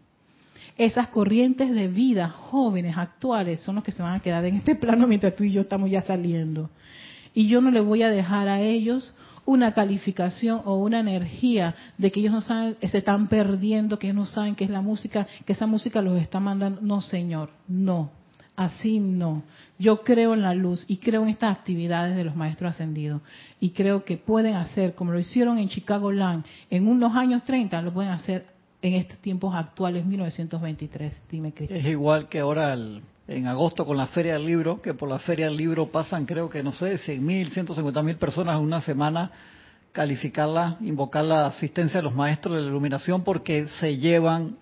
Esas 0.77 1.09
corrientes 1.09 1.73
de 1.73 1.89
vida 1.89 2.29
jóvenes, 2.29 2.97
actuales, 2.97 3.61
son 3.61 3.75
los 3.75 3.83
que 3.83 3.91
se 3.91 4.01
van 4.01 4.15
a 4.15 4.21
quedar 4.21 4.45
en 4.45 4.55
este 4.55 4.75
plano 4.75 5.07
mientras 5.07 5.35
tú 5.35 5.43
y 5.43 5.51
yo 5.51 5.61
estamos 5.61 5.89
ya 5.89 6.01
saliendo. 6.01 6.69
Y 7.33 7.47
yo 7.47 7.61
no 7.61 7.69
le 7.69 7.81
voy 7.81 8.01
a 8.01 8.09
dejar 8.09 8.47
a 8.47 8.61
ellos 8.61 9.13
una 9.45 9.73
calificación 9.73 10.61
o 10.65 10.75
una 10.75 10.99
energía 10.99 11.75
de 11.97 12.11
que 12.11 12.19
ellos 12.19 12.33
no 12.33 12.41
saben, 12.41 12.77
se 12.81 12.97
están 12.97 13.27
perdiendo, 13.27 13.99
que 13.99 14.07
ellos 14.07 14.15
no 14.15 14.25
saben 14.25 14.55
qué 14.55 14.63
es 14.63 14.69
la 14.69 14.81
música, 14.81 15.27
que 15.45 15.53
esa 15.53 15.67
música 15.67 16.01
los 16.01 16.19
está 16.19 16.39
mandando. 16.39 16.81
No, 16.81 17.01
Señor, 17.01 17.51
no 17.67 18.18
así 18.59 18.99
no. 18.99 19.43
Yo 19.79 20.03
creo 20.03 20.33
en 20.33 20.41
la 20.41 20.53
luz 20.53 20.83
y 20.89 20.97
creo 20.97 21.23
en 21.23 21.29
estas 21.29 21.57
actividades 21.57 22.17
de 22.17 22.25
los 22.25 22.35
maestros 22.35 22.71
ascendidos. 22.71 23.21
Y 23.61 23.69
creo 23.69 24.03
que 24.03 24.17
pueden 24.17 24.55
hacer, 24.55 24.95
como 24.95 25.13
lo 25.13 25.19
hicieron 25.19 25.57
en 25.57 25.69
Chicago 25.69 26.11
Land 26.11 26.45
en 26.69 26.87
unos 26.87 27.15
años 27.15 27.43
30, 27.45 27.81
lo 27.81 27.93
pueden 27.93 28.11
hacer 28.11 28.45
en 28.81 28.95
estos 28.95 29.17
tiempos 29.19 29.55
actuales, 29.55 30.05
1923. 30.05 31.21
Dime, 31.31 31.53
Es 31.57 31.85
igual 31.85 32.27
que 32.27 32.39
ahora 32.39 32.77
en 33.27 33.47
agosto 33.47 33.85
con 33.85 33.95
la 33.95 34.07
Feria 34.07 34.33
del 34.33 34.45
Libro, 34.45 34.81
que 34.81 34.93
por 34.93 35.07
la 35.07 35.19
Feria 35.19 35.45
del 35.45 35.55
Libro 35.55 35.87
pasan, 35.87 36.25
creo 36.25 36.49
que, 36.49 36.61
no 36.61 36.73
sé, 36.73 36.97
100.000, 36.97 37.65
150.000 37.65 38.17
personas 38.17 38.57
en 38.57 38.63
una 38.63 38.81
semana 38.81 39.31
calificarla, 39.93 40.77
invocar 40.81 41.23
la 41.23 41.47
asistencia 41.47 41.99
de 41.99 42.03
los 42.03 42.15
maestros 42.15 42.55
de 42.55 42.61
la 42.61 42.67
iluminación 42.67 43.23
porque 43.23 43.67
se 43.79 43.97
llevan 43.97 44.57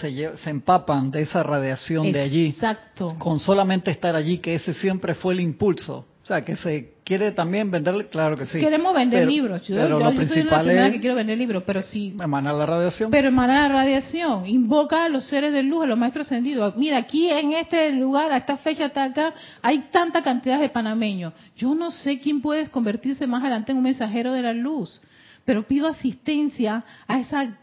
se, 0.00 0.36
se 0.38 0.50
empapan 0.50 1.10
de 1.10 1.22
esa 1.22 1.42
radiación 1.42 2.12
de 2.12 2.20
allí. 2.20 2.46
Exacto. 2.48 3.16
Con 3.18 3.38
solamente 3.38 3.90
estar 3.90 4.16
allí, 4.16 4.38
que 4.38 4.54
ese 4.54 4.74
siempre 4.74 5.14
fue 5.14 5.34
el 5.34 5.40
impulso. 5.40 6.06
O 6.24 6.26
sea, 6.26 6.42
que 6.42 6.56
se 6.56 6.94
quiere 7.04 7.32
también 7.32 7.70
venderle, 7.70 8.06
claro 8.06 8.34
que 8.34 8.46
sí. 8.46 8.58
Queremos 8.58 8.94
vender 8.94 9.28
libros. 9.28 9.60
Yo, 9.66 9.76
pero 9.76 9.98
lo 9.98 10.14
principal 10.14 10.70
es 10.70 10.92
que 10.92 11.00
quiero 11.00 11.16
vender 11.16 11.36
libros, 11.36 11.62
pero 11.66 11.82
sí. 11.82 12.16
Emanar 12.18 12.54
la 12.54 12.64
radiación. 12.64 13.10
Pero 13.10 13.28
emanar 13.28 13.70
la 13.70 13.76
radiación. 13.76 14.46
Invoca 14.46 15.04
a 15.04 15.10
los 15.10 15.26
seres 15.26 15.52
de 15.52 15.62
luz, 15.62 15.84
a 15.84 15.86
los 15.86 15.98
maestros 15.98 16.26
ascendidos. 16.26 16.78
Mira, 16.78 16.96
aquí 16.96 17.28
en 17.28 17.52
este 17.52 17.92
lugar, 17.92 18.32
a 18.32 18.38
esta 18.38 18.56
fecha, 18.56 18.88
tal, 18.88 19.10
acá, 19.10 19.34
hay 19.60 19.80
tanta 19.92 20.22
cantidad 20.22 20.58
de 20.58 20.70
panameños. 20.70 21.34
Yo 21.56 21.74
no 21.74 21.90
sé 21.90 22.18
quién 22.18 22.40
puede 22.40 22.68
convertirse 22.68 23.26
más 23.26 23.42
adelante 23.42 23.72
en 23.72 23.78
un 23.78 23.84
mensajero 23.84 24.32
de 24.32 24.40
la 24.40 24.54
luz, 24.54 25.02
pero 25.44 25.66
pido 25.66 25.88
asistencia 25.88 26.84
a 27.06 27.20
esa 27.20 27.58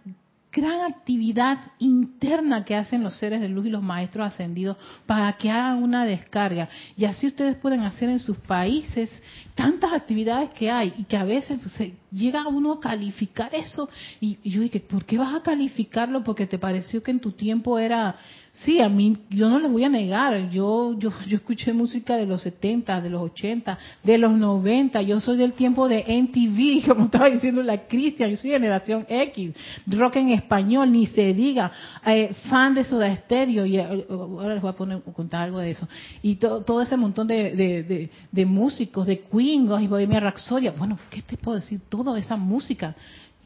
gran 0.51 0.81
actividad 0.81 1.59
interna 1.79 2.65
que 2.65 2.75
hacen 2.75 3.03
los 3.03 3.15
seres 3.15 3.39
de 3.39 3.47
luz 3.47 3.67
y 3.67 3.69
los 3.69 3.81
maestros 3.81 4.27
ascendidos 4.27 4.77
para 5.05 5.31
que 5.37 5.49
hagan 5.49 5.81
una 5.81 6.05
descarga. 6.05 6.67
Y 6.97 7.05
así 7.05 7.27
ustedes 7.27 7.55
pueden 7.55 7.81
hacer 7.81 8.09
en 8.09 8.19
sus 8.19 8.37
países 8.37 9.09
tantas 9.55 9.93
actividades 9.93 10.49
que 10.49 10.69
hay 10.69 10.93
y 10.97 11.05
que 11.05 11.15
a 11.15 11.23
veces 11.23 11.59
se 11.77 11.95
llega 12.11 12.47
uno 12.47 12.73
a 12.73 12.79
calificar 12.81 13.55
eso. 13.55 13.89
Y, 14.19 14.39
y 14.43 14.49
yo 14.49 14.61
dije, 14.61 14.81
¿por 14.81 15.05
qué 15.05 15.17
vas 15.17 15.33
a 15.33 15.41
calificarlo? 15.41 16.23
Porque 16.23 16.47
te 16.47 16.59
pareció 16.59 17.01
que 17.01 17.11
en 17.11 17.19
tu 17.19 17.31
tiempo 17.31 17.79
era 17.79 18.17
Sí, 18.53 18.79
a 18.79 18.89
mí, 18.89 19.17
yo 19.29 19.49
no 19.49 19.57
les 19.57 19.71
voy 19.71 19.83
a 19.85 19.89
negar, 19.89 20.49
yo, 20.49 20.93
yo, 20.99 21.11
yo 21.27 21.37
escuché 21.37 21.73
música 21.73 22.15
de 22.15 22.27
los 22.27 22.41
70, 22.41 23.01
de 23.01 23.09
los 23.09 23.23
80, 23.23 23.79
de 24.03 24.17
los 24.19 24.33
90, 24.33 25.01
yo 25.01 25.19
soy 25.19 25.37
del 25.37 25.53
tiempo 25.53 25.87
de 25.87 26.03
MTV, 26.05 26.85
como 26.93 27.05
estaba 27.05 27.29
diciendo 27.31 27.63
la 27.63 27.87
Cristian, 27.87 28.29
yo 28.29 28.37
soy 28.37 28.51
generación 28.51 29.07
X, 29.09 29.53
rock 29.87 30.17
en 30.17 30.29
español, 30.29 30.91
ni 30.91 31.07
se 31.07 31.33
diga, 31.33 31.71
eh, 32.05 32.35
fan 32.49 32.75
de 32.75 32.83
Soda 32.83 33.15
Stereo, 33.15 33.65
y 33.65 33.77
eh, 33.77 34.05
ahora 34.09 34.53
les 34.53 34.61
voy 34.61 34.69
a 34.69 34.75
poner, 34.75 35.01
contar 35.01 35.43
algo 35.43 35.57
de 35.57 35.71
eso, 35.71 35.87
y 36.21 36.35
todo 36.35 36.83
ese 36.83 36.97
montón 36.97 37.27
de, 37.27 37.55
de, 37.55 38.09
de, 38.31 38.45
músicos, 38.45 39.07
de 39.07 39.21
Queen, 39.21 39.71
y 39.81 39.87
Bohemia 39.87 40.19
Rhapsody, 40.19 40.69
bueno, 40.77 40.99
¿qué 41.09 41.23
te 41.23 41.35
puedo 41.35 41.57
decir? 41.57 41.79
Toda 41.89 42.19
esa 42.19 42.35
música, 42.35 42.95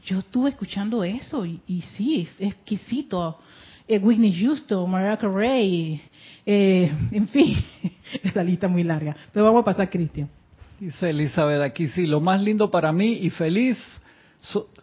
yo 0.04 0.18
estuve 0.18 0.50
escuchando 0.50 1.04
eso, 1.04 1.46
y, 1.46 1.60
y 1.66 1.80
sí, 1.80 2.28
exquisito, 2.38 3.38
eh, 3.88 3.98
Whitney 3.98 4.32
Houston, 4.32 4.90
Mariah 4.90 5.16
Carey, 5.16 6.00
eh, 6.44 6.92
en 7.12 7.28
fin, 7.28 7.56
esa 8.22 8.42
lista 8.42 8.68
muy 8.68 8.82
larga. 8.82 9.16
Pero 9.32 9.44
vamos 9.44 9.62
a 9.62 9.64
pasar 9.64 9.90
Cristian. 9.90 10.28
Dice 10.78 11.10
Elizabeth 11.10 11.62
aquí, 11.62 11.88
sí, 11.88 12.06
lo 12.06 12.20
más 12.20 12.42
lindo 12.42 12.70
para 12.70 12.92
mí 12.92 13.18
y 13.22 13.30
feliz 13.30 13.78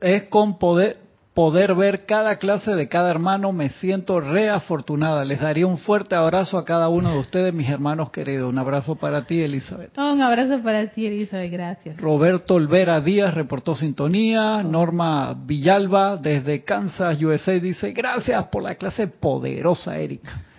es 0.02 0.24
con 0.24 0.58
poder, 0.58 0.98
poder 1.34 1.74
ver 1.74 2.06
cada 2.06 2.38
clase 2.38 2.76
de 2.76 2.88
cada 2.88 3.10
hermano, 3.10 3.52
me 3.52 3.70
siento 3.70 4.22
reafortunada. 4.22 5.26
Les 5.26 5.42
daría 5.42 5.66
un 5.66 5.78
fuerte 5.78 6.16
abrazo 6.16 6.58
a 6.58 6.66
cada 6.66 6.90
uno 6.90 7.12
de 7.12 7.20
ustedes, 7.20 7.54
mis 7.54 7.70
hermanos 7.70 8.12
queridos. 8.12 8.50
Un 8.50 8.60
abrazo 8.60 8.96
para 8.96 9.24
ti, 9.24 9.42
Elizabeth. 9.42 9.98
un 9.98 10.22
abrazo 10.22 10.62
para 10.62 10.88
ti, 10.88 11.08
Elizabeth, 11.08 11.52
gracias. 11.52 11.98
Roberto 11.98 12.56
Olvera 12.56 13.02
Díaz 13.02 13.34
reportó 13.34 13.76
sintonía. 13.76 14.62
Norma 14.64 15.34
Villalba, 15.34 16.18
desde 16.18 16.64
Kansas, 16.64 17.22
USA, 17.22 17.54
dice, 17.54 17.92
gracias 17.92 18.46
por 18.48 18.64
la 18.64 18.76
clase 18.76 19.08
poderosa, 19.08 19.98
Erika. 19.98 20.53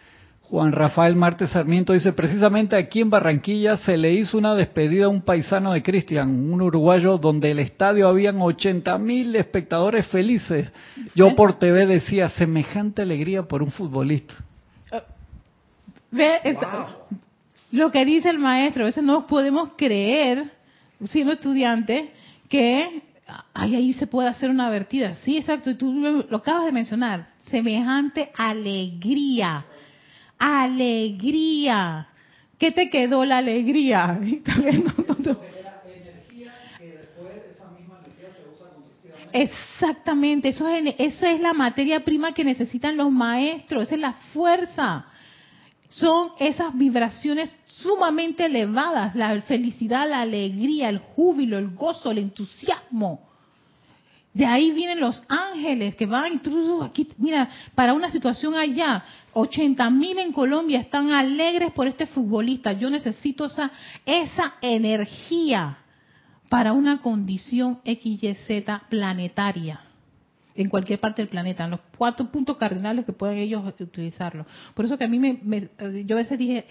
Juan 0.51 0.73
Rafael 0.73 1.17
Martes 1.17 1.51
Sarmiento 1.51 1.95
dice, 1.95 2.13
precisamente 2.13 2.77
aquí 2.77 3.01
en 3.01 3.09
Barranquilla 3.09 3.79
se 3.79 3.97
le 3.97 4.13
hizo 4.13 4.37
una 4.37 4.55
despedida 4.55 5.07
a 5.07 5.09
un 5.09 5.23
paisano 5.23 5.73
de 5.73 5.83
Cristian, 5.83 6.29
un 6.53 6.61
uruguayo, 6.61 7.17
donde 7.17 7.51
el 7.51 7.61
estadio 7.61 8.07
habían 8.07 8.41
80 8.41 8.99
mil 8.99 9.35
espectadores 9.37 10.07
felices. 10.09 10.71
Yo 11.15 11.35
por 11.35 11.59
TV 11.59 11.87
decía, 11.87 12.29
semejante 12.29 13.01
alegría 13.01 13.45
por 13.45 13.63
un 13.63 13.71
futbolista. 13.71 14.35
Ve, 16.11 16.57
lo 17.73 17.91
que 17.91 18.05
dice 18.05 18.29
el 18.29 18.39
maestro, 18.39 18.85
a 18.85 18.87
veces 18.87 19.03
no 19.03 19.27
podemos 19.27 19.71
creer, 19.77 20.53
siendo 21.09 21.33
estudiante, 21.33 22.13
que 22.51 23.03
ahí, 23.55 23.75
ahí 23.75 23.95
se 23.95 24.07
puede 24.07 24.29
hacer 24.29 24.51
una 24.51 24.69
vertida. 24.69 25.15
Sí, 25.15 25.39
exacto, 25.39 25.71
y 25.71 25.75
tú 25.75 25.93
lo 26.29 26.37
acabas 26.37 26.67
de 26.67 26.73
mencionar. 26.73 27.29
Semejante 27.51 28.31
alegría. 28.37 29.65
Alegría. 30.39 32.09
¿Qué 32.59 32.73
te 32.73 32.91
quedó 32.91 33.25
la 33.25 33.39
alegría? 33.39 34.21
Exactamente, 39.33 40.51
eso 40.51 40.69
es, 40.69 40.95
esa 40.97 41.33
es 41.33 41.41
la 41.41 41.53
materia 41.53 42.05
prima 42.05 42.33
que 42.33 42.45
necesitan 42.45 42.97
los 42.97 43.11
maestros, 43.11 43.83
esa 43.83 43.97
es 43.97 44.01
la 44.01 44.13
fuerza. 44.33 45.07
Son 45.91 46.31
esas 46.39 46.77
vibraciones 46.77 47.55
sumamente 47.67 48.47
elevadas, 48.47 49.17
la 49.17 49.41
felicidad, 49.43 50.09
la 50.09 50.21
alegría, 50.21 50.89
el 50.89 50.99
júbilo, 50.99 51.59
el 51.59 51.71
gozo, 51.75 52.13
el 52.13 52.19
entusiasmo. 52.19 53.34
De 54.35 54.45
ahí 54.45 54.73
vienen 54.73 54.99
los 54.99 55.23
ángeles 55.29 55.95
que 55.95 56.07
van 56.07 56.33
incluso 56.35 56.83
aquí, 56.83 57.09
mira, 57.19 57.49
para 57.77 57.95
una 57.95 58.11
situación 58.11 58.57
allá, 58.57 59.05
80 59.33 59.89
mil 59.91 60.19
en 60.19 60.33
Colombia 60.33 60.81
están 60.81 61.13
alegres 61.13 61.71
por 61.71 61.87
este 61.87 62.07
futbolista. 62.09 62.73
Yo 62.73 62.91
necesito 62.91 63.47
esa, 63.47 63.71
esa 64.05 64.55
energía 64.61 65.79
para 66.49 66.73
una 66.73 66.99
condición 66.99 67.79
XYZ 67.85 68.65
planetaria 68.91 69.81
en 70.57 70.69
cualquier 70.69 71.01
parte 71.01 71.23
del 71.23 71.29
planeta, 71.29 71.65
en 71.65 71.73
los 71.73 71.81
cuatro 71.97 72.27
puntos 72.31 72.57
cardinales 72.57 73.05
que 73.05 73.13
puedan 73.13 73.37
ellos 73.37 73.63
utilizarlo. 73.79 74.47
Por 74.75 74.85
eso 74.85 74.97
que 74.99 75.05
a 75.05 75.09
mí 75.09 75.19
me, 75.19 75.69
yo 76.05 76.17
a 76.17 76.19
veces 76.19 76.39
dije, 76.39 76.65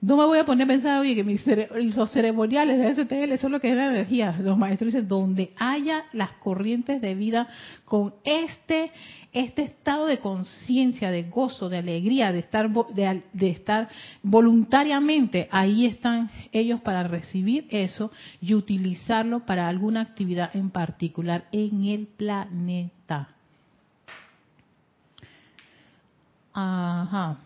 no 0.00 0.16
me 0.16 0.24
voy 0.26 0.38
a 0.38 0.44
poner 0.44 0.64
a 0.64 0.68
pensar, 0.68 1.00
oye, 1.00 1.16
que 1.16 1.24
mis 1.24 1.44
los 1.96 2.12
ceremoniales 2.12 2.96
de 2.96 3.04
STL 3.04 3.36
son 3.40 3.52
lo 3.52 3.60
que 3.60 3.74
da 3.74 3.88
energía. 3.90 4.36
Los 4.40 4.56
maestros 4.56 4.92
dicen, 4.92 5.08
donde 5.08 5.50
haya 5.56 6.04
las 6.12 6.30
corrientes 6.34 7.00
de 7.00 7.14
vida 7.16 7.48
con 7.84 8.14
este 8.22 8.92
este 9.32 9.62
estado 9.62 10.06
de 10.06 10.18
conciencia, 10.18 11.10
de 11.10 11.24
gozo, 11.24 11.68
de 11.68 11.78
alegría, 11.78 12.32
de 12.32 12.38
estar, 12.38 12.70
de, 12.70 13.50
estar 13.50 13.88
voluntariamente, 14.22 15.48
ahí 15.50 15.84
están 15.84 16.30
ellos 16.50 16.80
para 16.80 17.02
recibir 17.04 17.66
eso 17.70 18.10
y 18.40 18.54
utilizarlo 18.54 19.44
para 19.44 19.68
alguna 19.68 20.00
actividad 20.00 20.54
en 20.56 20.70
particular 20.70 21.46
en 21.52 21.84
el 21.84 22.06
planeta. 22.06 23.28
Ajá. 26.54 27.38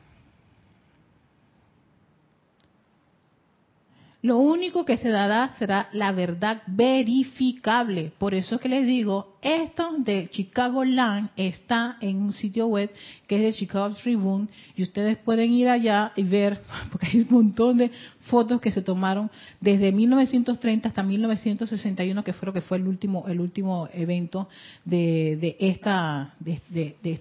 Lo 4.22 4.38
único 4.38 4.84
que 4.84 4.98
se 4.98 5.08
dará 5.08 5.52
será 5.58 5.88
la 5.92 6.12
verdad 6.12 6.62
verificable. 6.68 8.12
Por 8.18 8.34
eso 8.34 8.54
es 8.54 8.60
que 8.60 8.68
les 8.68 8.86
digo, 8.86 9.36
esto 9.42 9.96
de 9.98 10.28
Chicago 10.30 10.84
Land 10.84 11.30
está 11.36 11.96
en 12.00 12.18
un 12.22 12.32
sitio 12.32 12.68
web 12.68 12.88
que 13.26 13.34
es 13.34 13.42
de 13.42 13.52
Chicago 13.52 13.92
Tribune 13.96 14.46
y 14.76 14.84
ustedes 14.84 15.18
pueden 15.18 15.50
ir 15.50 15.68
allá 15.68 16.12
y 16.14 16.22
ver, 16.22 16.60
porque 16.92 17.08
hay 17.08 17.20
un 17.22 17.26
montón 17.30 17.78
de 17.78 17.90
fotos 18.20 18.60
que 18.60 18.70
se 18.70 18.80
tomaron 18.80 19.28
desde 19.60 19.90
1930 19.90 20.88
hasta 20.88 21.02
1961, 21.02 22.22
que 22.22 22.32
fue 22.32 22.46
lo 22.46 22.52
que 22.52 22.60
fue 22.60 22.78
el 22.78 22.86
último, 22.86 23.24
el 23.26 23.40
último 23.40 23.88
evento 23.92 24.48
de, 24.84 25.56
esta, 25.58 26.34
de, 26.38 26.62
de, 26.68 26.94
de 27.02 27.12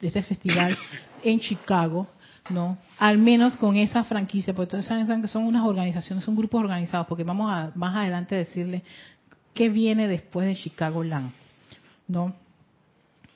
este 0.00 0.22
festival 0.22 0.76
en 1.22 1.38
Chicago 1.38 2.08
¿no? 2.50 2.78
Al 2.98 3.18
menos 3.18 3.56
con 3.56 3.76
esa 3.76 4.04
franquicia, 4.04 4.54
porque 4.54 4.76
ustedes 4.76 4.86
saben 4.86 5.22
que 5.22 5.28
son 5.28 5.44
unas 5.44 5.64
organizaciones, 5.64 6.24
son 6.24 6.36
grupos 6.36 6.60
organizados, 6.60 7.06
porque 7.06 7.24
vamos 7.24 7.50
a 7.50 7.72
más 7.74 7.96
adelante 7.96 8.34
a 8.34 8.38
decirle 8.38 8.82
qué 9.54 9.68
viene 9.68 10.08
después 10.08 10.46
de 10.46 10.56
Chicago 10.56 11.02
Land, 11.02 11.32
¿no? 12.06 12.34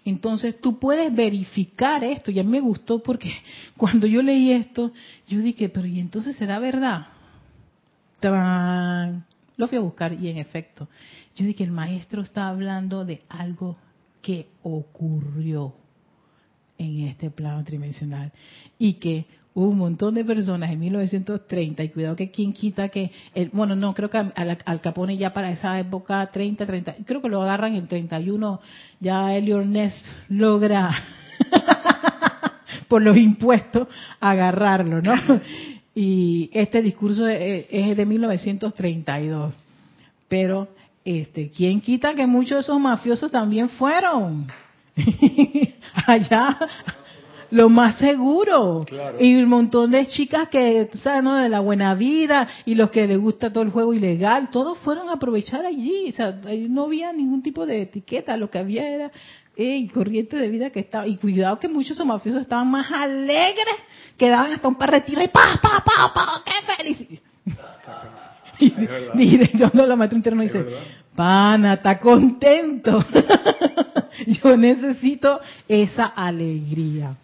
Entonces 0.04 0.60
tú 0.60 0.78
puedes 0.78 1.14
verificar 1.14 2.02
esto, 2.02 2.30
y 2.30 2.40
a 2.40 2.42
mí 2.42 2.50
me 2.50 2.60
gustó 2.60 3.02
porque 3.02 3.32
cuando 3.76 4.06
yo 4.06 4.22
leí 4.22 4.52
esto, 4.52 4.92
yo 5.28 5.40
dije, 5.40 5.68
pero 5.68 5.86
¿y 5.86 6.00
entonces 6.00 6.36
será 6.36 6.58
verdad? 6.58 7.06
Lo 9.56 9.68
fui 9.68 9.78
a 9.78 9.80
buscar 9.80 10.12
y 10.12 10.28
en 10.28 10.38
efecto, 10.38 10.88
yo 11.34 11.44
dije, 11.44 11.64
el 11.64 11.72
maestro 11.72 12.22
está 12.22 12.48
hablando 12.48 13.04
de 13.04 13.22
algo 13.28 13.76
que 14.20 14.48
ocurrió 14.62 15.74
en 16.82 17.08
este 17.08 17.30
plano 17.30 17.64
tridimensional. 17.64 18.32
Y 18.78 18.94
que 18.94 19.26
hubo 19.54 19.68
un 19.68 19.78
montón 19.78 20.14
de 20.14 20.24
personas 20.24 20.70
en 20.70 20.80
1930 20.80 21.84
y 21.84 21.88
cuidado 21.90 22.16
que 22.16 22.30
quien 22.30 22.52
quita 22.52 22.88
que 22.88 23.10
el, 23.34 23.50
bueno 23.52 23.76
no 23.76 23.92
creo 23.94 24.08
que 24.08 24.18
al, 24.18 24.80
Capone 24.80 25.16
ya 25.16 25.32
para 25.32 25.50
esa 25.50 25.78
época 25.78 26.30
30 26.32 26.64
30 26.64 26.94
creo 27.04 27.20
que 27.20 27.28
lo 27.28 27.42
agarran 27.42 27.74
en 27.74 27.86
31 27.86 28.60
ya 29.00 29.34
Elior 29.34 29.66
Ness 29.66 29.94
logra 30.28 30.90
por 32.88 33.02
los 33.02 33.16
impuestos 33.16 33.88
agarrarlo 34.20 35.02
no 35.02 35.14
y 35.94 36.48
este 36.54 36.80
discurso 36.80 37.28
es, 37.28 37.66
es 37.70 37.96
de 37.96 38.06
1932 38.06 39.54
pero 40.28 40.68
este 41.04 41.50
quién 41.50 41.82
quita 41.82 42.14
que 42.14 42.26
muchos 42.26 42.56
de 42.56 42.60
esos 42.60 42.80
mafiosos 42.80 43.30
también 43.30 43.68
fueron 43.68 44.46
allá 46.06 46.58
lo 47.52 47.68
más 47.68 47.96
seguro. 47.98 48.84
Y 49.20 49.36
un 49.36 49.48
montón 49.48 49.90
de 49.90 50.08
chicas 50.08 50.48
que, 50.48 50.88
¿sabes? 51.02 51.22
¿no? 51.22 51.36
De 51.36 51.48
la 51.48 51.60
buena 51.60 51.94
vida 51.94 52.48
y 52.64 52.74
los 52.74 52.90
que 52.90 53.06
les 53.06 53.18
gusta 53.18 53.52
todo 53.52 53.62
el 53.62 53.70
juego 53.70 53.94
ilegal, 53.94 54.48
todos 54.50 54.78
fueron 54.78 55.10
a 55.10 55.14
aprovechar 55.14 55.64
allí. 55.64 56.08
O 56.08 56.12
sea, 56.12 56.40
no 56.68 56.84
había 56.84 57.12
ningún 57.12 57.42
tipo 57.42 57.66
de 57.66 57.82
etiqueta, 57.82 58.36
lo 58.36 58.50
que 58.50 58.58
había 58.58 58.88
era 58.88 59.12
corriente 59.92 60.36
de 60.36 60.48
vida 60.48 60.70
que 60.70 60.80
estaba. 60.80 61.06
Y 61.06 61.16
cuidado 61.16 61.58
que 61.58 61.68
muchos 61.68 62.02
mafiosos 62.04 62.40
estaban 62.42 62.70
más 62.70 62.90
alegres, 62.90 63.76
que 64.16 64.30
daban 64.30 64.52
hasta 64.52 64.66
un 64.66 64.76
par 64.76 64.90
de 64.90 65.04
y 65.06 65.28
pa, 65.28 65.60
pa, 65.60 65.84
pa, 65.84 66.12
pa, 66.14 66.42
qué 66.44 66.74
feliz. 66.74 67.20
y, 68.58 68.72
y 69.22 69.36
de 69.36 69.86
la 69.86 69.96
maestra 69.96 70.16
interna 70.16 70.42
dice, 70.42 70.64
pana, 71.14 71.74
está 71.74 71.98
contento. 71.98 73.04
Yo 74.26 74.56
necesito 74.56 75.40
esa 75.68 76.06
alegría. 76.06 77.16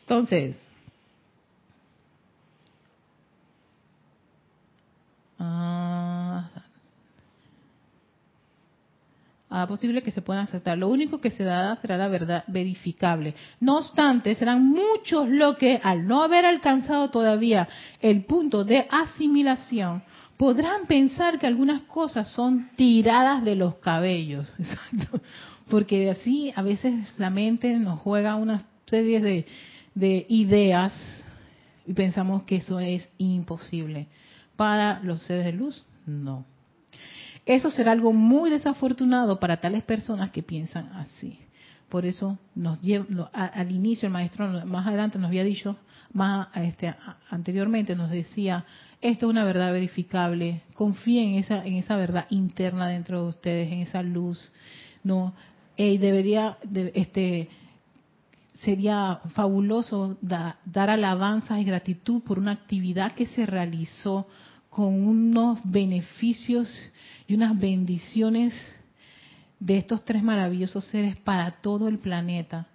Entonces, 0.00 0.56
ah, 5.38 6.50
ah, 9.48 9.66
posible 9.66 10.02
que 10.02 10.10
se 10.10 10.20
puedan 10.20 10.44
aceptar. 10.44 10.76
Lo 10.76 10.88
único 10.88 11.20
que 11.20 11.30
se 11.30 11.44
dará 11.44 11.76
será 11.76 11.96
la 11.96 12.08
verdad 12.08 12.44
verificable. 12.48 13.34
No 13.60 13.78
obstante, 13.78 14.34
serán 14.34 14.68
muchos 14.68 15.28
los 15.28 15.56
que, 15.56 15.80
al 15.82 16.06
no 16.06 16.22
haber 16.22 16.44
alcanzado 16.44 17.10
todavía 17.10 17.66
el 18.00 18.24
punto 18.24 18.64
de 18.64 18.86
asimilación, 18.90 20.02
podrán 20.36 20.86
pensar 20.86 21.38
que 21.38 21.46
algunas 21.46 21.82
cosas 21.82 22.28
son 22.28 22.70
tiradas 22.76 23.44
de 23.44 23.56
los 23.56 23.76
cabellos, 23.76 24.52
porque 25.70 26.10
así 26.10 26.52
a 26.54 26.62
veces 26.62 27.14
la 27.18 27.30
mente 27.30 27.78
nos 27.78 28.00
juega 28.00 28.36
una 28.36 28.64
serie 28.86 29.20
de, 29.20 29.46
de 29.94 30.26
ideas 30.28 30.92
y 31.86 31.92
pensamos 31.92 32.44
que 32.44 32.56
eso 32.56 32.80
es 32.80 33.08
imposible. 33.18 34.08
Para 34.56 35.00
los 35.00 35.22
seres 35.22 35.44
de 35.44 35.52
luz, 35.52 35.84
no. 36.06 36.44
Eso 37.46 37.70
será 37.70 37.92
algo 37.92 38.12
muy 38.12 38.50
desafortunado 38.50 39.38
para 39.38 39.58
tales 39.58 39.82
personas 39.82 40.30
que 40.30 40.42
piensan 40.42 40.92
así. 40.94 41.40
Por 41.88 42.06
eso 42.06 42.38
nos 42.54 42.78
al 43.32 43.70
inicio 43.70 44.06
el 44.06 44.12
maestro 44.12 44.66
más 44.66 44.86
adelante 44.86 45.18
nos 45.18 45.28
había 45.28 45.44
dicho, 45.44 45.76
más 46.14 46.48
este, 46.54 46.94
anteriormente 47.28 47.94
nos 47.94 48.10
decía, 48.10 48.64
esto 49.00 49.26
es 49.26 49.30
una 49.30 49.44
verdad 49.44 49.72
verificable, 49.72 50.62
confíen 50.72 51.34
en 51.34 51.40
esa, 51.40 51.64
en 51.64 51.74
esa 51.74 51.96
verdad 51.96 52.26
interna 52.30 52.88
dentro 52.88 53.22
de 53.22 53.28
ustedes, 53.28 53.72
en 53.72 53.80
esa 53.80 54.02
luz, 54.02 54.50
no, 55.02 55.34
y 55.76 55.98
debería, 55.98 56.56
este, 56.94 57.48
sería 58.54 59.20
fabuloso 59.34 60.16
dar 60.20 60.90
alabanzas 60.90 61.60
y 61.60 61.64
gratitud 61.64 62.22
por 62.22 62.38
una 62.38 62.52
actividad 62.52 63.12
que 63.12 63.26
se 63.26 63.44
realizó 63.44 64.26
con 64.70 65.06
unos 65.06 65.58
beneficios 65.64 66.68
y 67.26 67.34
unas 67.34 67.58
bendiciones 67.58 68.54
de 69.58 69.78
estos 69.78 70.04
tres 70.04 70.22
maravillosos 70.22 70.84
seres 70.84 71.16
para 71.18 71.50
todo 71.60 71.88
el 71.88 71.98
planeta, 71.98 72.66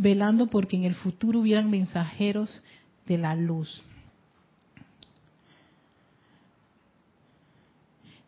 velando 0.00 0.46
porque 0.46 0.76
en 0.76 0.84
el 0.84 0.94
futuro 0.94 1.40
hubieran 1.40 1.70
mensajeros 1.70 2.62
de 3.06 3.18
la 3.18 3.34
luz. 3.34 3.82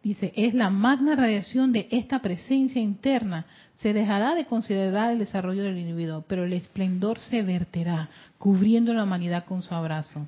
Dice, 0.03 0.33
es 0.37 0.53
la 0.53 0.69
magna 0.69 1.17
radiación 1.17 1.73
de 1.73 1.89
esta 1.91 2.19
presencia 2.21 2.83
interna. 2.83 3.47
Se 3.77 3.93
dejará 3.93 4.35
de 4.35 4.47
considerar 4.47 5.13
el 5.13 5.19
desarrollo 5.21 5.63
del 5.63 5.79
individuo, 5.79 6.25
pero 6.29 6.45
el 6.45 6.53
esplendor 6.53 7.19
se 7.21 7.43
verterá, 7.43 8.11
cubriendo 8.37 8.93
la 8.93 9.05
humanidad 9.05 9.45
con 9.45 9.63
su 9.63 9.73
abrazo. 9.75 10.27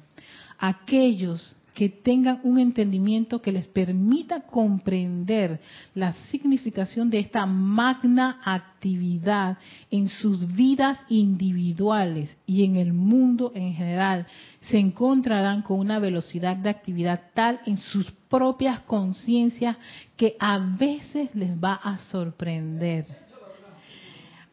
Aquellos 0.58 1.56
que 1.74 1.88
tengan 1.88 2.38
un 2.44 2.58
entendimiento 2.58 3.42
que 3.42 3.50
les 3.50 3.66
permita 3.66 4.42
comprender 4.42 5.60
la 5.94 6.12
significación 6.30 7.10
de 7.10 7.18
esta 7.18 7.46
magna 7.46 8.40
actividad 8.44 9.58
en 9.90 10.08
sus 10.08 10.54
vidas 10.54 11.00
individuales 11.08 12.34
y 12.46 12.64
en 12.64 12.76
el 12.76 12.92
mundo 12.92 13.50
en 13.56 13.74
general, 13.74 14.26
se 14.60 14.78
encontrarán 14.78 15.62
con 15.62 15.80
una 15.80 15.98
velocidad 15.98 16.56
de 16.56 16.70
actividad 16.70 17.20
tal 17.34 17.60
en 17.66 17.76
sus 17.76 18.08
propias 18.28 18.80
conciencias 18.80 19.76
que 20.16 20.36
a 20.38 20.58
veces 20.58 21.34
les 21.34 21.52
va 21.62 21.74
a 21.74 21.98
sorprender. 21.98 23.06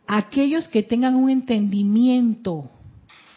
Aquellos 0.08 0.68
que 0.68 0.82
tengan 0.82 1.16
un 1.16 1.30
entendimiento 1.30 2.70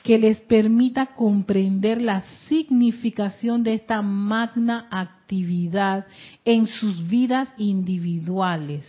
que 0.04 0.18
les 0.18 0.38
permita 0.42 1.06
comprender 1.06 2.00
la 2.02 2.20
significación 2.46 3.64
de 3.64 3.72
esta 3.72 4.02
magna 4.02 4.86
actividad 4.90 6.06
en 6.44 6.66
sus 6.66 7.08
vidas 7.08 7.48
individuales. 7.56 8.86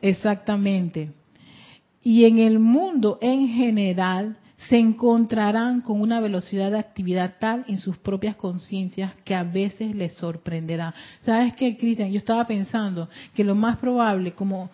Exactamente. 0.00 1.12
Y 2.02 2.24
en 2.24 2.38
el 2.38 2.58
mundo 2.58 3.18
en 3.20 3.48
general 3.48 4.38
se 4.68 4.78
encontrarán 4.78 5.82
con 5.82 6.00
una 6.00 6.20
velocidad 6.20 6.70
de 6.70 6.78
actividad 6.78 7.34
tal 7.38 7.62
en 7.68 7.76
sus 7.76 7.98
propias 7.98 8.36
conciencias 8.36 9.12
que 9.24 9.34
a 9.34 9.44
veces 9.44 9.94
les 9.94 10.14
sorprenderá. 10.14 10.94
¿Sabes 11.20 11.54
qué, 11.54 11.76
Cristian? 11.76 12.10
Yo 12.10 12.18
estaba 12.18 12.46
pensando 12.46 13.10
que 13.34 13.44
lo 13.44 13.54
más 13.54 13.76
probable, 13.76 14.32
como 14.32 14.70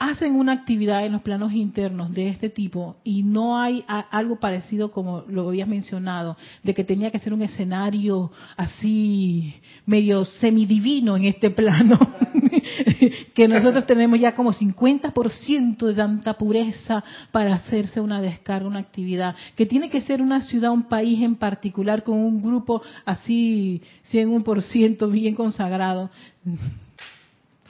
hacen 0.00 0.34
una 0.34 0.52
actividad 0.52 1.04
en 1.04 1.12
los 1.12 1.20
planos 1.20 1.52
internos 1.52 2.10
de 2.14 2.30
este 2.30 2.48
tipo 2.48 2.96
y 3.04 3.22
no 3.22 3.60
hay 3.60 3.84
algo 3.86 4.40
parecido 4.40 4.90
como 4.90 5.24
lo 5.28 5.46
habías 5.48 5.68
mencionado, 5.68 6.38
de 6.62 6.74
que 6.74 6.84
tenía 6.84 7.10
que 7.10 7.18
ser 7.18 7.34
un 7.34 7.42
escenario 7.42 8.32
así 8.56 9.54
medio 9.84 10.24
semidivino 10.24 11.18
en 11.18 11.26
este 11.26 11.50
plano, 11.50 11.98
que 13.34 13.46
nosotros 13.46 13.84
tenemos 13.84 14.18
ya 14.18 14.34
como 14.34 14.54
50% 14.54 15.86
de 15.86 15.94
tanta 15.94 16.32
pureza 16.32 17.04
para 17.30 17.54
hacerse 17.56 18.00
una 18.00 18.22
descarga, 18.22 18.66
una 18.66 18.78
actividad, 18.78 19.36
que 19.54 19.66
tiene 19.66 19.90
que 19.90 20.00
ser 20.00 20.22
una 20.22 20.40
ciudad, 20.40 20.72
un 20.72 20.84
país 20.84 21.20
en 21.20 21.36
particular 21.36 22.02
con 22.02 22.16
un 22.16 22.40
grupo 22.40 22.80
así 23.04 23.82
100% 24.10 25.10
bien 25.10 25.34
consagrado 25.34 26.10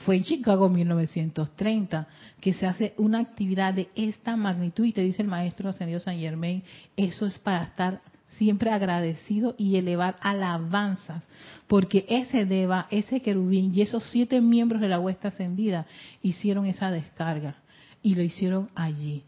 fue 0.05 0.17
en 0.17 0.25
Chicago 0.25 0.69
1930 0.69 2.09
que 2.41 2.55
se 2.55 2.67
hace 2.67 2.95
una 2.97 3.19
actividad 3.19 3.75
de 3.75 3.89
esta 3.95 4.37
magnitud 4.37 4.85
y 4.85 4.93
te 4.93 5.03
dice 5.03 5.23
el 5.23 5.29
maestro 5.29 5.69
ascendido 5.69 6.01
San 6.01 6.19
Germain, 6.19 6.63
eso 6.97 7.27
es 7.27 7.39
para 7.39 7.65
estar 7.65 8.01
siempre 8.39 8.71
agradecido 8.71 9.55
y 9.59 9.77
elevar 9.77 10.17
alabanzas, 10.21 11.25
porque 11.67 12.07
ese 12.09 12.47
Deva, 12.47 12.87
ese 12.91 13.21
querubín 13.21 13.75
y 13.75 13.83
esos 13.83 14.05
siete 14.11 14.41
miembros 14.41 14.81
de 14.81 14.89
la 14.89 15.01
huesta 15.01 15.29
ascendida 15.29 15.87
hicieron 16.23 16.67
esa 16.67 16.91
descarga 16.91 17.57
y 18.03 18.15
lo 18.15 18.23
hicieron 18.23 18.71
allí. 18.75 19.25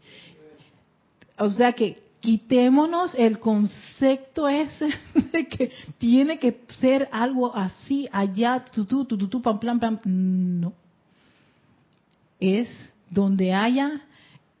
O 1.37 1.49
sea 1.49 1.73
que 1.73 2.02
quitémonos 2.23 3.13
el 3.15 3.37
concepto 3.37 4.47
ese 4.47 4.87
de 5.33 5.45
que 5.49 5.73
tiene 5.97 6.39
que 6.39 6.61
ser 6.79 7.09
algo 7.11 7.53
así, 7.53 8.07
allá, 8.13 8.63
tu, 8.71 8.85
tu, 8.85 9.05
tu, 9.05 9.41
pam, 9.41 9.59
plan, 9.59 9.77
pam. 9.77 9.99
No. 10.05 10.73
Es 12.39 12.69
donde 13.09 13.53
haya 13.53 14.03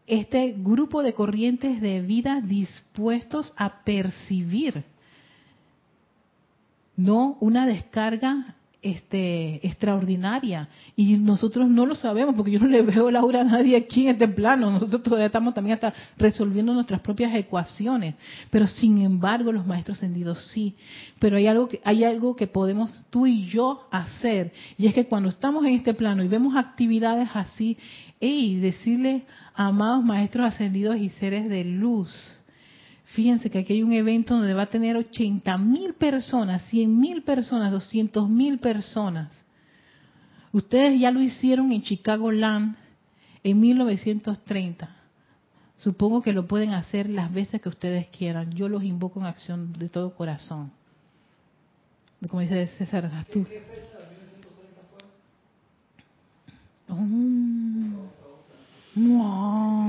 este 0.05 0.55
grupo 0.57 1.01
de 1.03 1.13
corrientes 1.13 1.79
de 1.79 2.01
vida 2.01 2.41
dispuestos 2.41 3.53
a 3.55 3.83
percibir, 3.85 4.83
no 6.97 7.37
una 7.39 7.65
descarga 7.65 8.57
este, 8.83 9.65
extraordinaria. 9.65 10.67
Y 10.95 11.13
nosotros 11.17 11.67
no 11.69 11.85
lo 11.85 11.95
sabemos 11.95 12.35
porque 12.35 12.51
yo 12.51 12.59
no 12.59 12.67
le 12.67 12.81
veo 12.81 13.09
la 13.09 13.19
aura 13.19 13.41
a 13.41 13.45
nadie 13.45 13.77
aquí 13.77 14.03
en 14.03 14.09
este 14.09 14.27
plano, 14.27 14.69
nosotros 14.69 15.01
todavía 15.01 15.27
estamos 15.27 15.53
también 15.53 15.75
hasta 15.75 15.93
resolviendo 16.17 16.73
nuestras 16.73 17.01
propias 17.01 17.33
ecuaciones, 17.33 18.15
pero 18.51 18.67
sin 18.67 19.01
embargo 19.01 19.51
los 19.51 19.65
maestros 19.65 19.97
ascendidos 19.97 20.45
sí, 20.51 20.75
pero 21.19 21.37
hay 21.37 21.47
algo 21.47 21.67
que 21.67 21.79
hay 21.83 22.03
algo 22.03 22.35
que 22.35 22.47
podemos 22.47 23.03
tú 23.09 23.25
y 23.25 23.45
yo 23.45 23.87
hacer. 23.89 24.51
Y 24.77 24.87
es 24.87 24.93
que 24.93 25.05
cuando 25.05 25.29
estamos 25.29 25.65
en 25.65 25.73
este 25.73 25.93
plano 25.93 26.23
y 26.23 26.27
vemos 26.27 26.55
actividades 26.55 27.29
así, 27.33 27.77
y 28.19 28.55
decirle 28.59 29.23
amados 29.53 30.03
maestros 30.03 30.47
ascendidos 30.47 30.97
y 30.97 31.09
seres 31.09 31.49
de 31.49 31.65
luz, 31.65 32.42
Fíjense 33.13 33.51
que 33.51 33.59
aquí 33.59 33.73
hay 33.73 33.83
un 33.83 33.93
evento 33.93 34.35
donde 34.35 34.55
va 34.55 34.63
a 34.63 34.67
tener 34.67 34.97
80 34.97 35.57
mil 35.59 35.93
personas, 35.93 36.63
100 36.69 36.99
mil 36.99 37.21
personas, 37.21 37.71
200 37.71 38.27
mil 38.27 38.57
personas. 38.57 39.45
Ustedes 40.51 40.99
ya 40.99 41.11
lo 41.11 41.21
hicieron 41.21 41.71
en 41.71 41.83
Chicago 41.83 42.31
Land 42.31 42.75
en 43.43 43.59
1930. 43.59 44.89
Supongo 45.77 46.23
que 46.23 46.33
lo 46.33 46.47
pueden 46.47 46.71
hacer 46.71 47.07
las 47.07 47.31
veces 47.31 47.61
que 47.61 47.69
ustedes 47.69 48.07
quieran. 48.07 48.51
Yo 48.53 48.67
los 48.67 48.83
invoco 48.83 49.19
en 49.19 49.27
acción 49.27 49.73
de 49.73 49.89
todo 49.89 50.15
corazón. 50.15 50.71
Como 52.27 52.41
dice 52.41 52.65
César 52.65 53.09
Gastú. 53.09 53.43
¿Qué 53.43 53.61
fecha 53.61 53.99
de 53.99 54.07
1930 54.15 54.81
fue? 58.95 59.03
wow. 59.03 59.82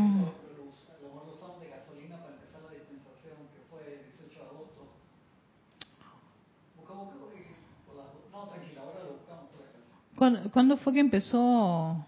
¿Cuándo, 10.52 10.76
fue 10.78 10.92
que 10.94 11.00
empezó 11.00 12.06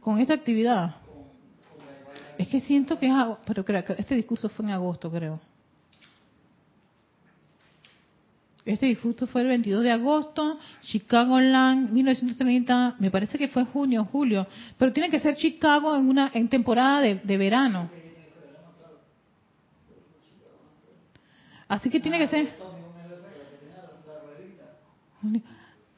con, 0.00 0.18
esta 0.18 0.34
actividad? 0.34 0.96
es 2.38 2.48
que 2.48 2.60
siento 2.60 2.98
que 2.98 3.06
es 3.06 3.12
pero 3.46 3.64
creo 3.64 3.84
este 3.96 4.16
discurso 4.16 4.48
fue 4.48 4.64
en 4.64 4.72
agosto, 4.72 5.10
creo. 5.10 5.40
Este 8.64 8.86
discurso 8.86 9.26
fue 9.26 9.42
el 9.42 9.48
22 9.48 9.82
de 9.82 9.90
agosto, 9.90 10.58
Chicago 10.82 11.40
Land, 11.40 11.90
1930, 11.90 12.96
me 12.98 13.10
parece 13.10 13.38
que 13.38 13.48
fue 13.48 13.64
junio, 13.64 14.04
julio, 14.10 14.46
pero 14.78 14.92
tiene 14.92 15.10
que 15.10 15.20
ser 15.20 15.36
Chicago 15.36 15.96
en 15.96 16.08
una 16.08 16.30
en 16.34 16.48
temporada 16.48 17.00
de 17.00 17.36
verano. 17.38 17.90
Así 21.72 21.88
que 21.88 22.00
tiene 22.00 22.18
que 22.18 22.28
ser. 22.28 22.71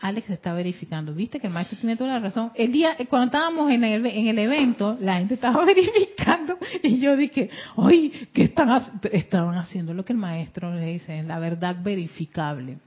Alex 0.00 0.28
está 0.28 0.52
verificando, 0.52 1.14
viste 1.14 1.40
que 1.40 1.46
el 1.46 1.52
maestro 1.52 1.78
tiene 1.78 1.96
toda 1.96 2.12
la 2.12 2.18
razón. 2.18 2.52
El 2.54 2.72
día, 2.72 2.96
cuando 3.08 3.26
estábamos 3.26 3.70
en 3.70 3.84
el, 3.84 4.04
en 4.04 4.26
el 4.26 4.38
evento, 4.38 4.98
la 5.00 5.16
gente 5.16 5.34
estaba 5.34 5.64
verificando 5.66 6.58
y 6.82 6.98
yo 7.00 7.16
dije, 7.16 7.48
oye, 7.76 8.28
¿qué 8.32 8.42
están, 8.44 9.00
estaban 9.12 9.56
haciendo? 9.56 9.94
Lo 9.94 10.04
que 10.04 10.12
el 10.12 10.18
maestro 10.18 10.74
le 10.74 10.86
dice, 10.86 11.22
la 11.22 11.38
verdad 11.38 11.76
verificable. 11.82 12.78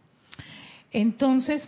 Entonces, 0.91 1.67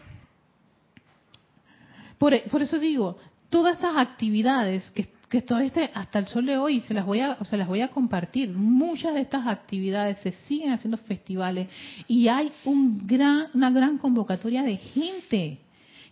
por, 2.18 2.40
por 2.44 2.62
eso 2.62 2.78
digo, 2.78 3.18
todas 3.50 3.80
esas 3.80 3.98
actividades 3.98 4.90
que 4.92 5.08
que 5.30 5.42
todo 5.42 5.60
este, 5.60 5.92
hasta 5.94 6.20
el 6.20 6.28
sol 6.28 6.46
de 6.46 6.58
hoy 6.58 6.82
se 6.82 6.94
las 6.94 7.06
voy 7.06 7.20
a 7.20 7.38
se 7.46 7.56
las 7.56 7.68
voy 7.68 7.82
a 7.82 7.90
compartir 7.90 8.50
muchas 8.50 9.14
de 9.14 9.22
estas 9.22 9.48
actividades 9.48 10.18
se 10.20 10.32
siguen 10.32 10.72
haciendo 10.72 10.98
festivales 10.98 11.68
y 12.08 12.28
hay 12.28 12.52
un 12.66 13.06
gran 13.06 13.48
una 13.54 13.70
gran 13.70 13.98
convocatoria 13.98 14.64
de 14.64 14.78
gente 14.78 15.60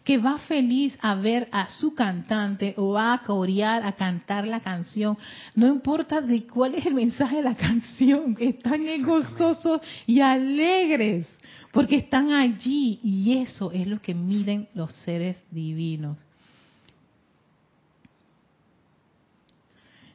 que 0.03 0.17
va 0.17 0.37
feliz 0.37 0.97
a 1.01 1.15
ver 1.15 1.49
a 1.51 1.67
su 1.67 1.93
cantante 1.93 2.73
o 2.77 2.93
va 2.93 3.11
a 3.11 3.23
corear, 3.23 3.85
a 3.85 3.91
cantar 3.91 4.47
la 4.47 4.61
canción. 4.61 5.17
No 5.53 5.67
importa 5.67 6.21
de 6.21 6.47
cuál 6.47 6.75
es 6.75 6.85
el 6.85 6.93
mensaje 6.93 7.35
de 7.35 7.41
la 7.41 7.55
canción, 7.67 8.33
que 8.33 8.47
están 8.47 8.85
gozosos 9.03 9.81
y 10.05 10.21
alegres, 10.21 11.27
porque 11.73 11.97
están 11.97 12.31
allí 12.31 13.01
y 13.03 13.39
eso 13.39 13.73
es 13.73 13.85
lo 13.85 14.01
que 14.01 14.13
miden 14.13 14.69
los 14.73 14.93
seres 14.93 15.43
divinos. 15.51 16.17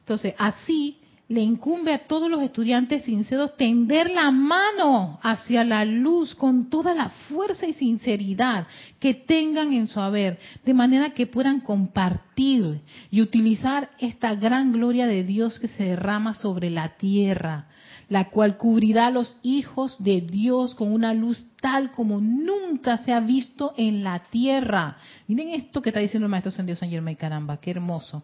Entonces, 0.03 0.35
así 0.37 0.97
le 1.29 1.41
incumbe 1.41 1.93
a 1.93 2.05
todos 2.05 2.29
los 2.29 2.41
estudiantes 2.43 3.05
sinceros 3.05 3.55
tender 3.55 4.09
la 4.09 4.29
mano 4.31 5.19
hacia 5.23 5.63
la 5.63 5.85
luz 5.85 6.35
con 6.35 6.69
toda 6.69 6.93
la 6.93 7.09
fuerza 7.09 7.65
y 7.65 7.73
sinceridad 7.73 8.67
que 8.99 9.13
tengan 9.13 9.71
en 9.71 9.87
su 9.87 10.01
haber, 10.01 10.37
de 10.65 10.73
manera 10.73 11.11
que 11.11 11.25
puedan 11.25 11.61
compartir 11.61 12.81
y 13.09 13.21
utilizar 13.21 13.89
esta 13.99 14.35
gran 14.35 14.73
gloria 14.73 15.07
de 15.07 15.23
Dios 15.23 15.59
que 15.59 15.69
se 15.69 15.83
derrama 15.83 16.35
sobre 16.35 16.69
la 16.69 16.97
tierra, 16.97 17.67
la 18.09 18.29
cual 18.29 18.57
cubrirá 18.57 19.07
a 19.07 19.11
los 19.11 19.37
hijos 19.43 19.95
de 20.03 20.19
Dios 20.19 20.75
con 20.75 20.91
una 20.91 21.13
luz 21.13 21.45
tal 21.61 21.91
como 21.91 22.19
nunca 22.19 22.97
se 22.99 23.13
ha 23.13 23.21
visto 23.21 23.73
en 23.77 24.03
la 24.03 24.19
tierra. 24.29 24.97
Miren 25.27 25.51
esto 25.51 25.81
que 25.81 25.89
está 25.89 26.01
diciendo 26.01 26.25
el 26.25 26.31
maestro 26.31 26.51
San 26.51 26.65
Dios 26.65 26.79
San 26.79 26.89
Germán, 26.89 27.15
caramba, 27.15 27.57
qué 27.57 27.71
hermoso. 27.71 28.23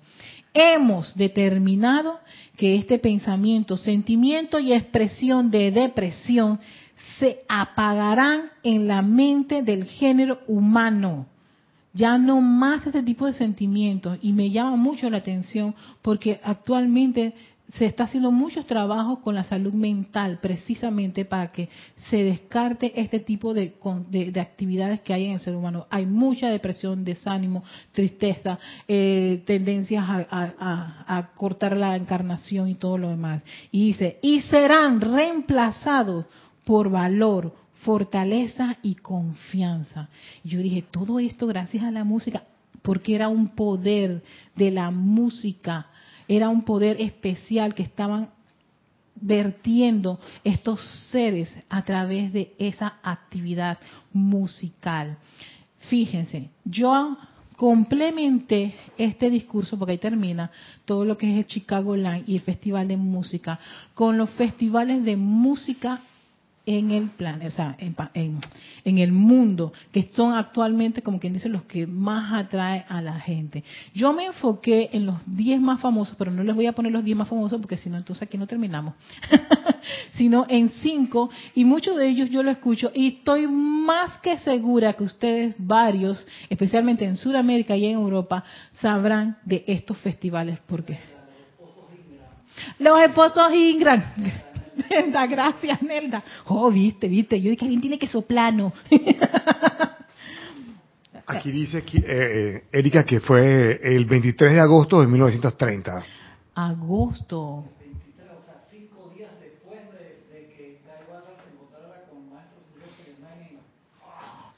Hemos 0.53 1.15
determinado 1.15 2.19
que 2.57 2.75
este 2.75 2.99
pensamiento, 2.99 3.77
sentimiento 3.77 4.59
y 4.59 4.73
expresión 4.73 5.51
de 5.51 5.71
depresión 5.71 6.59
se 7.19 7.39
apagarán 7.47 8.49
en 8.63 8.87
la 8.87 9.01
mente 9.01 9.61
del 9.61 9.85
género 9.85 10.39
humano. 10.47 11.27
Ya 11.93 12.17
no 12.17 12.41
más 12.41 12.85
ese 12.85 13.03
tipo 13.03 13.25
de 13.25 13.33
sentimientos. 13.33 14.17
Y 14.21 14.33
me 14.33 14.49
llama 14.49 14.75
mucho 14.75 15.09
la 15.09 15.17
atención 15.17 15.75
porque 16.01 16.39
actualmente 16.43 17.33
se 17.73 17.85
está 17.85 18.05
haciendo 18.05 18.31
muchos 18.31 18.65
trabajos 18.65 19.19
con 19.19 19.35
la 19.35 19.43
salud 19.43 19.73
mental 19.73 20.39
precisamente 20.41 21.23
para 21.25 21.51
que 21.51 21.69
se 22.09 22.23
descarte 22.23 22.99
este 22.99 23.19
tipo 23.19 23.53
de, 23.53 23.75
actividades 24.39 25.01
que 25.01 25.13
hay 25.13 25.25
en 25.25 25.33
el 25.33 25.39
ser 25.41 25.55
humano. 25.55 25.85
Hay 25.89 26.05
mucha 26.05 26.49
depresión, 26.49 27.03
desánimo, 27.03 27.63
tristeza, 27.91 28.57
eh, 28.87 29.43
tendencias 29.45 30.03
a, 30.07 31.05
a, 31.07 31.31
cortar 31.35 31.77
la 31.77 31.95
encarnación 31.95 32.69
y 32.69 32.75
todo 32.75 32.97
lo 32.97 33.09
demás. 33.09 33.43
Y 33.71 33.87
dice, 33.87 34.17
y 34.21 34.41
serán 34.41 34.99
reemplazados 34.99 36.25
por 36.65 36.89
valor, 36.89 37.55
fortaleza 37.83 38.77
y 38.81 38.95
confianza. 38.95 40.09
yo 40.43 40.59
dije, 40.59 40.83
todo 40.89 41.19
esto 41.19 41.45
gracias 41.45 41.83
a 41.83 41.91
la 41.91 42.03
música, 42.03 42.43
porque 42.81 43.13
era 43.13 43.29
un 43.29 43.49
poder 43.49 44.23
de 44.55 44.71
la 44.71 44.89
música 44.89 45.87
era 46.29 46.47
un 46.47 46.61
poder 46.61 47.01
especial 47.01 47.73
que 47.73 47.83
estaban 47.83 48.29
vertiendo 49.15 50.19
estos 50.43 50.79
seres 51.11 51.53
a 51.69 51.81
través 51.81 52.31
de 52.31 52.53
esa 52.59 52.99
actividad 53.03 53.79
musical. 54.13 55.17
Fíjense, 55.89 56.51
yo 56.63 57.17
complementé 57.57 58.75
este 58.97 59.29
discurso, 59.29 59.77
porque 59.77 59.93
ahí 59.93 59.97
termina 59.97 60.51
todo 60.85 61.03
lo 61.03 61.17
que 61.17 61.31
es 61.31 61.39
el 61.39 61.47
Chicago 61.47 61.95
Line 61.95 62.23
y 62.27 62.35
el 62.35 62.41
Festival 62.41 62.87
de 62.87 62.95
Música, 62.95 63.59
con 63.95 64.17
los 64.17 64.29
festivales 64.29 65.03
de 65.03 65.17
música 65.17 66.01
en 66.77 66.91
el 66.91 67.09
plan, 67.09 67.41
o 67.43 67.49
sea, 67.49 67.75
en, 67.79 67.95
en, 68.83 68.97
el 68.99 69.11
mundo, 69.11 69.73
que 69.91 70.03
son 70.13 70.33
actualmente, 70.33 71.01
como 71.01 71.19
quien 71.19 71.33
dice, 71.33 71.49
los 71.49 71.63
que 71.63 71.87
más 71.87 72.31
atrae 72.31 72.85
a 72.87 73.01
la 73.01 73.19
gente. 73.19 73.63
Yo 73.95 74.13
me 74.13 74.25
enfoqué 74.25 74.91
en 74.93 75.07
los 75.07 75.15
10 75.25 75.61
más 75.61 75.81
famosos, 75.81 76.15
pero 76.15 76.29
no 76.29 76.43
les 76.43 76.53
voy 76.53 76.67
a 76.67 76.73
poner 76.73 76.91
los 76.91 77.03
10 77.03 77.17
más 77.17 77.27
famosos 77.27 77.59
porque 77.59 77.75
si 77.75 77.89
no, 77.89 77.97
entonces 77.97 78.21
aquí 78.21 78.37
no 78.37 78.45
terminamos, 78.45 78.93
sino 80.11 80.45
en 80.47 80.69
5, 80.69 81.31
y 81.55 81.65
muchos 81.65 81.97
de 81.97 82.07
ellos 82.07 82.29
yo 82.29 82.43
lo 82.43 82.51
escucho 82.51 82.91
y 82.93 83.07
estoy 83.07 83.47
más 83.47 84.19
que 84.19 84.37
segura 84.37 84.93
que 84.93 85.03
ustedes, 85.03 85.55
varios, 85.57 86.27
especialmente 86.51 87.03
en 87.03 87.17
Sudamérica 87.17 87.75
y 87.75 87.87
en 87.87 87.93
Europa, 87.93 88.43
sabrán 88.73 89.39
de 89.43 89.63
estos 89.65 89.97
festivales. 89.97 90.59
¿Por 90.67 90.83
qué? 90.83 90.99
Los 92.77 92.99
esposos 93.01 93.53
Ingram. 93.55 94.03
Nelda, 94.89 95.27
gracias, 95.27 95.81
Nelda. 95.81 96.23
Oh, 96.45 96.71
viste, 96.71 97.07
viste. 97.07 97.41
Yo 97.41 97.49
dije, 97.51 97.65
alguien 97.65 97.81
tiene 97.81 97.99
que 97.99 98.07
soplano. 98.07 98.73
Aquí 101.27 101.51
dice 101.51 101.79
eh, 101.79 102.03
eh, 102.03 102.63
Erika 102.71 103.03
que 103.03 103.19
fue 103.19 103.79
el 103.83 104.05
23 104.05 104.53
de 104.53 104.59
agosto 104.59 104.99
de 104.99 105.07
1930. 105.07 106.03
Agosto. 106.55 107.65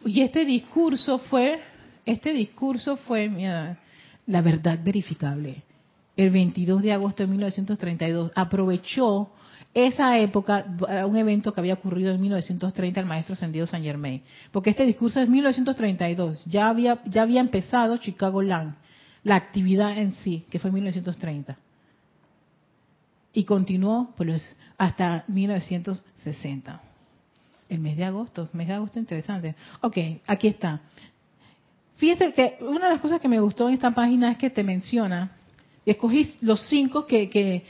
Y 0.06 0.22
este 0.22 0.46
discurso 0.46 1.20
fue, 1.20 1.60
este 2.06 2.34
discurso 2.34 2.98
fue, 2.98 3.30
mira, 3.30 3.78
la 4.26 4.42
verdad 4.42 4.80
verificable. 4.84 5.64
El 6.16 6.32
22 6.32 6.82
de 6.82 6.94
agosto 6.94 7.24
de 7.24 7.28
1932 7.28 8.32
aprovechó 8.36 9.30
esa 9.74 10.18
época, 10.20 10.66
un 11.08 11.16
evento 11.16 11.54
que 11.54 11.62
había 11.62 11.76
ocurrido 11.76 12.12
en 12.12 12.22
1930 12.22 13.00
el 13.00 13.06
maestro 13.06 13.34
ascendido 13.34 13.66
San 13.66 13.84
Germain. 13.84 14.22
Porque 14.52 14.72
este 14.72 14.86
discurso 14.86 15.22
es 15.22 15.30
1932, 15.30 16.42
ya 16.46 16.68
había, 16.68 17.02
ya 17.06 17.22
había 17.22 17.40
empezado 17.40 17.98
Chicago 17.98 18.42
Land, 18.42 18.76
la 19.24 19.36
actividad 19.36 19.98
en 19.98 20.12
sí, 20.14 20.46
que 20.50 20.60
fue 20.60 20.70
en 20.70 20.76
1930. 20.76 21.58
Y 23.34 23.46
continuó 23.46 24.14
pues, 24.18 24.56
hasta 24.78 25.24
1960. 25.28 26.82
El 27.70 27.80
mes 27.80 27.96
de 27.96 28.04
agosto, 28.04 28.50
mes 28.52 28.68
de 28.68 28.74
agosto 28.74 29.00
interesante. 29.00 29.56
Ok, 29.80 29.98
aquí 30.28 30.48
está. 30.48 30.82
Fíjense 31.96 32.34
que 32.34 32.58
una 32.60 32.88
de 32.88 32.94
las 32.94 33.00
cosas 33.00 33.22
que 33.22 33.30
me 33.30 33.40
gustó 33.40 33.70
en 33.70 33.76
esta 33.76 33.92
página 33.92 34.32
es 34.32 34.38
que 34.38 34.50
te 34.50 34.64
menciona, 34.64 35.32
escogí 35.86 36.36
los 36.42 36.68
cinco 36.68 37.06
que, 37.06 37.30
que 37.30 37.64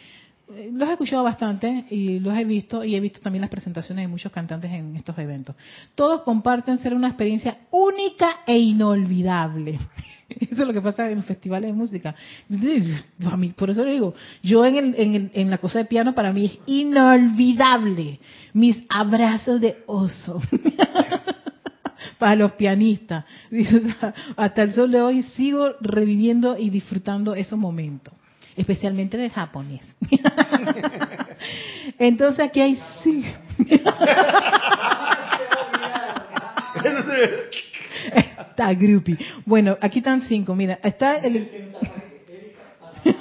los 0.73 0.89
he 0.89 0.91
escuchado 0.91 1.23
bastante 1.23 1.85
y 1.89 2.19
los 2.19 2.37
he 2.37 2.45
visto 2.45 2.83
y 2.83 2.95
he 2.95 2.99
visto 2.99 3.19
también 3.19 3.41
las 3.41 3.49
presentaciones 3.49 4.03
de 4.03 4.07
muchos 4.07 4.31
cantantes 4.31 4.71
en 4.71 4.95
estos 4.95 5.17
eventos. 5.17 5.55
Todos 5.95 6.21
comparten 6.21 6.77
ser 6.79 6.93
una 6.93 7.07
experiencia 7.07 7.59
única 7.71 8.41
e 8.45 8.57
inolvidable. 8.57 9.79
Eso 10.29 10.61
es 10.61 10.67
lo 10.67 10.73
que 10.73 10.81
pasa 10.81 11.09
en 11.09 11.17
los 11.17 11.25
festivales 11.25 11.69
de 11.69 11.73
música. 11.73 12.15
Por 13.55 13.69
eso 13.69 13.83
le 13.83 13.91
digo, 13.91 14.13
yo 14.41 14.65
en, 14.65 14.77
el, 14.77 14.95
en, 14.97 15.31
en 15.33 15.49
la 15.49 15.57
cosa 15.57 15.79
de 15.79 15.85
piano 15.85 16.15
para 16.15 16.31
mí 16.31 16.45
es 16.45 16.57
inolvidable. 16.67 18.19
Mis 18.53 18.77
abrazos 18.87 19.59
de 19.59 19.83
oso. 19.87 20.41
para 22.17 22.35
los 22.35 22.53
pianistas. 22.53 23.25
Hasta 24.37 24.63
el 24.63 24.73
sol 24.73 24.91
de 24.91 25.01
hoy 25.01 25.23
sigo 25.23 25.71
reviviendo 25.81 26.57
y 26.57 26.69
disfrutando 26.69 27.35
esos 27.35 27.59
momentos 27.59 28.13
especialmente 28.55 29.17
de 29.17 29.29
japonés. 29.29 29.81
Entonces 31.99 32.39
aquí 32.45 32.61
hay 32.61 32.79
sí. 33.03 33.25
Está 38.49 38.73
groupie. 38.73 39.17
Bueno, 39.45 39.77
aquí 39.81 39.99
están 39.99 40.21
cinco. 40.21 40.55
Mira, 40.55 40.79
está 40.83 41.17
el. 41.17 41.73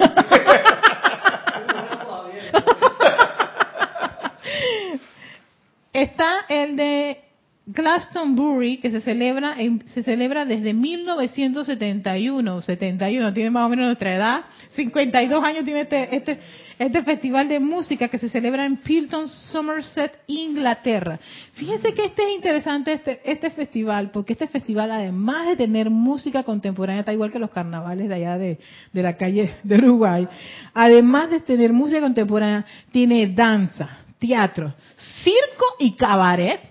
está 5.92 6.46
el 6.48 6.76
de 6.76 7.29
Glastonbury, 7.72 8.78
que 8.78 8.90
se 8.90 9.00
celebra 9.00 9.56
se 9.86 10.02
celebra 10.02 10.44
desde 10.44 10.74
1971, 10.74 12.62
71, 12.62 13.32
tiene 13.32 13.50
más 13.50 13.66
o 13.66 13.68
menos 13.68 13.86
nuestra 13.86 14.14
edad, 14.14 14.44
52 14.74 15.44
años 15.44 15.64
tiene 15.64 15.82
este, 15.82 16.16
este, 16.16 16.40
este 16.78 17.02
festival 17.04 17.48
de 17.48 17.60
música 17.60 18.08
que 18.08 18.18
se 18.18 18.28
celebra 18.28 18.64
en 18.64 18.78
Pilton, 18.78 19.28
Somerset, 19.28 20.18
Inglaterra. 20.26 21.20
Fíjense 21.52 21.94
que 21.94 22.06
este 22.06 22.24
es 22.24 22.34
interesante, 22.34 22.92
este, 22.94 23.20
este 23.24 23.50
festival, 23.50 24.10
porque 24.10 24.32
este 24.32 24.48
festival, 24.48 24.90
además 24.90 25.46
de 25.46 25.56
tener 25.56 25.90
música 25.90 26.42
contemporánea, 26.42 27.00
está 27.00 27.12
igual 27.12 27.30
que 27.30 27.38
los 27.38 27.50
carnavales 27.50 28.08
de 28.08 28.14
allá 28.16 28.36
de, 28.36 28.58
de 28.92 29.02
la 29.02 29.16
calle 29.16 29.54
de 29.62 29.76
Uruguay, 29.76 30.26
además 30.74 31.30
de 31.30 31.38
tener 31.38 31.72
música 31.72 32.00
contemporánea, 32.00 32.66
tiene 32.90 33.28
danza, 33.28 33.98
teatro, 34.18 34.74
circo 35.22 35.66
y 35.78 35.94
cabaret 35.94 36.70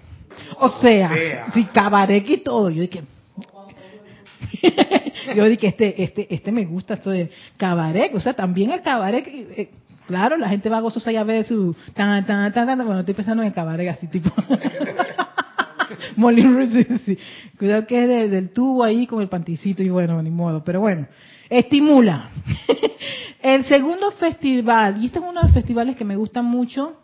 o 0.58 0.70
sea, 0.82 1.52
si 1.54 1.66
cabaret 1.66 2.28
y 2.30 2.38
todo. 2.38 2.70
Yo 2.70 2.82
dije, 2.82 3.04
yo 5.36 5.46
dije, 5.46 5.68
este, 5.68 6.04
este, 6.04 6.34
este 6.34 6.52
me 6.52 6.66
gusta 6.66 6.96
esto 6.96 7.12
de 7.12 7.30
cabaret. 7.58 8.14
O 8.16 8.20
sea, 8.20 8.34
también 8.34 8.72
el 8.72 8.82
cabaret, 8.82 9.26
eh, 9.28 9.70
claro, 10.08 10.38
la 10.38 10.50
gente 10.50 10.70
va 10.70 10.80
gozosa 10.80 11.12
ya 11.12 11.22
a 11.22 11.24
ver 11.24 11.46
su 11.46 11.76
tan, 11.94 12.26
tan, 12.26 12.52
tan, 12.54 12.68
tan, 12.68 12.78
bueno, 12.86 13.00
estoy 13.00 13.16
pensando 13.16 13.44
en 13.44 13.48
el 13.48 13.54
cabaret 13.54 13.90
así 13.90 14.08
tipo. 14.08 14.32
Molin 16.16 17.00
sí. 17.06 17.18
Cuidado 17.58 17.88
que 17.88 18.04
es 18.04 18.32
del 18.32 18.52
tubo 18.52 18.84
ahí 18.84 19.08
con 19.08 19.22
el 19.22 19.30
panticito 19.30 19.82
y 19.84 19.90
bueno, 19.90 20.22
ni 20.22 20.30
modo. 20.30 20.64
Pero 20.64 20.82
bueno, 20.82 21.08
estimula. 21.50 22.30
el 23.42 23.66
segundo 23.66 24.12
festival, 24.12 25.02
y 25.02 25.08
este 25.08 25.20
es 25.20 25.26
uno 25.26 25.42
de 25.42 25.48
los 25.48 25.54
festivales 25.54 25.96
que 25.96 26.06
me 26.06 26.16
gustan 26.16 26.46
mucho, 26.46 26.98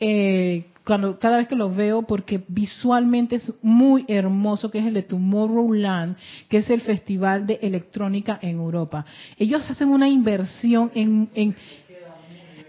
eh, 0.00 0.66
cuando 0.86 1.18
cada 1.18 1.38
vez 1.38 1.48
que 1.48 1.56
lo 1.56 1.74
veo 1.74 2.02
porque 2.02 2.44
visualmente 2.46 3.36
es 3.36 3.52
muy 3.60 4.04
hermoso 4.06 4.70
que 4.70 4.78
es 4.78 4.86
el 4.86 4.94
de 4.94 5.02
Tomorrowland 5.02 6.16
que 6.48 6.58
es 6.58 6.70
el 6.70 6.80
festival 6.80 7.44
de 7.44 7.58
electrónica 7.60 8.38
en 8.40 8.56
Europa. 8.56 9.04
Ellos 9.36 9.68
hacen 9.68 9.88
una 9.88 10.08
inversión 10.08 10.92
en, 10.94 11.56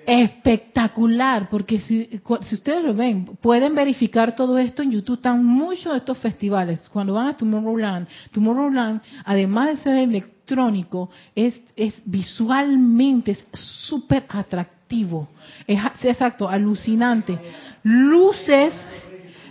espectacular, 0.08 1.50
porque 1.50 1.82
si, 1.82 2.22
si 2.46 2.56
ustedes 2.56 2.82
lo 2.82 2.94
ven, 2.94 3.26
pueden 3.42 3.76
verificar 3.76 4.38
todo 4.38 4.58
esto 4.58 4.82
en 4.82 4.92
YouTube. 4.92 5.18
Están 5.18 5.44
muchos 5.44 5.92
de 5.92 5.98
estos 5.98 6.18
festivales. 6.20 6.80
Cuando 6.90 7.14
van 7.14 7.28
a 7.28 7.38
Tomorrowland, 7.38 8.08
Tomorrowland, 8.32 9.02
además 9.26 9.68
de 9.68 9.78
ser 9.84 9.98
electrónico, 9.98 11.10
es, 11.36 11.60
es 11.76 12.02
visualmente 12.06 13.32
es 13.32 13.46
súper 13.52 14.24
atractivo. 14.30 15.28
Es 15.68 15.78
exacto, 16.04 16.48
alucinante. 16.48 17.38
Luces, 17.84 18.74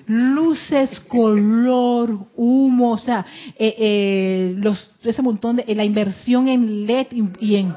luces, 0.06 1.00
color, 1.00 2.18
humo, 2.34 2.92
o 2.92 2.98
sea, 2.98 3.26
eh, 3.58 3.74
eh, 3.78 4.54
los, 4.56 4.90
ese 5.02 5.20
montón 5.20 5.56
de 5.56 5.74
la 5.74 5.84
inversión 5.84 6.48
en 6.48 6.86
LED 6.86 7.08
y 7.40 7.56
en 7.56 7.74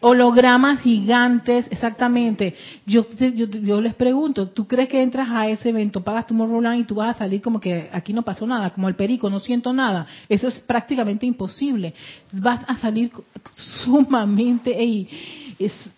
hologramas 0.00 0.80
gigantes, 0.80 1.66
exactamente. 1.70 2.54
Yo, 2.86 3.06
yo, 3.10 3.46
yo 3.46 3.80
les 3.80 3.94
pregunto, 3.94 4.48
¿tú 4.48 4.66
crees 4.66 4.88
que 4.88 5.02
entras 5.02 5.28
a 5.30 5.48
ese 5.48 5.68
evento, 5.68 6.02
pagas 6.02 6.26
tu 6.26 6.34
Tomorrowland 6.34 6.80
y 6.80 6.84
tú 6.84 6.94
vas 6.96 7.14
a 7.16 7.18
salir 7.18 7.42
como 7.42 7.60
que 7.60 7.88
aquí 7.92 8.12
no 8.12 8.22
pasó 8.22 8.46
nada, 8.46 8.70
como 8.70 8.88
el 8.88 8.94
perico, 8.96 9.28
no 9.28 9.40
siento 9.40 9.72
nada? 9.72 10.06
Eso 10.28 10.48
es 10.48 10.58
prácticamente 10.60 11.26
imposible. 11.26 11.94
Vas 12.32 12.60
a 12.66 12.76
salir 12.76 13.10
sumamente, 13.84 14.80
ey, 14.80 15.08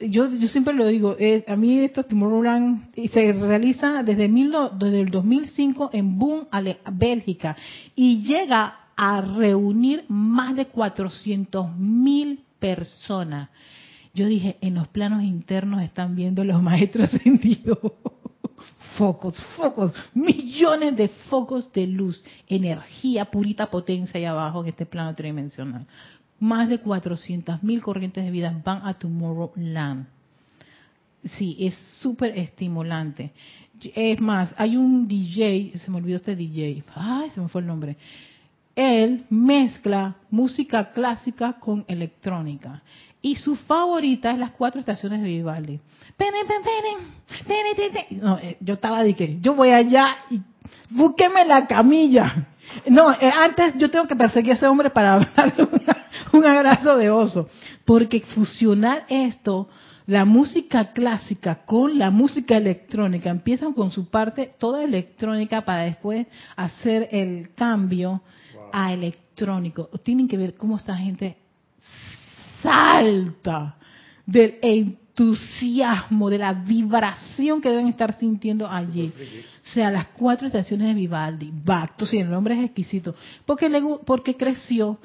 yo, 0.00 0.28
yo 0.28 0.48
siempre 0.48 0.74
lo 0.74 0.86
digo, 0.86 1.16
eh, 1.18 1.44
a 1.46 1.54
mí 1.54 1.78
esto 1.78 2.02
Tomorrowland 2.02 2.88
y 2.96 3.08
se 3.08 3.32
realiza 3.32 4.02
desde, 4.02 4.28
mil, 4.28 4.52
desde 4.78 5.00
el 5.02 5.10
2005 5.10 5.90
en 5.92 6.18
Boom, 6.18 6.46
Ale- 6.50 6.78
Bélgica, 6.92 7.56
y 7.94 8.22
llega 8.22 8.78
a 8.96 9.20
reunir 9.20 10.04
más 10.08 10.56
de 10.56 10.66
400 10.66 11.76
mil 11.76 12.40
personas. 12.58 13.48
Yo 14.14 14.26
dije, 14.26 14.58
en 14.60 14.74
los 14.74 14.88
planos 14.88 15.22
internos 15.22 15.82
están 15.82 16.14
viendo 16.14 16.44
los 16.44 16.62
maestros 16.62 17.08
ascendidos. 17.14 17.78
Focos, 18.96 19.40
focos, 19.56 19.92
millones 20.14 20.96
de 20.96 21.08
focos 21.08 21.72
de 21.72 21.86
luz, 21.86 22.22
energía, 22.46 23.24
purita 23.24 23.70
potencia 23.70 24.18
ahí 24.18 24.24
abajo 24.24 24.62
en 24.62 24.68
este 24.68 24.86
plano 24.86 25.14
tridimensional. 25.14 25.86
Más 26.38 26.68
de 26.68 26.78
400 26.78 27.62
mil 27.62 27.80
corrientes 27.80 28.22
de 28.22 28.30
vida 28.30 28.60
van 28.64 28.82
a 28.84 28.94
Tomorrowland. 28.94 30.06
Sí, 31.24 31.56
es 31.60 31.74
súper 32.00 32.36
estimulante. 32.38 33.32
Es 33.94 34.20
más, 34.20 34.54
hay 34.58 34.76
un 34.76 35.08
DJ, 35.08 35.78
se 35.78 35.90
me 35.90 35.96
olvidó 35.96 36.16
este 36.16 36.36
DJ, 36.36 36.84
ay, 36.94 37.30
se 37.30 37.40
me 37.40 37.48
fue 37.48 37.62
el 37.62 37.66
nombre. 37.66 37.96
Él 38.76 39.24
mezcla 39.30 40.16
música 40.30 40.92
clásica 40.92 41.54
con 41.54 41.84
electrónica. 41.88 42.82
Y 43.22 43.36
su 43.36 43.54
favorita 43.54 44.32
es 44.32 44.38
las 44.38 44.50
cuatro 44.50 44.80
estaciones 44.80 45.22
de 45.22 45.28
Vivaldi. 45.28 45.78
Pene, 46.16 46.38
pene, 46.46 46.64
pene, 46.64 47.06
pene, 47.46 47.74
pene, 47.76 47.90
pene. 48.08 48.20
No, 48.20 48.36
eh, 48.38 48.56
yo 48.60 48.74
estaba 48.74 49.02
de 49.04 49.14
que 49.14 49.38
yo 49.40 49.54
voy 49.54 49.70
allá 49.70 50.16
y 50.30 50.40
búsqueme 50.90 51.44
la 51.44 51.66
camilla. 51.68 52.48
No, 52.88 53.12
eh, 53.12 53.30
antes 53.34 53.74
yo 53.78 53.90
tengo 53.90 54.06
que 54.08 54.16
perseguir 54.16 54.52
a 54.52 54.54
ese 54.56 54.66
hombre 54.66 54.90
para 54.90 55.18
darle 55.36 55.64
una- 55.70 56.06
un 56.32 56.44
abrazo 56.44 56.96
de 56.96 57.10
oso. 57.10 57.48
Porque 57.84 58.20
fusionar 58.20 59.04
esto, 59.08 59.68
la 60.06 60.24
música 60.24 60.92
clásica 60.92 61.64
con 61.64 61.98
la 61.98 62.10
música 62.10 62.56
electrónica, 62.56 63.30
empiezan 63.30 63.72
con 63.72 63.90
su 63.92 64.10
parte 64.10 64.52
toda 64.58 64.82
electrónica 64.82 65.60
para 65.60 65.82
después 65.82 66.26
hacer 66.56 67.08
el 67.12 67.54
cambio 67.54 68.20
a 68.72 68.92
electrónico. 68.92 69.88
Tienen 70.02 70.26
que 70.26 70.36
ver 70.36 70.56
cómo 70.56 70.76
esta 70.76 70.96
gente 70.96 71.36
salta 72.62 73.76
del 74.24 74.58
entusiasmo, 74.62 76.30
de 76.30 76.38
la 76.38 76.52
vibración 76.52 77.60
que 77.60 77.68
deben 77.70 77.88
estar 77.88 78.18
sintiendo 78.18 78.68
allí. 78.68 79.12
O 79.64 79.74
sea, 79.74 79.90
las 79.90 80.08
cuatro 80.08 80.46
estaciones 80.46 80.88
de 80.88 80.94
Vivaldi, 80.94 81.52
Bach, 81.52 81.92
sí, 82.06 82.18
el 82.18 82.30
nombre 82.30 82.58
es 82.58 82.64
exquisito, 82.64 83.14
porque, 83.44 83.68
le, 83.68 83.82
porque 84.04 84.36
creció 84.36 84.98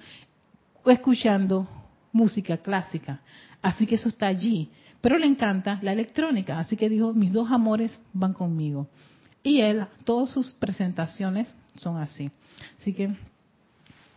escuchando 0.86 1.68
música 2.12 2.58
clásica. 2.58 3.22
Así 3.62 3.86
que 3.86 3.95
eso 3.95 4.10
está 4.10 4.28
allí. 4.28 4.70
Pero 5.01 5.18
le 5.18 5.28
encanta 5.28 5.80
la 5.84 5.93
electrónica, 5.93 6.60
así 6.60 6.76
que 6.76 6.89
dijo, 6.89 7.14
mis 7.14 7.32
dos 7.32 7.51
amores 7.51 7.99
van 8.14 8.34
conmigo. 8.34 8.88
Y 9.43 9.62
él, 9.62 9.86
todas 10.03 10.32
sus 10.32 10.51
presentaciones 10.53 11.53
son 11.76 11.97
así. 11.97 12.32
Así 12.80 12.93
que, 12.93 13.16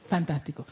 fantástico. 0.09 0.67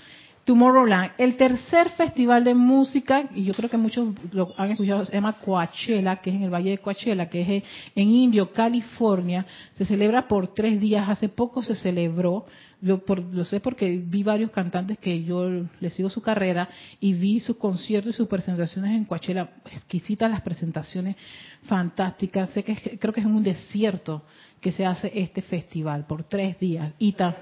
Tomorrowland, 0.49 1.11
el 1.19 1.37
tercer 1.37 1.91
festival 1.91 2.43
de 2.43 2.55
música, 2.55 3.29
y 3.35 3.45
yo 3.45 3.53
creo 3.53 3.69
que 3.69 3.77
muchos 3.77 4.15
lo 4.33 4.55
han 4.57 4.71
escuchado, 4.71 5.05
se 5.05 5.13
llama 5.13 5.35
Coachella, 5.35 6.17
que 6.17 6.31
es 6.31 6.37
en 6.37 6.45
el 6.45 6.51
Valle 6.51 6.71
de 6.71 6.79
Coachella, 6.79 7.29
que 7.29 7.43
es 7.43 7.65
en- 7.95 8.09
Indio, 8.09 8.51
California. 8.51 9.45
Se 9.75 9.85
celebra 9.85 10.27
por 10.27 10.49
tres 10.55 10.81
días. 10.81 11.07
Hace 11.07 11.29
poco 11.29 11.63
se 11.63 11.75
celebró, 11.75 12.47
yo 12.81 13.05
por- 13.05 13.21
lo 13.23 13.45
sé 13.45 13.61
porque 13.61 13.99
vi 14.03 14.23
varios 14.23 14.51
cantantes 14.51 14.97
que 14.97 15.23
yo 15.23 15.51
les 15.81 15.93
sigo 15.93 16.09
su 16.09 16.23
carrera 16.23 16.67
y 16.99 17.13
vi 17.13 17.41
sus 17.41 17.59
conciertos 17.59 18.15
y 18.15 18.17
sus 18.17 18.27
presentaciones 18.27 18.93
en 18.93 19.05
Coachella. 19.05 19.51
Exquisitas 19.71 20.31
las 20.31 20.41
presentaciones, 20.41 21.17
fantásticas. 21.65 22.49
Sé 22.51 22.63
que 22.65 22.75
creo 22.99 23.13
que 23.13 23.21
es 23.21 23.27
en 23.27 23.35
un 23.35 23.43
desierto 23.43 24.23
que 24.63 24.73
se 24.73 24.87
hace 24.87 25.13
este 25.15 25.43
festival 25.43 26.07
por 26.07 26.25
tres 26.25 26.59
días. 26.59 26.91
Y 26.99 27.13
ta- 27.13 27.37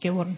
Qué 0.00 0.10
bueno. 0.10 0.36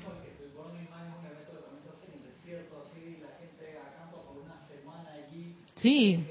Sí. 5.76 6.26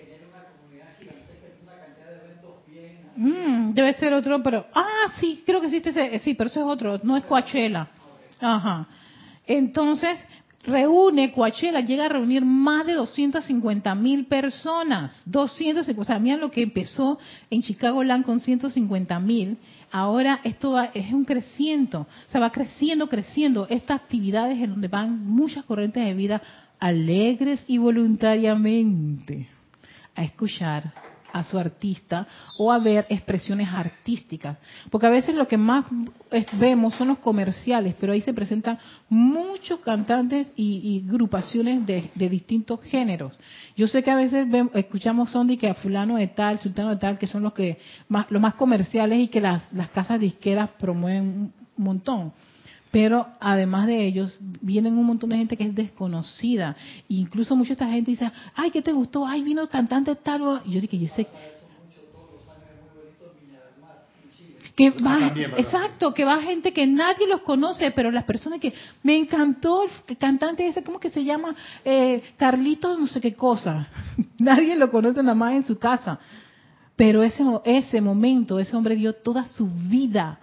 Mm, 3.16 3.72
debe 3.74 3.94
ser 3.94 4.14
otro, 4.14 4.42
pero 4.42 4.66
ah, 4.74 5.12
sí, 5.20 5.44
creo 5.46 5.60
que 5.60 5.68
existe 5.68 5.90
ese, 5.90 6.20
sí, 6.20 6.34
pero 6.36 6.50
eso 6.50 6.62
es 6.62 6.66
otro, 6.68 7.00
no 7.04 7.18
es 7.18 7.24
Coachella. 7.26 7.90
Ajá. 8.40 8.88
Entonces 9.46 10.20
reúne 10.64 11.32
Coachella, 11.32 11.82
llega 11.82 12.06
a 12.06 12.10
reunir 12.10 12.46
más 12.46 12.86
de 12.86 12.94
250 12.94 13.94
mil 13.96 14.26
personas. 14.28 15.22
250, 15.26 16.02
o 16.02 16.06
sea, 16.06 16.20
mira 16.20 16.38
lo 16.38 16.52
que 16.52 16.62
empezó 16.62 17.20
en 17.50 17.62
Chicago 17.62 18.04
Land 18.04 18.26
con 18.26 18.40
150 18.40 19.20
mil. 19.20 19.58
Ahora 19.92 20.42
esto 20.44 20.72
va, 20.72 20.86
es 20.94 21.12
un 21.12 21.26
creciendo, 21.26 22.02
o 22.02 22.32
sea, 22.32 22.42
va 22.42 22.52
creciendo, 22.52 23.10
creciendo. 23.10 23.68
Estas 23.70 24.02
actividades 24.02 24.60
en 24.60 24.70
donde 24.72 24.88
van 24.88 25.26
muchas 25.26 25.66
corrientes 25.66 26.06
de 26.06 26.14
vida 26.14 26.42
alegres 26.80 27.64
y 27.68 27.78
voluntariamente 27.78 29.48
a 30.16 30.24
escuchar 30.24 30.94
a 31.32 31.44
su 31.44 31.58
artista 31.58 32.28
o 32.58 32.72
a 32.72 32.80
ver 32.80 33.06
expresiones 33.10 33.70
artísticas. 33.70 34.58
Porque 34.90 35.08
a 35.08 35.10
veces 35.10 35.36
lo 35.36 35.48
que 35.48 35.58
más 35.58 35.86
vemos 36.54 36.96
son 36.96 37.10
los 37.10 37.20
comerciales, 37.20 37.96
pero 38.00 38.14
ahí 38.14 38.22
se 38.22 38.34
presentan 38.34 38.78
muchos 39.10 39.80
cantantes 39.80 40.48
y, 40.56 41.04
y 41.04 41.10
agrupaciones 41.10 41.86
de, 41.86 42.12
distintos 42.30 42.82
géneros. 42.82 43.38
Yo 43.76 43.88
sé 43.88 44.04
que 44.04 44.12
a 44.12 44.16
veces 44.16 44.48
vem- 44.48 44.72
escuchamos 44.74 45.30
son 45.32 45.48
de 45.48 45.58
que 45.58 45.70
a 45.70 45.74
fulano 45.76 46.18
de 46.18 46.28
tal, 46.28 46.60
sultano 46.60 46.90
de 46.90 46.98
tal, 46.98 47.18
que 47.18 47.28
son 47.28 47.44
los 47.44 47.54
que 47.54 47.80
más, 48.08 48.30
los 48.30 48.42
más 48.42 48.54
comerciales 48.56 49.20
y 49.20 49.28
que 49.28 49.42
las, 49.42 49.72
las 49.74 49.90
casas 49.90 50.20
disqueras 50.20 50.70
promueven 50.80 51.24
un 51.26 51.54
montón. 51.78 52.34
Pero 52.92 53.28
además 53.40 53.86
de 53.88 54.04
ellos, 54.06 54.38
vienen 54.40 54.98
un 54.98 55.06
montón 55.06 55.30
de 55.30 55.38
gente 55.38 55.56
que 55.56 55.66
es 55.66 55.76
desconocida. 55.76 56.76
E 57.08 57.16
incluso 57.16 57.56
mucha 57.56 57.74
esta 57.74 57.88
gente 57.88 58.12
dice, 58.12 58.32
ay, 58.56 58.72
¿qué 58.72 58.82
te 58.82 58.92
gustó? 58.92 59.28
Ay, 59.28 59.44
vino 59.44 59.68
cantante 59.70 60.16
tal. 60.16 60.62
Y 60.66 60.72
yo 60.72 60.82
dije, 60.82 60.98
yo 60.98 61.08
sé... 61.08 61.28
Que 64.76 64.92
va, 64.92 65.20
también, 65.20 65.52
¿verdad? 65.52 65.66
exacto, 65.66 66.14
que 66.14 66.24
va 66.24 66.42
gente 66.42 66.72
que 66.72 66.88
nadie 66.88 67.28
los 67.28 67.42
conoce, 67.42 67.92
pero 67.92 68.12
las 68.12 68.24
personas 68.24 68.62
que 68.62 68.74
me 69.04 69.18
encantó 69.18 69.84
el 69.84 70.18
cantante 70.18 70.66
ese, 70.66 70.86
¿cómo 70.86 71.02
que 71.02 71.10
se 71.10 71.26
llama? 71.26 71.54
Eh, 71.84 72.24
Carlitos, 72.38 72.98
no 72.98 73.06
sé 73.06 73.20
qué 73.20 73.34
cosa. 73.34 73.90
nadie 74.40 74.78
lo 74.78 74.90
conoce 74.90 75.22
nada 75.22 75.36
más 75.36 75.54
en 75.54 75.66
su 75.66 75.78
casa. 75.78 76.18
Pero 76.96 77.24
ese, 77.24 77.44
ese 77.66 78.00
momento, 78.00 78.58
ese 78.58 78.74
hombre 78.74 78.96
dio 78.96 79.14
toda 79.14 79.46
su 79.48 79.68
vida 79.68 80.40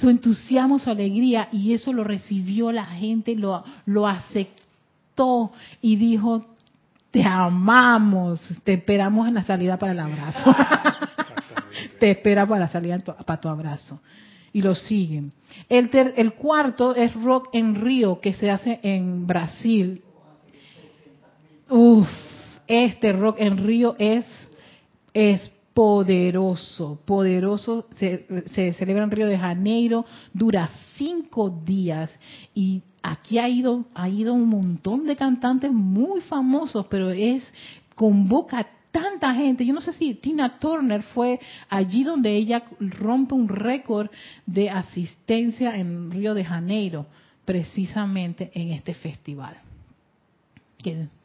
su 0.00 0.08
entusiasmo, 0.08 0.78
su 0.78 0.90
alegría, 0.90 1.48
y 1.52 1.72
eso 1.74 1.92
lo 1.92 2.04
recibió 2.04 2.72
la 2.72 2.86
gente, 2.86 3.34
lo, 3.34 3.62
lo 3.86 4.06
aceptó 4.06 5.52
y 5.82 5.96
dijo, 5.96 6.46
te 7.10 7.22
amamos, 7.22 8.40
te 8.64 8.74
esperamos 8.74 9.28
en 9.28 9.34
la 9.34 9.42
salida 9.44 9.76
para 9.78 9.92
el 9.92 10.00
abrazo. 10.00 10.54
te 12.00 12.12
espera 12.12 12.46
para 12.46 12.60
la 12.60 12.68
salida 12.68 12.98
para 12.98 13.40
tu 13.40 13.48
abrazo. 13.48 14.00
Y 14.52 14.62
lo 14.62 14.74
siguen. 14.74 15.32
El, 15.68 15.90
ter- 15.90 16.14
el 16.16 16.32
cuarto 16.32 16.94
es 16.94 17.14
Rock 17.14 17.48
en 17.52 17.74
Río, 17.76 18.20
que 18.20 18.32
se 18.32 18.50
hace 18.50 18.80
en 18.82 19.26
Brasil. 19.26 20.02
Uf, 21.68 22.08
este 22.66 23.12
Rock 23.12 23.36
en 23.38 23.58
Río 23.58 23.94
es 23.98 24.24
poderoso, 25.80 27.00
poderoso. 27.06 27.86
Se, 27.96 28.74
celebra 28.74 29.04
en 29.04 29.10
Río 29.10 29.26
de 29.26 29.38
Janeiro, 29.38 30.04
dura 30.34 30.68
cinco 30.98 31.48
días 31.48 32.10
y 32.54 32.82
aquí 33.02 33.38
ha 33.38 33.48
ido, 33.48 33.86
ha 33.94 34.06
ido 34.06 34.34
un 34.34 34.46
montón 34.46 35.06
de 35.06 35.16
cantantes 35.16 35.72
muy 35.72 36.20
famosos, 36.20 36.84
pero 36.90 37.08
es 37.08 37.50
convoca 37.94 38.66
tanta 38.90 39.32
gente. 39.34 39.64
Yo 39.64 39.72
no 39.72 39.80
sé 39.80 39.94
si 39.94 40.12
Tina 40.16 40.58
Turner 40.58 41.02
fue 41.02 41.40
allí 41.70 42.04
donde 42.04 42.36
ella 42.36 42.62
rompe 42.78 43.32
un 43.32 43.48
récord 43.48 44.10
de 44.44 44.68
asistencia 44.68 45.74
en 45.78 46.10
Río 46.10 46.34
de 46.34 46.44
Janeiro, 46.44 47.06
precisamente 47.46 48.50
en 48.52 48.72
este 48.72 48.92
festival. 48.92 49.56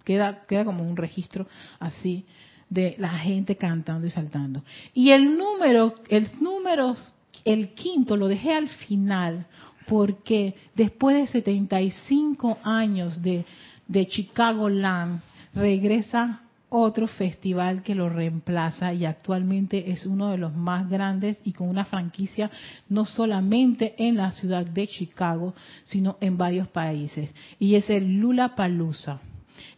Queda, 0.05 0.43
queda 0.47 0.63
como 0.63 0.89
un 0.89 0.95
registro 0.95 1.45
así 1.77 2.25
de 2.69 2.95
la 2.97 3.17
gente 3.19 3.55
cantando 3.55 4.07
y 4.07 4.09
saltando. 4.09 4.63
Y 4.93 5.11
el 5.11 5.37
número, 5.37 5.95
el 6.09 6.29
número, 6.41 6.95
el 7.43 7.73
quinto 7.73 8.17
lo 8.17 8.27
dejé 8.27 8.53
al 8.53 8.67
final, 8.69 9.45
porque 9.87 10.55
después 10.75 11.15
de 11.15 11.27
75 11.27 12.59
años 12.63 13.21
de, 13.21 13.45
de 13.87 14.07
Chicago 14.07 14.69
Land, 14.69 15.21
regresa 15.53 16.41
otro 16.69 17.07
festival 17.07 17.83
que 17.83 17.95
lo 17.95 18.09
reemplaza 18.09 18.93
y 18.93 19.05
actualmente 19.05 19.91
es 19.91 20.05
uno 20.05 20.31
de 20.31 20.37
los 20.37 20.53
más 20.53 20.89
grandes 20.89 21.39
y 21.45 21.53
con 21.53 21.69
una 21.69 21.85
franquicia 21.85 22.51
no 22.89 23.05
solamente 23.05 23.95
en 23.97 24.17
la 24.17 24.31
ciudad 24.33 24.65
de 24.65 24.87
Chicago, 24.87 25.53
sino 25.85 26.17
en 26.19 26.37
varios 26.37 26.67
países. 26.67 27.29
Y 27.59 27.75
es 27.75 27.89
el 27.89 28.17
Lula 28.17 28.55
Palusa. 28.55 29.21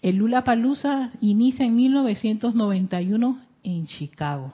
El 0.02 0.18
Lula 0.18 0.44
Palusa 0.44 1.12
inicia 1.22 1.66
en 1.66 1.76
1991 1.76 3.42
en 3.64 3.88
Chicago. 3.88 4.54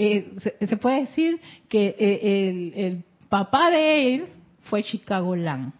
Eh, 0.00 0.32
se, 0.60 0.76
puede 0.76 1.00
decir 1.00 1.40
que 1.68 1.96
eh, 1.98 2.48
el, 2.48 2.72
el, 2.76 3.04
papá 3.28 3.68
de 3.68 4.14
él 4.14 4.26
fue 4.62 4.84
Chicago 4.84 5.34
Land. 5.34 5.72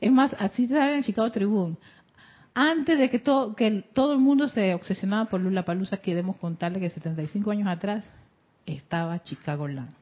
Es 0.00 0.10
más, 0.10 0.34
así 0.36 0.66
sale 0.66 0.96
en 0.96 1.04
Chicago 1.04 1.30
Tribune. 1.30 1.76
Antes 2.54 2.98
de 2.98 3.08
que 3.08 3.20
todo, 3.20 3.54
que 3.54 3.84
todo 3.92 4.14
el 4.14 4.18
mundo 4.18 4.48
se 4.48 4.74
obsesionaba 4.74 5.30
por 5.30 5.40
Lula 5.40 5.64
Palusa, 5.64 5.98
queremos 5.98 6.36
contarle 6.38 6.80
que 6.80 6.90
75 6.90 7.52
años 7.52 7.68
atrás 7.68 8.04
estaba 8.66 9.22
Chicago 9.22 9.68
Land. 9.68 9.99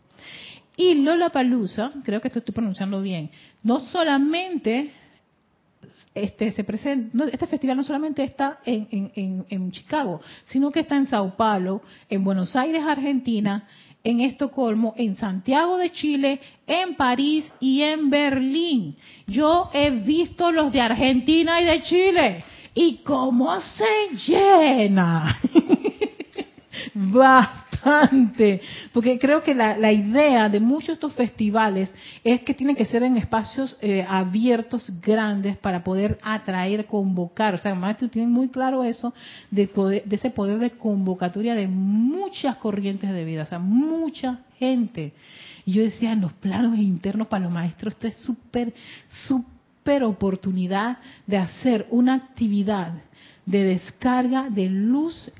Y 0.78 0.94
Lola 0.94 1.30
Palusa, 1.30 1.90
creo 2.04 2.20
que 2.20 2.28
esto 2.28 2.38
estoy 2.38 2.54
pronunciando 2.54 3.02
bien, 3.02 3.30
no 3.64 3.80
solamente 3.80 4.92
este 6.14 6.52
se 6.52 6.62
presenta, 6.62 7.24
este 7.32 7.48
festival 7.48 7.78
no 7.78 7.82
solamente 7.82 8.22
está 8.22 8.60
en, 8.64 9.72
Chicago, 9.72 10.20
sino 10.46 10.70
que 10.70 10.80
está 10.80 10.96
en 10.96 11.06
Sao 11.06 11.36
Paulo, 11.36 11.82
en 12.08 12.22
Buenos 12.22 12.54
Aires, 12.54 12.80
Argentina, 12.86 13.66
en 14.04 14.20
Estocolmo, 14.20 14.94
en 14.96 15.16
Santiago 15.16 15.78
de 15.78 15.90
Chile, 15.90 16.40
en 16.64 16.94
París 16.94 17.44
y 17.58 17.82
en 17.82 18.08
Berlín. 18.08 18.94
Yo 19.26 19.70
he 19.74 19.90
visto 19.90 20.52
los 20.52 20.72
de 20.72 20.80
Argentina 20.80 21.60
y 21.60 21.64
de 21.64 21.82
Chile. 21.82 22.44
¿Y 22.72 22.98
cómo 22.98 23.60
se 23.60 24.14
llena? 24.28 25.40
Va 26.94 27.67
porque 28.92 29.18
creo 29.18 29.42
que 29.42 29.54
la, 29.54 29.92
idea 29.92 30.48
de 30.48 30.60
muchos 30.60 30.88
de 30.88 30.92
estos 30.94 31.14
festivales 31.14 31.92
es 32.24 32.40
que 32.42 32.54
tienen 32.54 32.76
que 32.76 32.84
ser 32.84 33.02
en 33.02 33.16
espacios 33.16 33.76
eh, 33.80 34.04
abiertos, 34.06 34.90
grandes, 35.00 35.56
para 35.58 35.82
poder 35.82 36.18
atraer, 36.22 36.86
convocar. 36.86 37.54
O 37.54 37.58
sea, 37.58 37.74
maestros 37.74 38.10
tienen 38.10 38.30
muy 38.30 38.48
claro 38.48 38.84
eso 38.84 39.14
de, 39.50 39.66
de 40.04 40.16
ese 40.16 40.30
poder 40.30 40.58
de 40.58 40.70
convocatoria 40.70 41.54
de 41.54 41.68
muchas 41.68 42.56
corrientes 42.56 43.10
de 43.10 43.24
vida, 43.24 43.42
o 43.44 43.46
sea, 43.46 43.58
mucha 43.58 44.40
gente. 44.58 45.12
Y 45.64 45.72
yo 45.72 45.82
decía, 45.82 46.12
en 46.12 46.22
los 46.22 46.32
planos 46.32 46.78
internos 46.78 47.28
para 47.28 47.44
los 47.44 47.52
maestros, 47.52 47.94
esto 47.94 48.06
es 48.06 48.16
súper, 48.16 48.72
súper 49.26 50.02
oportunidad 50.02 50.98
de 51.26 51.38
hacer 51.38 51.86
una 51.90 52.14
actividad 52.14 52.92
de 53.44 53.64
descarga 53.64 54.50
de 54.50 54.68
luz 54.68 55.30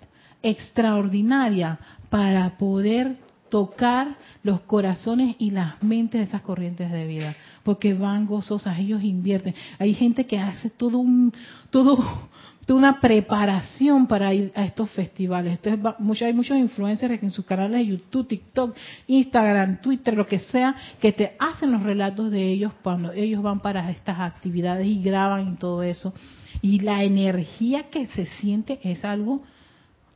extraordinaria 0.43 1.79
para 2.11 2.57
poder 2.57 3.17
tocar 3.49 4.17
los 4.43 4.61
corazones 4.61 5.37
y 5.39 5.51
las 5.51 5.83
mentes 5.83 6.21
de 6.21 6.27
esas 6.27 6.43
corrientes 6.43 6.91
de 6.91 7.07
vida, 7.07 7.37
porque 7.63 7.95
van 7.95 8.27
gozosas, 8.27 8.79
ellos 8.79 9.03
invierten. 9.03 9.55
Hay 9.79 9.95
gente 9.95 10.27
que 10.27 10.39
hace 10.39 10.71
todo 10.71 10.99
un, 10.99 11.33
todo, 11.71 12.29
toda 12.67 12.79
una 12.79 13.01
preparación 13.01 14.07
para 14.07 14.33
ir 14.33 14.53
a 14.55 14.65
estos 14.65 14.91
festivales. 14.91 15.59
Entonces, 15.63 16.23
hay 16.23 16.33
muchos 16.33 16.57
influencers 16.57 17.23
en 17.23 17.31
sus 17.31 17.45
canales 17.45 17.79
de 17.79 17.87
YouTube, 17.87 18.29
TikTok, 18.29 18.77
Instagram, 19.07 19.81
Twitter, 19.81 20.17
lo 20.17 20.27
que 20.27 20.39
sea, 20.39 20.75
que 21.01 21.13
te 21.13 21.37
hacen 21.39 21.73
los 21.73 21.83
relatos 21.83 22.31
de 22.31 22.49
ellos 22.49 22.73
cuando 22.83 23.13
ellos 23.13 23.43
van 23.43 23.61
para 23.61 23.91
estas 23.91 24.21
actividades 24.21 24.87
y 24.87 25.03
graban 25.03 25.55
y 25.55 25.57
todo 25.57 25.83
eso. 25.83 26.15
Y 26.63 26.81
la 26.81 27.05
energía 27.05 27.91
que 27.91 28.07
se 28.07 28.27
siente 28.27 28.81
es 28.83 29.05
algo 29.05 29.43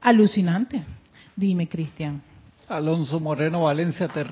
alucinante. 0.01 0.85
Dime, 1.37 1.69
Cristian. 1.69 2.23
Alonso 2.69 3.21
Moreno 3.21 3.65
Valencia 3.65 4.09
te 4.09 4.25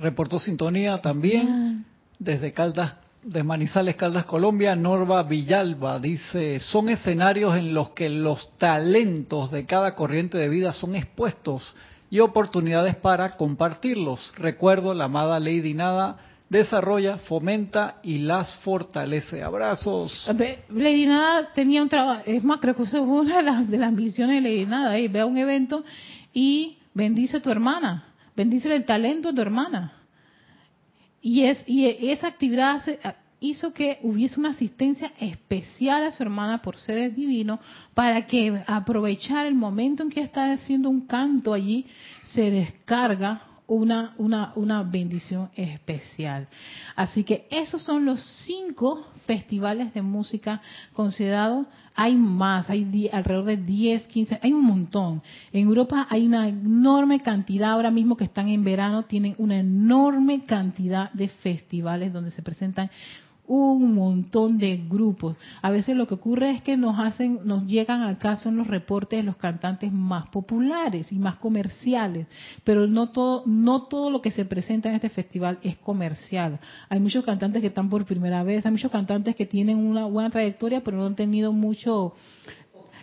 reportó 0.00 0.38
sintonía 0.38 0.98
también 0.98 1.84
desde 2.18 2.52
Caldas, 2.52 2.94
de 3.22 3.42
Manizales, 3.42 3.96
Caldas, 3.96 4.24
Colombia. 4.24 4.74
Norva 4.74 5.22
Villalba 5.22 5.98
dice, 5.98 6.60
son 6.60 6.88
escenarios 6.88 7.56
en 7.56 7.74
los 7.74 7.90
que 7.90 8.08
los 8.08 8.56
talentos 8.58 9.50
de 9.50 9.66
cada 9.66 9.94
corriente 9.94 10.38
de 10.38 10.48
vida 10.48 10.72
son 10.72 10.94
expuestos 10.94 11.76
y 12.10 12.20
oportunidades 12.20 12.96
para 12.96 13.36
compartirlos. 13.36 14.32
Recuerdo 14.36 14.94
la 14.94 15.04
amada 15.04 15.38
Lady 15.38 15.74
Nada 15.74 16.16
desarrolla, 16.48 17.18
fomenta 17.18 17.96
y 18.02 18.18
las 18.18 18.56
fortalece. 18.60 19.42
Abrazos. 19.42 20.26
Lady 20.70 21.06
Nada 21.06 21.52
tenía 21.52 21.82
un 21.82 21.88
trabajo, 21.88 22.22
es 22.24 22.42
más, 22.44 22.60
creo 22.60 22.74
que 22.74 22.86
fue 22.86 23.00
una 23.00 23.36
de 23.36 23.42
las, 23.42 23.68
de 23.68 23.76
las 23.76 23.92
misiones 23.92 24.42
de 24.42 24.48
Lady 24.48 24.66
Nada, 24.66 24.92
ve 24.92 25.20
a 25.20 25.26
un 25.26 25.36
evento 25.36 25.84
y 26.38 26.78
bendice 26.94 27.38
a 27.38 27.40
tu 27.40 27.50
hermana, 27.50 28.14
bendice 28.36 28.72
el 28.72 28.84
talento 28.84 29.30
de 29.30 29.34
tu 29.34 29.40
hermana. 29.40 29.92
Y, 31.20 31.42
es, 31.42 31.64
y 31.66 31.84
esa 32.10 32.28
actividad 32.28 32.80
hizo 33.40 33.72
que 33.72 33.98
hubiese 34.04 34.38
una 34.38 34.50
asistencia 34.50 35.12
especial 35.18 36.04
a 36.04 36.12
su 36.12 36.22
hermana 36.22 36.62
por 36.62 36.76
ser 36.76 37.12
divino 37.12 37.58
para 37.92 38.28
que 38.28 38.62
aprovechar 38.68 39.46
el 39.46 39.56
momento 39.56 40.04
en 40.04 40.10
que 40.10 40.20
está 40.20 40.52
haciendo 40.52 40.88
un 40.88 41.08
canto 41.08 41.52
allí, 41.52 41.86
se 42.32 42.52
descarga 42.52 43.42
una, 43.68 44.14
una, 44.16 44.52
una 44.56 44.82
bendición 44.82 45.50
especial. 45.54 46.48
Así 46.96 47.22
que 47.22 47.46
esos 47.50 47.82
son 47.82 48.04
los 48.06 48.20
cinco 48.44 49.06
festivales 49.26 49.92
de 49.94 50.02
música 50.02 50.60
considerados. 50.94 51.66
Hay 51.94 52.16
más, 52.16 52.70
hay 52.70 53.10
alrededor 53.12 53.44
de 53.44 53.56
10, 53.58 54.08
15, 54.08 54.40
hay 54.42 54.52
un 54.52 54.64
montón. 54.64 55.22
En 55.52 55.66
Europa 55.66 56.06
hay 56.08 56.26
una 56.26 56.48
enorme 56.48 57.20
cantidad, 57.20 57.72
ahora 57.72 57.90
mismo 57.90 58.16
que 58.16 58.24
están 58.24 58.48
en 58.48 58.64
verano, 58.64 59.04
tienen 59.04 59.34
una 59.38 59.58
enorme 59.58 60.44
cantidad 60.44 61.12
de 61.12 61.28
festivales 61.28 62.12
donde 62.12 62.30
se 62.30 62.42
presentan 62.42 62.90
un 63.48 63.94
montón 63.94 64.58
de 64.58 64.76
grupos. 64.76 65.36
A 65.62 65.70
veces 65.70 65.96
lo 65.96 66.06
que 66.06 66.14
ocurre 66.14 66.50
es 66.50 66.62
que 66.62 66.76
nos 66.76 66.98
hacen, 66.98 67.40
nos 67.44 67.66
llegan 67.66 68.02
al 68.02 68.18
caso 68.18 68.50
en 68.50 68.56
los 68.58 68.66
reportes 68.66 69.18
de 69.18 69.22
los 69.24 69.36
cantantes 69.36 69.90
más 69.90 70.28
populares 70.28 71.10
y 71.10 71.18
más 71.18 71.36
comerciales, 71.36 72.26
pero 72.62 72.86
no 72.86 73.10
todo, 73.10 73.42
no 73.46 73.82
todo 73.84 74.10
lo 74.10 74.20
que 74.20 74.30
se 74.30 74.44
presenta 74.44 74.90
en 74.90 74.96
este 74.96 75.08
festival 75.08 75.58
es 75.62 75.76
comercial. 75.78 76.60
Hay 76.90 77.00
muchos 77.00 77.24
cantantes 77.24 77.62
que 77.62 77.68
están 77.68 77.88
por 77.88 78.04
primera 78.04 78.42
vez, 78.42 78.64
hay 78.66 78.72
muchos 78.72 78.92
cantantes 78.92 79.34
que 79.34 79.46
tienen 79.46 79.78
una 79.78 80.04
buena 80.04 80.30
trayectoria, 80.30 80.84
pero 80.84 80.98
no 80.98 81.06
han 81.06 81.16
tenido 81.16 81.52
mucho 81.52 82.14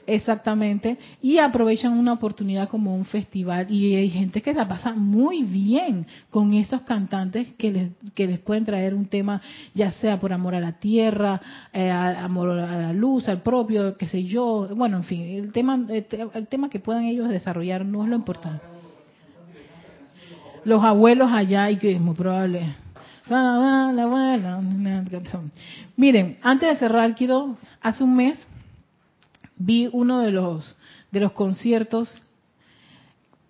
Exactamente. 0.08 0.98
Y 1.22 1.40
aprovechan 1.40 1.94
una 1.94 2.14
oportunidad 2.14 2.70
como 2.70 2.96
un 2.96 3.06
festival 3.06 3.72
y 3.72 3.96
hay 3.96 4.10
gente 4.10 4.42
que 4.42 4.54
la 4.54 4.68
pasa 4.68 4.94
muy 4.94 5.44
bien 5.44 6.06
con 6.30 6.54
estos 6.54 6.82
cantantes 6.82 7.54
que 7.54 7.72
les, 7.72 7.90
que 8.14 8.28
les 8.28 8.40
pueden 8.40 8.66
traer 8.66 8.94
un 8.94 9.08
tema, 9.08 9.42
ya 9.74 9.92
sea 9.92 10.20
por 10.20 10.32
amor 10.34 10.56
a 10.56 10.60
la 10.60 10.74
tierra, 10.74 11.42
eh, 11.74 11.90
amor 11.90 12.52
a 12.52 12.78
la 12.78 12.94
luz, 12.94 13.28
al 13.28 13.42
propio, 13.42 13.98
qué 13.98 14.08
sé 14.08 14.24
yo. 14.24 14.68
Bueno, 14.76 14.98
en 14.98 15.04
fin, 15.04 15.22
el 15.22 15.52
tema, 15.52 15.80
el 15.90 16.48
tema 16.48 16.70
que 16.70 16.80
puedan 16.80 17.06
ellos 17.06 17.30
desarrollar 17.30 17.86
no 17.86 18.04
es 18.04 18.10
lo 18.10 18.16
importante. 18.16 18.64
Los 20.64 20.84
abuelos 20.84 21.32
allá 21.32 21.70
y 21.70 21.78
que 21.78 21.92
es 21.92 22.02
muy 22.02 22.16
probable. 22.16 22.76
Miren, 25.96 26.38
antes 26.44 26.70
de 26.70 26.76
cerrar, 26.76 27.16
quiero, 27.16 27.58
hace 27.82 28.04
un 28.04 28.16
mes 28.16 28.38
vi 29.58 29.90
uno 29.92 30.20
de 30.20 30.32
los, 30.32 30.76
de 31.12 31.20
los 31.20 31.32
conciertos. 31.32 32.22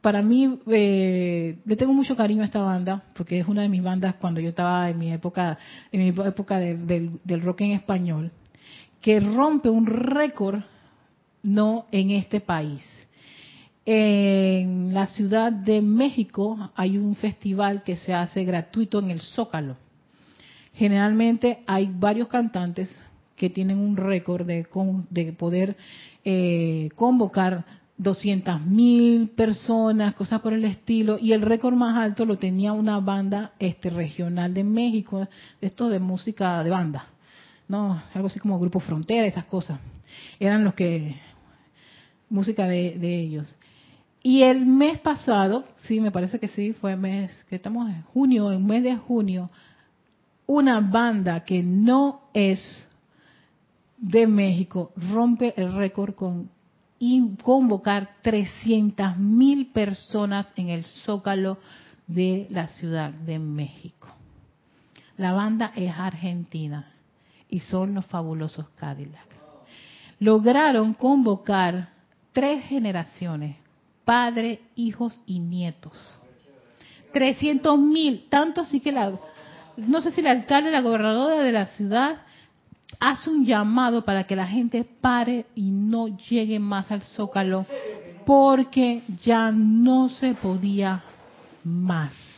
Para 0.01 0.21
mí, 0.21 0.59
eh, 0.67 1.57
le 1.65 1.75
tengo 1.75 1.93
mucho 1.93 2.15
cariño 2.15 2.43
a 2.43 2.45
esta 2.45 2.61
banda, 2.61 3.03
porque 3.15 3.39
es 3.39 3.47
una 3.47 3.63
de 3.63 3.69
mis 3.69 3.81
bandas 3.81 4.15
cuando 4.15 4.39
yo 4.39 4.49
estaba 4.49 4.89
en 4.89 4.99
mi 4.99 5.11
época, 5.11 5.57
en 5.91 6.01
mi 6.01 6.09
época 6.09 6.59
del, 6.59 7.19
del 7.23 7.41
rock 7.41 7.61
en 7.61 7.71
español, 7.71 8.31
que 9.01 9.19
rompe 9.19 9.69
un 9.69 9.85
récord 9.85 10.61
no 11.41 11.85
en 11.91 12.11
este 12.11 12.39
país. 12.39 12.83
En 13.85 14.93
la 14.93 15.05
Ciudad 15.07 15.51
de 15.51 15.81
México 15.81 16.71
hay 16.75 16.97
un 16.97 17.15
festival 17.15 17.83
que 17.83 17.95
se 17.97 18.13
hace 18.13 18.43
gratuito 18.43 18.99
en 18.99 19.11
el 19.11 19.21
Zócalo. 19.21 19.77
Generalmente 20.73 21.63
hay 21.67 21.89
varios 21.93 22.27
cantantes 22.27 22.89
que 23.35 23.49
tienen 23.49 23.79
un 23.79 23.97
récord 23.97 24.45
de, 24.45 24.67
de 25.09 25.33
poder 25.33 25.75
eh, 26.23 26.89
convocar 26.95 27.65
200 27.97 28.61
mil 28.65 29.29
personas, 29.29 30.15
cosas 30.15 30.41
por 30.41 30.53
el 30.53 30.65
estilo, 30.65 31.17
y 31.19 31.31
el 31.31 31.41
récord 31.41 31.75
más 31.75 31.97
alto 31.97 32.25
lo 32.25 32.37
tenía 32.37 32.73
una 32.73 32.99
banda 32.99 33.53
este 33.59 33.89
regional 33.89 34.53
de 34.53 34.63
México, 34.63 35.27
esto 35.61 35.89
de 35.89 35.99
música 35.99 36.63
de 36.63 36.69
banda, 36.69 37.05
no, 37.67 38.01
algo 38.13 38.27
así 38.27 38.39
como 38.39 38.59
Grupo 38.59 38.79
Frontera, 38.79 39.27
esas 39.27 39.45
cosas, 39.45 39.79
eran 40.39 40.63
los 40.63 40.73
que 40.73 41.15
música 42.29 42.67
de, 42.67 42.97
de 42.99 43.19
ellos. 43.19 43.55
Y 44.21 44.41
el 44.41 44.65
mes 44.65 44.99
pasado, 44.99 45.65
sí, 45.83 45.99
me 45.99 46.11
parece 46.11 46.39
que 46.39 46.47
sí, 46.47 46.73
fue 46.73 46.95
mes, 46.95 47.31
que 47.47 47.55
estamos 47.55 47.87
en 47.89 48.01
junio, 48.01 48.51
en 48.51 48.65
mes 48.65 48.83
de 48.83 48.97
junio, 48.97 49.49
una 50.47 50.79
banda 50.79 51.45
que 51.45 51.61
no 51.63 52.21
es 52.33 52.84
de 53.97 54.27
México 54.27 54.91
rompe 54.95 55.53
el 55.57 55.73
récord 55.73 56.15
con 56.15 56.49
convocar 57.43 58.15
300 58.21 59.17
mil 59.17 59.67
personas 59.67 60.47
en 60.55 60.69
el 60.69 60.83
zócalo 60.83 61.57
de 62.07 62.47
la 62.49 62.67
Ciudad 62.67 63.11
de 63.11 63.37
México. 63.39 64.07
La 65.17 65.33
banda 65.33 65.71
es 65.75 65.93
argentina 65.95 66.91
y 67.49 67.59
son 67.59 67.93
los 67.93 68.05
fabulosos 68.05 68.69
Cadillac. 68.75 69.27
Lograron 70.19 70.93
convocar 70.93 71.89
tres 72.31 72.65
generaciones, 72.65 73.57
padres, 74.03 74.59
hijos 74.75 75.19
y 75.25 75.39
nietos. 75.39 76.19
300 77.13 77.77
mil, 77.79 78.27
tanto 78.29 78.61
así 78.61 78.79
que 78.79 78.91
la, 78.91 79.13
no 79.77 80.01
sé 80.01 80.11
si 80.11 80.21
el 80.21 80.27
alcalde, 80.27 80.71
la 80.71 80.81
gobernadora 80.81 81.43
de 81.43 81.51
la 81.51 81.67
ciudad 81.67 82.21
hace 82.99 83.29
un 83.29 83.45
llamado 83.45 84.03
para 84.03 84.25
que 84.25 84.35
la 84.35 84.47
gente 84.47 84.83
pare 84.83 85.45
y 85.55 85.69
no 85.69 86.17
llegue 86.17 86.59
más 86.59 86.91
al 86.91 87.01
zócalo 87.01 87.65
porque 88.25 89.03
ya 89.23 89.51
no 89.51 90.09
se 90.09 90.33
podía 90.33 91.03
más. 91.63 92.35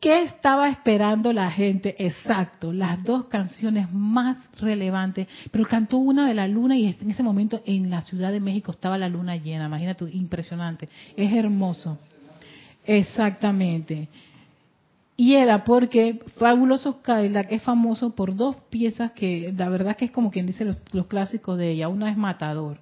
¿Qué 0.00 0.22
estaba 0.22 0.68
esperando 0.68 1.32
la 1.32 1.50
gente? 1.50 1.96
Exacto, 1.98 2.72
las 2.72 3.02
dos 3.02 3.26
canciones 3.26 3.90
más 3.92 4.36
relevantes. 4.60 5.26
Pero 5.50 5.64
cantó 5.64 5.96
una 5.96 6.28
de 6.28 6.34
la 6.34 6.46
luna 6.46 6.76
y 6.76 6.86
en 6.86 7.10
ese 7.10 7.22
momento 7.22 7.62
en 7.64 7.90
la 7.90 8.02
Ciudad 8.02 8.30
de 8.30 8.40
México 8.40 8.72
estaba 8.72 8.98
la 8.98 9.08
luna 9.08 9.36
llena. 9.36 9.66
Imagínate, 9.66 10.04
impresionante. 10.12 10.88
Es 11.16 11.32
hermoso. 11.32 11.98
Exactamente. 12.84 14.08
Y 15.16 15.34
era 15.34 15.64
porque 15.64 16.20
Fabuloso 16.36 17.00
Cadillac 17.00 17.50
es 17.50 17.62
famoso 17.62 18.14
por 18.14 18.36
dos 18.36 18.56
piezas 18.68 19.12
que 19.12 19.52
la 19.56 19.70
verdad 19.70 19.96
que 19.96 20.04
es 20.04 20.10
como 20.10 20.30
quien 20.30 20.46
dice 20.46 20.66
los, 20.92 21.06
clásicos 21.06 21.56
de 21.56 21.70
ella. 21.70 21.88
Una 21.88 22.10
es 22.10 22.18
Matador. 22.18 22.78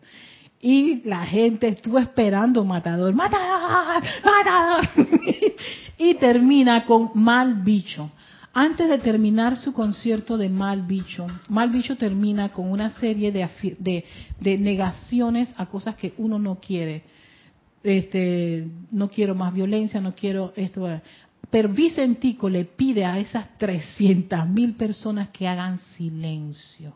Y 0.60 1.02
la 1.04 1.24
gente 1.26 1.68
estuvo 1.68 1.98
esperando 1.98 2.64
Matador, 2.64 3.14
Matador, 3.14 4.02
Matador. 4.24 4.88
y 5.98 6.14
termina 6.14 6.84
con 6.86 7.10
Mal 7.14 7.62
Bicho. 7.62 8.10
Antes 8.52 8.88
de 8.88 8.98
terminar 8.98 9.56
su 9.56 9.72
concierto 9.72 10.36
de 10.36 10.48
Mal 10.48 10.82
Bicho, 10.82 11.26
Mal 11.48 11.70
Bicho 11.70 11.96
termina 11.96 12.48
con 12.48 12.70
una 12.70 12.90
serie 12.90 13.30
de, 13.30 13.48
de, 13.78 14.04
de 14.40 14.58
negaciones 14.58 15.52
a 15.56 15.66
cosas 15.66 15.94
que 15.96 16.14
uno 16.18 16.38
no 16.38 16.56
quiere. 16.56 17.04
Este, 17.84 18.66
no 18.90 19.10
quiero 19.10 19.34
más 19.34 19.52
violencia, 19.52 20.00
no 20.00 20.14
quiero 20.14 20.54
esto. 20.56 20.88
Pero 21.50 21.68
Vicentico 21.68 22.48
le 22.48 22.64
pide 22.64 23.04
a 23.04 23.18
esas 23.18 23.56
300 23.58 24.48
mil 24.48 24.74
personas 24.74 25.28
que 25.28 25.46
hagan 25.46 25.78
silencio 25.78 26.94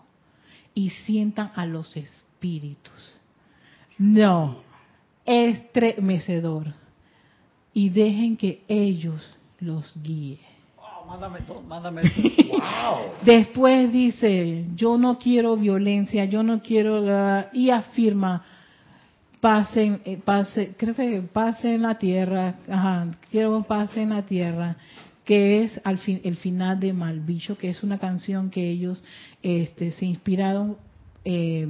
y 0.74 0.90
sientan 0.90 1.50
a 1.54 1.66
los 1.66 1.96
espíritus. 1.96 3.20
No, 3.98 4.58
estremecedor. 5.24 6.72
Y 7.74 7.90
dejen 7.90 8.36
que 8.36 8.62
ellos 8.68 9.38
los 9.60 10.00
guíen. 10.02 10.38
mándame 11.06 11.40
todo, 11.40 11.60
mándame 11.62 12.02
Después 13.24 13.92
dice, 13.92 14.66
yo 14.74 14.96
no 14.96 15.18
quiero 15.18 15.56
violencia, 15.56 16.24
yo 16.26 16.42
no 16.42 16.62
quiero... 16.62 17.44
y 17.52 17.70
afirma, 17.70 18.44
pasen, 19.40 20.00
eh, 20.04 20.18
pase, 20.22 20.74
creo 20.76 20.94
que 20.94 21.22
pase 21.22 21.74
en 21.74 21.82
la 21.82 21.98
tierra, 21.98 22.56
ajá, 22.68 23.08
quiero 23.30 23.62
pase 23.62 24.02
en 24.02 24.10
la 24.10 24.22
tierra, 24.22 24.76
que 25.24 25.62
es 25.62 25.80
al 25.84 25.98
fin, 25.98 26.20
el 26.24 26.36
final 26.36 26.80
de 26.80 26.92
Malbicho, 26.92 27.56
que 27.58 27.68
es 27.68 27.82
una 27.82 27.98
canción 27.98 28.50
que 28.50 28.68
ellos 28.68 29.02
este, 29.42 29.90
se 29.92 30.06
inspiraron 30.06 30.76
eh, 31.24 31.68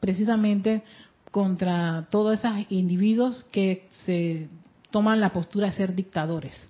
precisamente 0.00 0.82
contra 1.30 2.06
todos 2.10 2.38
esos 2.38 2.52
individuos 2.70 3.44
que 3.50 3.86
se 3.90 4.48
toman 4.90 5.20
la 5.20 5.32
postura 5.32 5.66
de 5.66 5.72
ser 5.72 5.94
dictadores. 5.94 6.68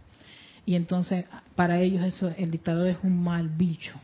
Y 0.66 0.74
entonces, 0.74 1.24
para 1.54 1.80
ellos 1.80 2.04
eso, 2.04 2.32
el 2.36 2.50
dictador 2.50 2.88
es 2.88 2.98
un 3.02 3.22
mal 3.22 3.48
bicho. 3.48 3.98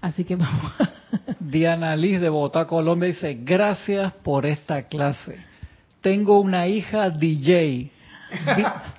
Así 0.00 0.24
que 0.24 0.36
vamos. 0.36 0.72
Diana 1.40 1.96
Liz 1.96 2.20
de 2.20 2.28
Bogotá, 2.28 2.66
Colombia 2.66 3.08
dice, 3.08 3.38
gracias 3.42 4.12
por 4.12 4.46
esta 4.46 4.82
clase. 4.82 5.36
Tengo 6.00 6.40
una 6.40 6.66
hija 6.66 7.10
DJ 7.10 7.90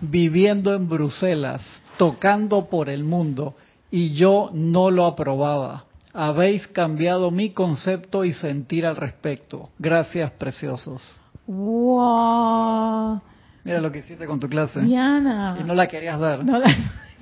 viviendo 0.02 0.74
en 0.76 0.88
Bruselas, 0.88 1.62
tocando 1.98 2.68
por 2.70 2.90
el 2.90 3.04
mundo, 3.04 3.56
y 3.90 4.14
yo 4.14 4.50
no 4.54 4.92
lo 4.92 5.06
aprobaba. 5.06 5.86
Habéis 6.14 6.68
cambiado 6.68 7.32
mi 7.32 7.52
concepto 7.52 8.26
y 8.26 8.34
sentir 8.34 8.86
al 8.86 8.98
respecto. 8.98 9.70
Gracias, 9.80 10.30
preciosos. 10.32 11.18
¡Wow! 11.48 13.22
Mira 13.64 13.80
lo 13.80 13.92
que 13.92 14.00
hiciste 14.00 14.26
con 14.26 14.40
tu 14.40 14.48
clase. 14.48 14.82
Diana. 14.82 15.58
Y 15.60 15.64
no 15.64 15.74
la 15.74 15.88
querías 15.88 16.20
dar. 16.20 16.44
No 16.44 16.58
la... 16.58 16.68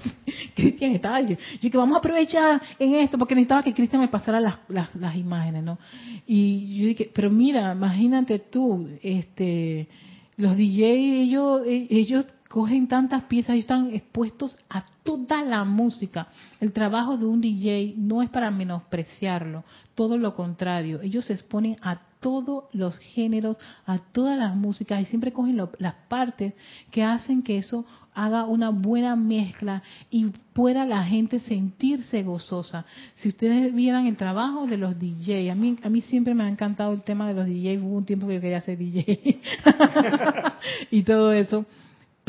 Cristian 0.55 0.93
estaba 0.93 1.21
yo, 1.21 1.35
yo 1.61 1.69
que 1.69 1.77
vamos 1.77 1.95
a 1.95 1.99
aprovechar 1.99 2.61
en 2.77 2.95
esto 2.95 3.17
porque 3.17 3.35
necesitaba 3.35 3.63
que 3.63 3.73
Cristian 3.73 4.01
me 4.01 4.07
pasara 4.07 4.39
las, 4.39 4.59
las, 4.67 5.15
imágenes, 5.15 5.63
¿no? 5.63 5.77
Y 6.25 6.77
yo 6.77 6.87
dije, 6.87 7.11
pero 7.13 7.29
mira, 7.29 7.73
imagínate 7.73 8.39
tú, 8.39 8.87
este, 9.01 9.87
los 10.37 10.55
DJ 10.55 11.21
ellos 11.21 11.61
ellos 11.65 12.25
cogen 12.49 12.87
tantas 12.87 13.23
piezas 13.25 13.55
y 13.55 13.59
están 13.59 13.93
expuestos 13.93 14.57
a 14.69 14.83
toda 15.03 15.43
la 15.43 15.63
música. 15.63 16.27
El 16.59 16.73
trabajo 16.73 17.15
de 17.15 17.25
un 17.25 17.39
DJ 17.39 17.93
no 17.95 18.23
es 18.23 18.29
para 18.29 18.49
menospreciarlo, 18.49 19.63
todo 19.93 20.17
lo 20.17 20.35
contrario. 20.35 20.99
Ellos 21.01 21.25
se 21.25 21.33
exponen 21.33 21.77
a 21.81 22.01
todos 22.19 22.65
los 22.73 22.97
géneros, 22.99 23.57
a 23.85 23.97
todas 23.97 24.37
las 24.37 24.55
músicas 24.55 25.01
y 25.01 25.05
siempre 25.05 25.31
cogen 25.31 25.57
las 25.77 25.95
partes 26.07 26.53
que 26.91 27.03
hacen 27.03 27.41
que 27.41 27.57
eso 27.57 27.85
haga 28.13 28.45
una 28.45 28.69
buena 28.69 29.15
mezcla 29.15 29.81
y 30.09 30.25
pueda 30.53 30.85
la 30.85 31.03
gente 31.03 31.39
sentirse 31.39 32.23
gozosa. 32.23 32.85
Si 33.15 33.29
ustedes 33.29 33.73
vieran 33.73 34.07
el 34.07 34.17
trabajo 34.17 34.67
de 34.67 34.77
los 34.77 34.99
DJ, 34.99 35.49
a 35.49 35.55
mí, 35.55 35.77
a 35.81 35.89
mí 35.89 36.01
siempre 36.01 36.33
me 36.33 36.43
ha 36.43 36.49
encantado 36.49 36.91
el 36.91 37.03
tema 37.03 37.27
de 37.27 37.33
los 37.33 37.45
DJ, 37.45 37.79
hubo 37.79 37.97
un 37.97 38.05
tiempo 38.05 38.27
que 38.27 38.35
yo 38.35 38.41
quería 38.41 38.61
ser 38.61 38.77
DJ 38.77 39.39
y 40.91 41.03
todo 41.03 41.31
eso 41.31 41.65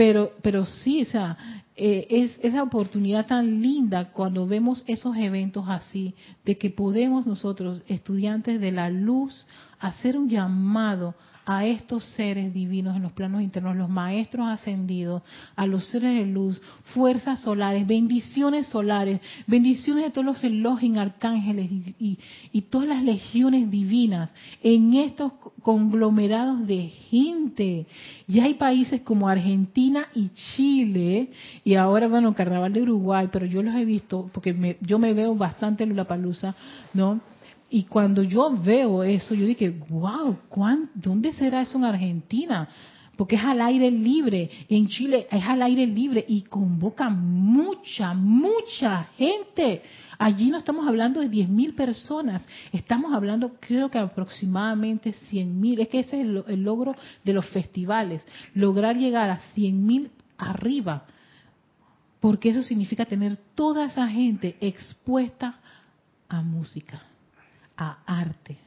pero, 0.00 0.32
pero 0.40 0.64
sí, 0.64 1.02
o 1.02 1.04
sea, 1.04 1.36
eh, 1.76 2.06
es 2.08 2.38
esa 2.42 2.62
oportunidad 2.62 3.26
tan 3.26 3.60
linda 3.60 4.12
cuando 4.12 4.46
vemos 4.46 4.82
esos 4.86 5.14
eventos 5.18 5.66
así, 5.68 6.14
de 6.42 6.56
que 6.56 6.70
podemos 6.70 7.26
nosotros, 7.26 7.82
estudiantes 7.86 8.62
de 8.62 8.72
la 8.72 8.88
luz, 8.88 9.46
hacer 9.78 10.16
un 10.16 10.30
llamado 10.30 11.16
a 11.46 11.66
estos 11.66 12.04
seres 12.16 12.52
divinos 12.52 12.96
en 12.96 13.02
los 13.02 13.12
planos 13.12 13.42
internos, 13.42 13.76
los 13.76 13.88
maestros 13.88 14.48
ascendidos, 14.48 15.22
a 15.56 15.66
los 15.66 15.86
seres 15.86 16.14
de 16.16 16.26
luz, 16.26 16.60
fuerzas 16.94 17.40
solares, 17.40 17.86
bendiciones 17.86 18.66
solares, 18.68 19.20
bendiciones 19.46 20.04
de 20.04 20.10
todos 20.10 20.24
los 20.24 20.44
Elohim, 20.44 20.98
arcángeles 20.98 21.70
y, 21.70 22.18
y, 22.52 22.62
todas 22.62 22.88
las 22.88 23.02
legiones 23.02 23.70
divinas 23.70 24.30
en 24.62 24.94
estos 24.94 25.32
conglomerados 25.62 26.66
de 26.66 26.88
gente. 26.88 27.86
Ya 28.26 28.44
hay 28.44 28.54
países 28.54 29.00
como 29.02 29.28
Argentina 29.28 30.08
y 30.14 30.30
Chile, 30.30 31.30
y 31.64 31.74
ahora, 31.74 32.08
bueno, 32.08 32.34
Carnaval 32.34 32.72
de 32.72 32.82
Uruguay, 32.82 33.28
pero 33.32 33.46
yo 33.46 33.62
los 33.62 33.74
he 33.74 33.84
visto, 33.84 34.30
porque 34.32 34.76
yo 34.80 34.98
me 34.98 35.14
veo 35.14 35.34
bastante 35.34 35.84
en 35.84 35.96
Palusa, 36.04 36.54
¿no? 36.94 37.20
Y 37.70 37.84
cuando 37.84 38.22
yo 38.22 38.50
veo 38.50 39.02
eso, 39.04 39.34
yo 39.34 39.46
dije, 39.46 39.70
wow, 39.88 40.36
¿dónde 40.94 41.32
será 41.32 41.62
eso 41.62 41.78
en 41.78 41.84
Argentina? 41.84 42.68
porque 43.20 43.36
es 43.36 43.44
al 43.44 43.60
aire 43.60 43.90
libre. 43.90 44.50
En 44.70 44.88
Chile 44.88 45.26
es 45.30 45.44
al 45.44 45.60
aire 45.60 45.86
libre 45.86 46.24
y 46.26 46.40
convoca 46.40 47.10
mucha, 47.10 48.14
mucha 48.14 49.10
gente. 49.18 49.82
Allí 50.16 50.48
no 50.48 50.56
estamos 50.56 50.88
hablando 50.88 51.20
de 51.20 51.28
10.000 51.28 51.74
personas, 51.74 52.48
estamos 52.72 53.12
hablando 53.12 53.56
creo 53.60 53.90
que 53.90 53.98
aproximadamente 53.98 55.12
100.000. 55.30 55.80
Es 55.80 55.88
que 55.88 55.98
ese 56.00 56.18
es 56.18 56.26
el, 56.26 56.44
el, 56.48 56.62
logro 56.62 56.96
de 57.22 57.34
los 57.34 57.44
festivales, 57.50 58.22
lograr 58.54 58.96
llegar 58.96 59.28
a 59.28 59.38
100.000 59.54 60.08
arriba, 60.38 61.04
porque 62.20 62.48
eso 62.48 62.62
significa 62.62 63.04
tener 63.04 63.36
toda 63.54 63.84
esa 63.84 64.08
gente 64.08 64.56
expuesta 64.62 65.60
a 66.26 66.40
música, 66.40 67.02
a 67.80 67.98
arte, 68.04 68.58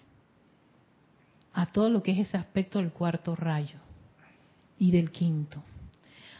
a 1.53 1.68
todo 1.68 1.90
lo 1.91 2.02
que 2.02 2.11
es 2.11 2.27
ese 2.27 2.38
aspecto 2.38 2.80
del 2.80 2.91
cuarto 2.91 3.35
rayo 3.35 3.77
y 4.80 4.90
del 4.90 5.11
quinto. 5.11 5.61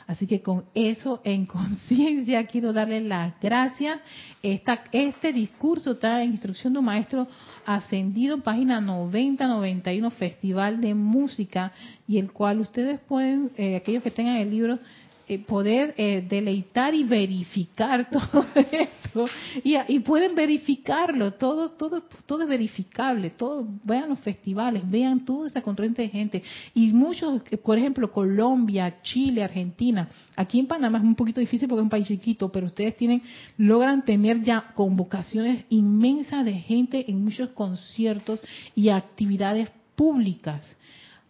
Así 0.08 0.26
que 0.28 0.41
con 0.41 0.66
eso 0.74 1.22
en 1.24 1.45
conciencia 1.60 2.45
quiero 2.48 2.74
darle 2.74 3.00
las 3.00 3.40
gracias. 3.40 4.00
Esta, 4.41 4.84
este 4.91 5.32
discurso 5.32 5.91
está 5.91 6.24
en 6.24 6.32
instrucción 6.32 6.74
de 6.74 6.80
un 6.80 6.86
maestro 6.86 7.28
ascendido, 7.64 8.41
página 8.41 8.82
90-91, 8.82 10.12
Festival 10.12 10.82
de 10.82 10.95
Música, 10.95 11.72
y 12.08 12.18
el 12.18 12.32
cual 12.32 12.60
ustedes 12.60 13.00
pueden, 13.02 13.52
eh, 13.56 13.76
aquellos 13.76 14.02
que 14.02 14.12
tengan 14.12 14.38
el 14.38 14.50
libro, 14.50 14.80
eh, 15.26 15.40
poder 15.40 15.94
eh, 15.98 16.26
deleitar 16.28 16.94
y 16.94 17.06
verificar 17.06 18.10
todo 18.12 18.45
esto. 18.56 19.26
Y, 19.64 20.00
pueden 20.00 20.36
verificarlo 20.36 21.34
todo 21.34 21.70
todo 21.70 22.02
todo 22.26 22.41
es 22.41 22.50
verificable 22.50 23.30
todo 23.30 23.66
vean 23.84 24.10
los 24.10 24.20
festivales 24.20 24.82
vean 24.90 25.24
toda 25.24 25.48
esa 25.48 25.62
corriente 25.62 26.02
de 26.02 26.10
gente. 26.10 26.44
Y 26.74 26.91
muchos 26.91 27.41
por 27.64 27.78
ejemplo 27.78 28.12
Colombia 28.12 29.02
Chile 29.02 29.44
Argentina. 29.44 30.10
Aquí 30.36 30.60
en 30.60 30.68
Panamá 30.68 30.98
es 30.98 31.04
un 31.06 31.16
poquito 31.16 31.40
difícil 31.40 31.70
porque 31.70 31.80
es 31.80 31.84
un 31.84 31.90
país 31.90 32.08
chiquito 32.08 32.52
pero 32.52 32.66
ustedes 32.66 32.98
tienen 32.98 33.22
logran 33.58 34.04
tener 34.04 34.41
ya 34.41 34.74
convocaciones 34.74 35.64
inmensas 35.70 36.44
de 36.44 36.54
gente 36.56 37.10
en 37.10 37.24
muchos 37.24 37.50
conciertos 37.50 38.41
y 38.76 38.90
actividades 38.90 39.70
públicas. 39.95 40.66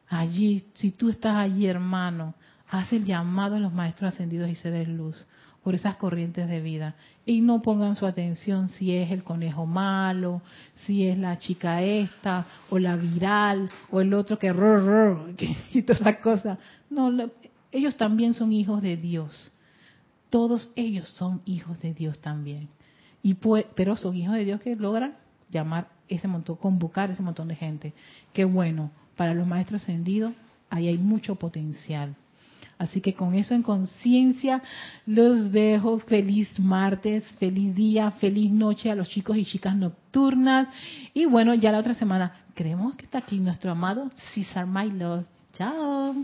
Allí 0.07 0.63
si 0.73 0.89
tú 0.91 1.09
estás 1.09 1.35
allí 1.35 1.67
hermano 1.67 2.33
hace 2.73 2.95
el 2.95 3.05
llamado 3.05 3.55
a 3.55 3.59
los 3.59 3.71
maestros 3.71 4.15
ascendidos 4.15 4.49
y 4.49 4.55
seres 4.55 4.87
luz 4.87 5.27
por 5.63 5.75
esas 5.75 5.95
corrientes 5.97 6.49
de 6.49 6.59
vida 6.59 6.95
y 7.23 7.39
no 7.39 7.61
pongan 7.61 7.95
su 7.95 8.07
atención 8.07 8.69
si 8.69 8.97
es 8.97 9.11
el 9.11 9.23
conejo 9.23 9.67
malo, 9.67 10.41
si 10.77 11.05
es 11.05 11.19
la 11.19 11.37
chica 11.37 11.83
esta 11.83 12.47
o 12.71 12.79
la 12.79 12.95
viral 12.95 13.69
o 13.91 14.01
el 14.01 14.11
otro 14.15 14.39
que 14.39 14.51
rrr, 14.51 15.35
que 15.35 15.55
y 15.73 15.83
todas 15.83 16.01
esas 16.01 16.17
cosas. 16.17 16.57
No, 16.89 17.11
ellos 17.71 17.95
también 17.95 18.33
son 18.33 18.51
hijos 18.51 18.81
de 18.81 18.97
Dios. 18.97 19.51
Todos 20.31 20.71
ellos 20.75 21.07
son 21.09 21.43
hijos 21.45 21.79
de 21.79 21.93
Dios 21.93 22.17
también. 22.21 22.69
Y 23.21 23.35
pues, 23.35 23.67
pero 23.75 23.95
son 23.97 24.17
hijos 24.17 24.33
de 24.33 24.45
Dios 24.45 24.61
que 24.61 24.75
logran 24.75 25.13
llamar 25.51 25.89
ese 26.07 26.27
montón, 26.27 26.55
convocar 26.55 27.11
ese 27.11 27.21
montón 27.21 27.49
de 27.49 27.55
gente. 27.55 27.93
Qué 28.33 28.45
bueno, 28.45 28.89
para 29.15 29.35
los 29.35 29.45
maestros 29.45 29.83
ascendidos 29.83 30.33
ahí 30.71 30.87
hay 30.87 30.97
mucho 30.97 31.35
potencial. 31.35 32.15
Así 32.77 33.01
que 33.01 33.13
con 33.13 33.35
eso 33.35 33.53
en 33.53 33.63
conciencia 33.63 34.61
los 35.05 35.51
dejo. 35.51 35.99
Feliz 35.99 36.59
martes, 36.59 37.23
feliz 37.39 37.75
día, 37.75 38.11
feliz 38.11 38.51
noche 38.51 38.91
a 38.91 38.95
los 38.95 39.09
chicos 39.09 39.37
y 39.37 39.45
chicas 39.45 39.75
nocturnas. 39.75 40.67
Y 41.13 41.25
bueno, 41.25 41.53
ya 41.53 41.71
la 41.71 41.79
otra 41.79 41.93
semana 41.93 42.33
creemos 42.53 42.95
que 42.95 43.05
está 43.05 43.19
aquí 43.19 43.39
nuestro 43.39 43.71
amado 43.71 44.09
César 44.33 44.67
My 44.67 44.91
Love. 44.91 45.25
Chao. 45.53 46.15